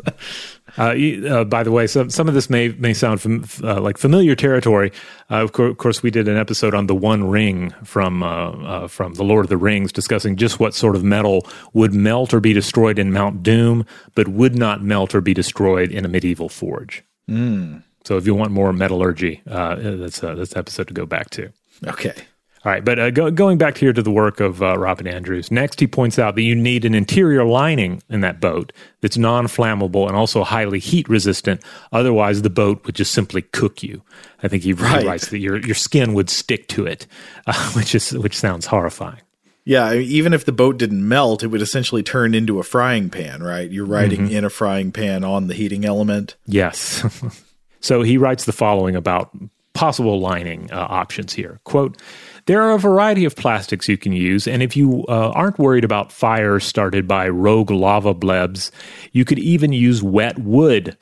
Uh, 0.77 0.95
uh, 1.27 1.43
by 1.43 1.63
the 1.63 1.71
way, 1.71 1.85
some 1.85 2.09
some 2.09 2.29
of 2.29 2.33
this 2.33 2.49
may 2.49 2.69
may 2.69 2.93
sound 2.93 3.19
fam- 3.19 3.43
uh, 3.61 3.81
like 3.81 3.97
familiar 3.97 4.35
territory. 4.35 4.93
Uh, 5.29 5.43
of, 5.43 5.51
co- 5.51 5.65
of, 5.65 5.77
course, 5.77 6.01
we 6.01 6.11
did 6.11 6.29
an 6.29 6.37
episode 6.37 6.73
on 6.73 6.87
the 6.87 6.95
One 6.95 7.29
Ring 7.29 7.71
from 7.83 8.23
uh, 8.23 8.51
uh, 8.51 8.87
from 8.87 9.15
the 9.15 9.23
Lord 9.23 9.45
of 9.45 9.49
the 9.49 9.57
Rings, 9.57 9.91
discussing 9.91 10.37
just 10.37 10.61
what 10.61 10.73
sort 10.73 10.95
of 10.95 11.03
metal 11.03 11.45
would 11.73 11.93
melt 11.93 12.33
or 12.33 12.39
be 12.39 12.53
destroyed 12.53 12.97
in 12.97 13.11
Mount 13.11 13.43
Doom, 13.43 13.85
but 14.15 14.29
would 14.29 14.55
not 14.55 14.81
melt 14.81 15.13
or 15.13 15.19
be 15.19 15.33
destroyed 15.33 15.91
in 15.91 16.05
a 16.05 16.07
medieval 16.07 16.47
forge. 16.47 17.03
Mm. 17.29 17.83
So, 18.09 18.17
if 18.17 18.25
you 18.25 18.33
want 18.33 18.49
more 18.49 18.73
metallurgy, 18.73 19.43
that's 19.45 20.21
that's 20.21 20.55
episode 20.55 20.87
to 20.87 20.95
go 20.95 21.05
back 21.05 21.29
to. 21.29 21.51
Okay. 21.85 22.15
All 22.65 22.71
right, 22.71 22.83
but 22.83 22.97
uh, 22.97 23.11
go, 23.11 23.29
going 23.29 23.59
back 23.59 23.77
here 23.77 23.93
to 23.93 24.01
the 24.01 24.09
work 24.09 24.39
of 24.39 24.63
uh, 24.63 24.79
Robin 24.79 25.05
Andrews, 25.05 25.51
next 25.51 25.79
he 25.79 25.85
points 25.85 26.17
out 26.17 26.33
that 26.33 26.41
you 26.41 26.55
need 26.55 26.85
an 26.85 26.95
interior 26.95 27.45
lining 27.45 28.01
in 28.09 28.21
that 28.21 28.41
boat 28.41 28.73
that's 29.01 29.15
non 29.15 29.45
flammable 29.45 30.07
and 30.07 30.17
also 30.17 30.43
highly 30.43 30.79
heat 30.79 31.07
resistant. 31.07 31.63
Otherwise, 31.91 32.41
the 32.41 32.49
boat 32.49 32.83
would 32.87 32.95
just 32.95 33.13
simply 33.13 33.43
cook 33.43 33.83
you. 33.83 34.01
I 34.41 34.47
think 34.47 34.63
he 34.63 34.73
right. 34.73 35.05
writes 35.05 35.27
that 35.27 35.37
your, 35.37 35.59
your 35.59 35.75
skin 35.75 36.15
would 36.15 36.31
stick 36.31 36.67
to 36.69 36.87
it, 36.87 37.05
uh, 37.45 37.71
which, 37.73 37.93
is, 37.93 38.17
which 38.17 38.35
sounds 38.35 38.65
horrifying. 38.65 39.21
Yeah, 39.65 39.93
even 39.93 40.33
if 40.33 40.45
the 40.45 40.51
boat 40.51 40.79
didn't 40.79 41.07
melt, 41.07 41.43
it 41.43 41.47
would 41.47 41.61
essentially 41.61 42.01
turn 42.01 42.33
into 42.33 42.57
a 42.57 42.63
frying 42.63 43.11
pan, 43.11 43.43
right? 43.43 43.69
You're 43.69 43.85
riding 43.85 44.21
mm-hmm. 44.21 44.35
in 44.35 44.45
a 44.45 44.49
frying 44.49 44.91
pan 44.91 45.23
on 45.23 45.45
the 45.45 45.53
heating 45.53 45.85
element. 45.85 46.37
Yes. 46.47 47.05
so 47.81 48.01
he 48.01 48.17
writes 48.17 48.45
the 48.45 48.51
following 48.51 48.95
about 48.95 49.31
possible 49.73 50.19
lining 50.19 50.69
uh, 50.71 50.87
options 50.89 51.33
here. 51.33 51.59
Quote, 51.63 52.01
there 52.45 52.61
are 52.61 52.73
a 52.73 52.79
variety 52.79 53.25
of 53.25 53.35
plastics 53.35 53.87
you 53.87 53.97
can 53.97 54.13
use, 54.13 54.47
and 54.47 54.63
if 54.63 54.75
you 54.75 55.05
uh, 55.07 55.31
aren't 55.31 55.59
worried 55.59 55.83
about 55.83 56.11
fires 56.11 56.63
started 56.63 57.07
by 57.07 57.27
rogue 57.29 57.71
lava 57.71 58.13
blebs, 58.13 58.71
you 59.11 59.25
could 59.25 59.39
even 59.39 59.73
use 59.73 60.01
wet 60.03 60.39
wood. 60.39 60.97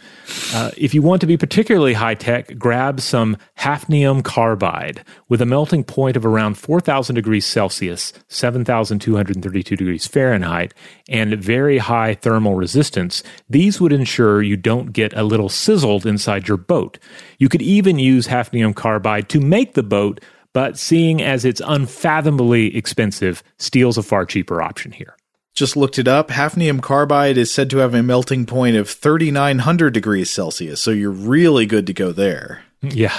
Uh, 0.53 0.71
if 0.77 0.93
you 0.93 1.01
want 1.01 1.21
to 1.21 1.27
be 1.27 1.37
particularly 1.37 1.93
high 1.93 2.15
tech, 2.15 2.57
grab 2.57 2.99
some 2.99 3.37
hafnium 3.59 4.23
carbide 4.23 5.03
with 5.29 5.41
a 5.41 5.45
melting 5.45 5.83
point 5.83 6.17
of 6.17 6.25
around 6.25 6.55
4,000 6.55 7.15
degrees 7.15 7.45
Celsius, 7.45 8.13
7,232 8.27 9.75
degrees 9.75 10.07
Fahrenheit, 10.07 10.73
and 11.09 11.33
very 11.41 11.77
high 11.77 12.13
thermal 12.13 12.55
resistance. 12.55 13.23
These 13.49 13.79
would 13.79 13.93
ensure 13.93 14.41
you 14.41 14.57
don't 14.57 14.93
get 14.93 15.13
a 15.13 15.23
little 15.23 15.49
sizzled 15.49 16.05
inside 16.05 16.47
your 16.47 16.57
boat. 16.57 16.97
You 17.37 17.49
could 17.49 17.61
even 17.61 17.99
use 17.99 18.27
hafnium 18.27 18.75
carbide 18.75 19.29
to 19.29 19.39
make 19.39 19.73
the 19.73 19.83
boat 19.83 20.21
but 20.57 20.75
seeing 20.75 21.21
as 21.21 21.45
it's 21.45 21.61
unfathomably 21.63 22.75
expensive, 22.75 23.43
steel's 23.59 23.95
a 23.95 24.01
far 24.01 24.25
cheaper 24.25 24.59
option 24.59 24.91
here. 24.91 25.15
Just 25.53 25.77
looked 25.77 25.99
it 25.99 26.07
up. 26.07 26.29
Hafnium 26.29 26.81
carbide 26.81 27.37
is 27.37 27.53
said 27.53 27.69
to 27.69 27.77
have 27.77 27.93
a 27.93 28.01
melting 28.01 28.47
point 28.47 28.75
of 28.75 28.89
3,900 28.89 29.93
degrees 29.93 30.31
Celsius, 30.31 30.81
so 30.81 30.89
you're 30.89 31.11
really 31.11 31.67
good 31.67 31.85
to 31.85 31.93
go 31.93 32.11
there. 32.11 32.63
Yeah. 32.81 33.15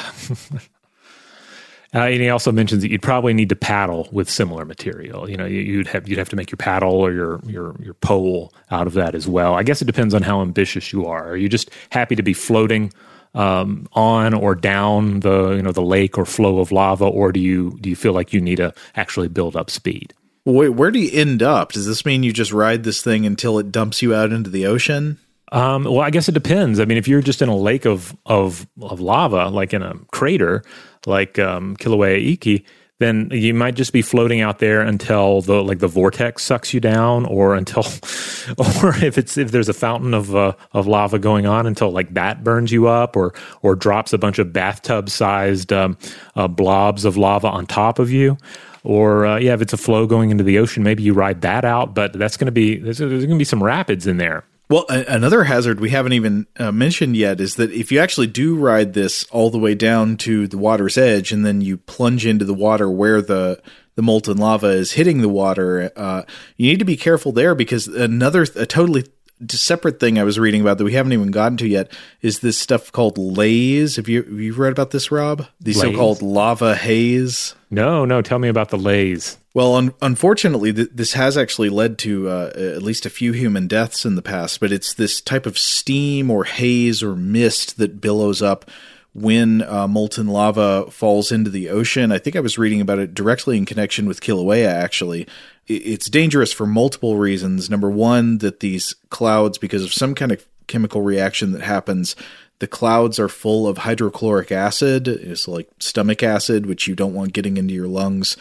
Uh, 1.94 2.00
and 2.00 2.20
he 2.20 2.28
also 2.28 2.52
mentions 2.52 2.82
that 2.82 2.90
you'd 2.90 3.00
probably 3.00 3.32
need 3.32 3.48
to 3.48 3.56
paddle 3.56 4.10
with 4.12 4.28
similar 4.28 4.66
material. 4.66 5.28
You 5.28 5.38
know, 5.38 5.46
you'd 5.46 5.86
have 5.86 6.06
you'd 6.06 6.18
have 6.18 6.28
to 6.28 6.36
make 6.36 6.50
your 6.50 6.58
paddle 6.58 6.92
or 6.92 7.12
your 7.12 7.40
your 7.46 7.74
your 7.80 7.94
pole 7.94 8.52
out 8.70 8.86
of 8.86 8.92
that 8.92 9.14
as 9.14 9.26
well. 9.26 9.54
I 9.54 9.62
guess 9.62 9.80
it 9.80 9.86
depends 9.86 10.12
on 10.12 10.20
how 10.20 10.42
ambitious 10.42 10.92
you 10.92 11.06
are. 11.06 11.30
Are 11.30 11.36
you 11.36 11.48
just 11.48 11.70
happy 11.88 12.14
to 12.14 12.22
be 12.22 12.34
floating 12.34 12.92
um, 13.34 13.88
on 13.92 14.34
or 14.34 14.54
down 14.54 15.20
the 15.20 15.52
you 15.52 15.62
know 15.62 15.72
the 15.72 15.82
lake 15.82 16.18
or 16.18 16.24
flow 16.24 16.58
of 16.58 16.72
lava, 16.72 17.04
or 17.04 17.32
do 17.32 17.40
you 17.40 17.76
do 17.80 17.88
you 17.88 17.96
feel 17.96 18.12
like 18.12 18.32
you 18.32 18.40
need 18.40 18.56
to 18.56 18.74
actually 18.94 19.28
build 19.28 19.56
up 19.56 19.70
speed? 19.70 20.14
Wait, 20.44 20.70
where 20.70 20.90
do 20.90 20.98
you 20.98 21.10
end 21.12 21.42
up? 21.42 21.72
Does 21.72 21.86
this 21.86 22.06
mean 22.06 22.22
you 22.22 22.32
just 22.32 22.52
ride 22.52 22.82
this 22.82 23.02
thing 23.02 23.26
until 23.26 23.58
it 23.58 23.70
dumps 23.70 24.00
you 24.00 24.14
out 24.14 24.32
into 24.32 24.48
the 24.48 24.66
ocean? 24.66 25.18
Um, 25.52 25.84
well, 25.84 26.00
I 26.00 26.10
guess 26.10 26.28
it 26.28 26.32
depends. 26.32 26.80
I 26.80 26.84
mean, 26.84 26.98
if 26.98 27.08
you're 27.08 27.22
just 27.22 27.42
in 27.42 27.48
a 27.48 27.56
lake 27.56 27.86
of 27.86 28.16
of 28.26 28.66
of 28.80 29.00
lava, 29.00 29.48
like 29.48 29.72
in 29.72 29.82
a 29.82 29.94
crater, 30.10 30.62
like 31.06 31.38
um, 31.38 31.76
Kilauea 31.76 32.32
Iki, 32.32 32.64
then 32.98 33.28
you 33.30 33.54
might 33.54 33.76
just 33.76 33.92
be 33.92 34.02
floating 34.02 34.40
out 34.40 34.58
there 34.58 34.80
until 34.80 35.40
the 35.40 35.62
like 35.62 35.78
the 35.78 35.86
vortex 35.86 36.42
sucks 36.42 36.74
you 36.74 36.80
down, 36.80 37.26
or 37.26 37.54
until, 37.54 37.82
or 38.58 38.96
if 38.96 39.16
it's 39.16 39.36
if 39.36 39.52
there's 39.52 39.68
a 39.68 39.74
fountain 39.74 40.14
of 40.14 40.34
uh, 40.34 40.52
of 40.72 40.86
lava 40.86 41.18
going 41.18 41.46
on 41.46 41.66
until 41.66 41.90
like 41.90 42.12
that 42.14 42.42
burns 42.42 42.72
you 42.72 42.88
up, 42.88 43.16
or 43.16 43.34
or 43.62 43.76
drops 43.76 44.12
a 44.12 44.18
bunch 44.18 44.38
of 44.38 44.52
bathtub 44.52 45.08
sized 45.08 45.72
um, 45.72 45.96
uh, 46.34 46.48
blobs 46.48 47.04
of 47.04 47.16
lava 47.16 47.48
on 47.48 47.66
top 47.66 47.98
of 47.98 48.10
you. 48.10 48.36
Or 48.82 49.26
uh, 49.26 49.38
yeah, 49.38 49.54
if 49.54 49.60
it's 49.60 49.72
a 49.72 49.76
flow 49.76 50.06
going 50.06 50.30
into 50.30 50.44
the 50.44 50.58
ocean, 50.58 50.82
maybe 50.82 51.02
you 51.02 51.12
ride 51.14 51.42
that 51.42 51.64
out. 51.64 51.94
But 51.94 52.14
that's 52.14 52.36
going 52.36 52.46
to 52.46 52.52
be 52.52 52.78
there's, 52.78 52.98
there's 52.98 53.26
going 53.26 53.30
to 53.30 53.36
be 53.36 53.44
some 53.44 53.62
rapids 53.62 54.06
in 54.06 54.16
there. 54.16 54.44
Well, 54.68 54.84
a- 54.90 55.04
another 55.08 55.44
hazard 55.44 55.80
we 55.80 55.90
haven't 55.90 56.12
even 56.12 56.46
uh, 56.58 56.72
mentioned 56.72 57.16
yet 57.16 57.40
is 57.40 57.56
that 57.56 57.72
if 57.72 57.90
you 57.90 58.00
actually 58.00 58.26
do 58.26 58.56
ride 58.56 58.92
this 58.92 59.24
all 59.30 59.50
the 59.50 59.58
way 59.58 59.74
down 59.74 60.16
to 60.18 60.46
the 60.46 60.58
water's 60.58 60.98
edge 60.98 61.32
and 61.32 61.44
then 61.44 61.60
you 61.60 61.78
plunge 61.78 62.26
into 62.26 62.44
the 62.44 62.54
water 62.54 62.90
where 62.90 63.22
the 63.22 63.60
the 63.94 64.02
molten 64.02 64.36
lava 64.36 64.68
is 64.68 64.92
hitting 64.92 65.22
the 65.22 65.28
water, 65.28 65.90
uh, 65.96 66.22
you 66.56 66.70
need 66.70 66.78
to 66.78 66.84
be 66.84 66.96
careful 66.96 67.32
there 67.32 67.56
because 67.56 67.88
another 67.88 68.42
a 68.54 68.64
totally 68.64 69.04
separate 69.50 70.00
thing 70.00 70.18
I 70.18 70.24
was 70.24 70.38
reading 70.38 70.60
about 70.60 70.78
that 70.78 70.84
we 70.84 70.92
haven't 70.92 71.12
even 71.12 71.30
gotten 71.30 71.56
to 71.58 71.68
yet 71.68 71.92
is 72.22 72.40
this 72.40 72.58
stuff 72.58 72.92
called 72.92 73.18
laze. 73.18 73.96
Have 73.96 74.08
you 74.08 74.22
have 74.22 74.40
you 74.40 74.52
read 74.52 74.72
about 74.72 74.90
this, 74.90 75.10
Rob? 75.10 75.46
The 75.60 75.72
so 75.72 75.92
called 75.94 76.22
lava 76.22 76.74
haze. 76.74 77.54
No, 77.70 78.04
no. 78.04 78.22
Tell 78.22 78.38
me 78.38 78.48
about 78.48 78.70
the 78.70 78.78
laze. 78.78 79.38
Well, 79.58 79.74
un- 79.74 79.94
unfortunately, 80.00 80.72
th- 80.72 80.90
this 80.94 81.14
has 81.14 81.36
actually 81.36 81.68
led 81.68 81.98
to 81.98 82.28
uh, 82.28 82.52
at 82.54 82.80
least 82.84 83.04
a 83.04 83.10
few 83.10 83.32
human 83.32 83.66
deaths 83.66 84.04
in 84.04 84.14
the 84.14 84.22
past. 84.22 84.60
But 84.60 84.70
it's 84.70 84.94
this 84.94 85.20
type 85.20 85.46
of 85.46 85.58
steam 85.58 86.30
or 86.30 86.44
haze 86.44 87.02
or 87.02 87.16
mist 87.16 87.76
that 87.78 88.00
billows 88.00 88.40
up 88.40 88.70
when 89.14 89.62
uh, 89.62 89.88
molten 89.88 90.28
lava 90.28 90.88
falls 90.92 91.32
into 91.32 91.50
the 91.50 91.70
ocean. 91.70 92.12
I 92.12 92.18
think 92.18 92.36
I 92.36 92.40
was 92.40 92.56
reading 92.56 92.80
about 92.80 93.00
it 93.00 93.14
directly 93.14 93.56
in 93.56 93.66
connection 93.66 94.06
with 94.06 94.20
Kilauea. 94.20 94.68
Actually, 94.68 95.26
it's 95.66 96.08
dangerous 96.08 96.52
for 96.52 96.64
multiple 96.64 97.16
reasons. 97.16 97.68
Number 97.68 97.90
one, 97.90 98.38
that 98.38 98.60
these 98.60 98.94
clouds, 99.10 99.58
because 99.58 99.82
of 99.82 99.92
some 99.92 100.14
kind 100.14 100.30
of 100.30 100.46
chemical 100.68 101.02
reaction 101.02 101.50
that 101.50 101.62
happens, 101.62 102.14
the 102.60 102.68
clouds 102.68 103.18
are 103.18 103.28
full 103.28 103.66
of 103.66 103.78
hydrochloric 103.78 104.52
acid. 104.52 105.08
It's 105.08 105.48
like 105.48 105.68
stomach 105.80 106.22
acid, 106.22 106.66
which 106.66 106.86
you 106.86 106.94
don't 106.94 107.14
want 107.14 107.32
getting 107.32 107.56
into 107.56 107.74
your 107.74 107.88
lungs. 107.88 108.36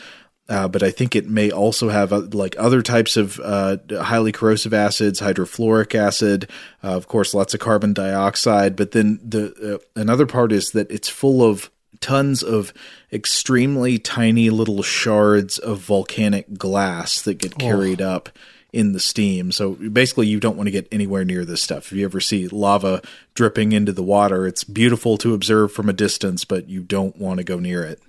Uh, 0.50 0.68
but 0.68 0.82
I 0.82 0.92
think 0.92 1.16
it 1.16 1.28
may 1.28 1.52
also 1.52 1.90
have 1.90 2.14
uh, 2.14 2.22
like 2.32 2.56
other 2.58 2.82
types 2.82 3.18
of 3.18 3.40
uh, 3.42 3.78
highly 3.92 4.32
corrosive 4.32 4.74
acids, 4.74 5.20
hydrofluoric 5.20 5.94
acid, 5.94 6.50
uh, 6.84 6.96
of 6.96 7.08
course, 7.08 7.34
lots 7.34 7.54
of 7.54 7.60
carbon 7.60 7.94
dioxide. 7.94 8.76
But 8.76 8.92
then 8.92 9.20
the 9.22 9.76
uh, 9.76 10.00
another 10.00 10.26
part 10.26 10.52
is 10.52 10.72
that 10.72 10.90
it's 10.90 11.10
full 11.10 11.44
of 11.44 11.70
tons 12.00 12.44
of 12.44 12.74
extremely 13.12 13.98
tiny 13.98 14.50
little 14.50 14.84
shards 14.84 15.58
of 15.58 15.80
volcanic 15.80 16.58
glass 16.58 17.22
that 17.24 17.40
get 17.40 17.58
carried 17.58 18.02
oh. 18.02 18.10
up 18.10 18.30
in 18.72 18.94
the 18.94 19.00
steam. 19.00 19.52
So 19.52 19.72
basically, 19.72 20.28
you 20.28 20.40
don't 20.40 20.56
want 20.56 20.68
to 20.68 20.72
get 20.72 20.88
anywhere 20.92 21.26
near 21.26 21.44
this 21.44 21.62
stuff. 21.62 21.92
If 21.92 21.94
you 21.94 22.06
ever 22.06 22.22
see 22.22 22.48
lava 22.48 23.02
dripping 23.34 23.72
into 23.72 23.92
the 23.92 24.04
water, 24.04 24.48
it's 24.48 24.64
beautiful 24.64 25.18
to 25.20 25.34
observe 25.34 25.72
from 25.72 25.90
a 25.90 25.94
distance, 25.94 26.46
but 26.46 26.70
you 26.70 26.82
don't 26.82 27.18
want 27.18 27.40
to 27.40 27.44
go 27.44 27.60
near 27.60 27.84
it. 27.84 28.02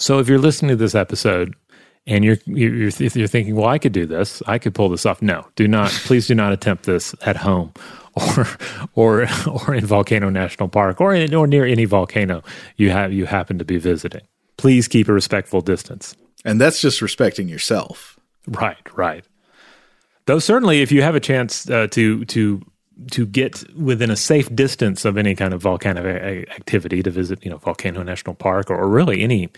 So 0.00 0.18
if 0.18 0.28
you're 0.28 0.38
listening 0.38 0.70
to 0.70 0.76
this 0.76 0.94
episode 0.94 1.54
and 2.06 2.24
you're, 2.24 2.38
you're 2.46 2.88
if 2.88 3.14
you're 3.14 3.28
thinking, 3.28 3.54
well, 3.54 3.68
I 3.68 3.78
could 3.78 3.92
do 3.92 4.06
this, 4.06 4.42
I 4.46 4.58
could 4.58 4.74
pull 4.74 4.88
this 4.88 5.04
off. 5.04 5.20
No, 5.20 5.46
do 5.56 5.68
not. 5.68 5.90
please 5.90 6.26
do 6.26 6.34
not 6.34 6.54
attempt 6.54 6.84
this 6.84 7.14
at 7.26 7.36
home, 7.36 7.74
or 8.14 8.48
or 8.94 9.28
or 9.46 9.74
in 9.74 9.84
Volcano 9.84 10.30
National 10.30 10.70
Park, 10.70 11.02
or 11.02 11.14
in, 11.14 11.34
or 11.34 11.46
near 11.46 11.66
any 11.66 11.84
volcano 11.84 12.42
you 12.78 12.90
have 12.90 13.12
you 13.12 13.26
happen 13.26 13.58
to 13.58 13.64
be 13.64 13.76
visiting. 13.76 14.22
Please 14.56 14.88
keep 14.88 15.06
a 15.06 15.12
respectful 15.12 15.60
distance. 15.60 16.16
And 16.46 16.58
that's 16.58 16.80
just 16.80 17.02
respecting 17.02 17.48
yourself. 17.48 18.18
Right, 18.46 18.96
right. 18.96 19.24
Though 20.24 20.38
certainly, 20.38 20.80
if 20.80 20.90
you 20.90 21.02
have 21.02 21.14
a 21.14 21.20
chance 21.20 21.68
uh, 21.68 21.88
to 21.88 22.24
to 22.24 22.62
to 23.10 23.26
get 23.26 23.64
within 23.74 24.10
a 24.10 24.16
safe 24.16 24.54
distance 24.54 25.04
of 25.04 25.16
any 25.16 25.34
kind 25.34 25.54
of 25.54 25.62
volcanic 25.62 26.50
activity 26.50 27.02
to 27.02 27.10
visit, 27.10 27.44
you 27.44 27.50
know, 27.50 27.56
Volcano 27.56 28.02
National 28.02 28.34
Park 28.34 28.70
or, 28.70 28.76
or 28.76 28.88
really 28.88 29.22
any 29.22 29.48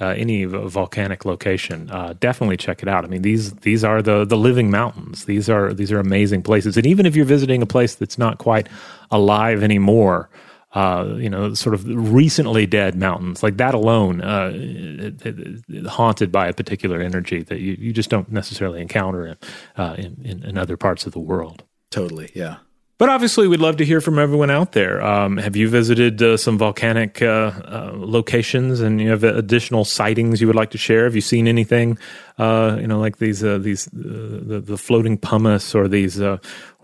uh, 0.00 0.14
any 0.16 0.44
volcanic 0.44 1.24
location, 1.24 1.90
uh, 1.90 2.14
definitely 2.18 2.56
check 2.56 2.82
it 2.82 2.88
out. 2.88 3.04
I 3.04 3.08
mean, 3.08 3.22
these 3.22 3.52
these 3.54 3.84
are 3.84 4.02
the 4.02 4.24
the 4.24 4.36
living 4.36 4.70
mountains. 4.70 5.26
These 5.26 5.48
are 5.50 5.72
these 5.72 5.92
are 5.92 6.00
amazing 6.00 6.42
places. 6.42 6.76
And 6.76 6.86
even 6.86 7.06
if 7.06 7.14
you're 7.14 7.26
visiting 7.26 7.62
a 7.62 7.66
place 7.66 7.94
that's 7.94 8.18
not 8.18 8.38
quite 8.38 8.68
alive 9.10 9.62
anymore, 9.62 10.30
uh, 10.74 11.16
you 11.18 11.28
know, 11.28 11.52
sort 11.54 11.74
of 11.74 11.84
recently 11.86 12.66
dead 12.66 12.96
mountains 12.96 13.42
like 13.42 13.58
that 13.58 13.74
alone, 13.74 14.22
uh, 14.22 14.50
it, 14.54 15.26
it, 15.26 15.64
it, 15.68 15.86
haunted 15.86 16.32
by 16.32 16.48
a 16.48 16.52
particular 16.54 17.00
energy 17.02 17.42
that 17.42 17.60
you, 17.60 17.76
you 17.78 17.92
just 17.92 18.08
don't 18.08 18.32
necessarily 18.32 18.80
encounter 18.80 19.26
in, 19.26 19.36
uh, 19.76 19.94
in, 19.98 20.20
in 20.24 20.42
in 20.42 20.58
other 20.58 20.76
parts 20.76 21.06
of 21.06 21.12
the 21.12 21.20
world. 21.20 21.62
Totally, 21.90 22.30
yeah. 22.34 22.56
But 23.02 23.08
obviously, 23.08 23.48
we'd 23.48 23.58
love 23.58 23.78
to 23.78 23.84
hear 23.84 24.00
from 24.00 24.16
everyone 24.16 24.48
out 24.48 24.70
there. 24.70 25.02
Um, 25.02 25.36
have 25.38 25.56
you 25.56 25.68
visited 25.68 26.22
uh, 26.22 26.36
some 26.36 26.56
volcanic 26.56 27.20
uh, 27.20 27.26
uh, 27.26 27.90
locations 27.96 28.80
and 28.80 29.00
you 29.00 29.10
have 29.10 29.24
additional 29.24 29.84
sightings 29.84 30.40
you 30.40 30.46
would 30.46 30.54
like 30.54 30.70
to 30.70 30.78
share? 30.78 31.02
Have 31.02 31.16
you 31.16 31.20
seen 31.20 31.48
anything 31.48 31.98
uh, 32.38 32.78
you 32.80 32.86
know, 32.86 32.98
like 32.98 33.18
these 33.18 33.44
uh, 33.44 33.58
these 33.58 33.88
uh, 33.88 33.90
the, 33.94 34.62
the 34.64 34.78
floating 34.78 35.18
pumice 35.18 35.74
or 35.74 35.86
these 35.86 36.20
or 36.20 36.40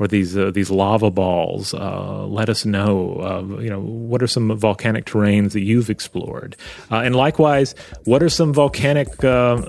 these 0.06 0.34
these 0.34 0.70
lava 0.70 1.10
balls. 1.10 1.72
Let 1.72 2.48
us 2.48 2.64
know. 2.64 3.58
You 3.60 3.70
know, 3.70 3.80
what 3.80 4.22
are 4.22 4.26
some 4.26 4.56
volcanic 4.56 5.06
terrains 5.06 5.52
that 5.52 5.62
you've 5.62 5.90
explored, 5.90 6.56
and 6.90 7.16
likewise, 7.16 7.74
what 8.04 8.22
are 8.22 8.28
some 8.28 8.52
volcanic 8.52 9.08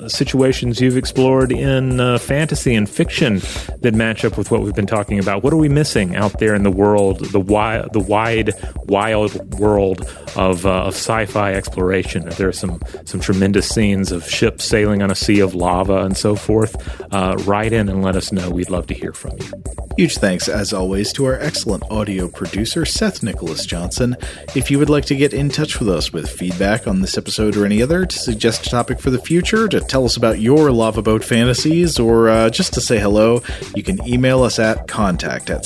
situations 0.07 0.81
you've 0.81 0.97
explored 0.97 1.51
in 1.51 2.17
fantasy 2.19 2.75
and 2.75 2.89
fiction 2.89 3.41
that 3.79 3.93
match 3.93 4.25
up 4.25 4.37
with 4.37 4.51
what 4.51 4.61
we've 4.61 4.75
been 4.75 4.85
talking 4.85 5.17
about? 5.17 5.43
What 5.43 5.53
are 5.53 5.57
we 5.57 5.69
missing 5.69 6.15
out 6.15 6.38
there 6.39 6.55
in 6.55 6.63
the 6.63 6.71
world, 6.71 7.19
the 7.25 7.39
wide, 7.39 7.91
the 7.93 7.99
wide, 7.99 8.53
wild 8.87 9.59
world 9.59 10.01
of 10.35 10.65
of 10.65 10.93
sci-fi 10.95 11.53
exploration? 11.53 12.27
There 12.29 12.49
are 12.49 12.53
some 12.53 12.81
some 13.05 13.19
tremendous 13.19 13.69
scenes 13.69 14.11
of 14.11 14.27
ships 14.27 14.65
sailing 14.65 15.01
on 15.01 15.11
a 15.11 15.15
sea 15.15 15.39
of 15.39 15.53
lava 15.55 15.97
and 15.97 16.17
so 16.17 16.35
forth. 16.35 16.75
write 17.47 17.73
in 17.73 17.89
and 17.89 18.03
let 18.03 18.15
us 18.15 18.31
know. 18.31 18.49
We'd 18.49 18.69
love 18.69 18.87
to 18.87 18.93
hear 18.93 19.13
from 19.13 19.37
you. 19.39 19.51
Huge 19.97 20.17
thanks, 20.17 20.47
as 20.47 20.71
always, 20.71 21.11
to 21.11 21.25
our 21.25 21.37
excellent 21.39 21.83
audio 21.91 22.29
producer, 22.29 22.85
Seth 22.85 23.21
Nicholas 23.21 23.65
Johnson. 23.65 24.15
If 24.55 24.71
you 24.71 24.79
would 24.79 24.89
like 24.89 25.03
to 25.05 25.15
get 25.15 25.33
in 25.33 25.49
touch 25.49 25.79
with 25.79 25.89
us 25.89 26.13
with 26.13 26.29
feedback 26.29 26.87
on 26.87 27.01
this 27.01 27.17
episode 27.17 27.57
or 27.57 27.65
any 27.65 27.81
other, 27.81 28.05
to 28.05 28.17
suggest 28.17 28.65
a 28.65 28.69
topic 28.69 29.01
for 29.01 29.09
the 29.09 29.19
future, 29.19 29.67
to 29.67 29.81
tell 29.81 30.05
us 30.05 30.15
about 30.15 30.39
your 30.39 30.71
lava 30.71 31.01
boat 31.01 31.21
fantasies, 31.21 31.99
or 31.99 32.29
uh, 32.29 32.49
just 32.49 32.73
to 32.75 32.81
say 32.81 32.97
hello, 32.97 33.41
you 33.75 33.83
can 33.83 33.99
email 34.07 34.41
us 34.43 34.57
at 34.57 34.87
contact 34.87 35.49
at 35.49 35.65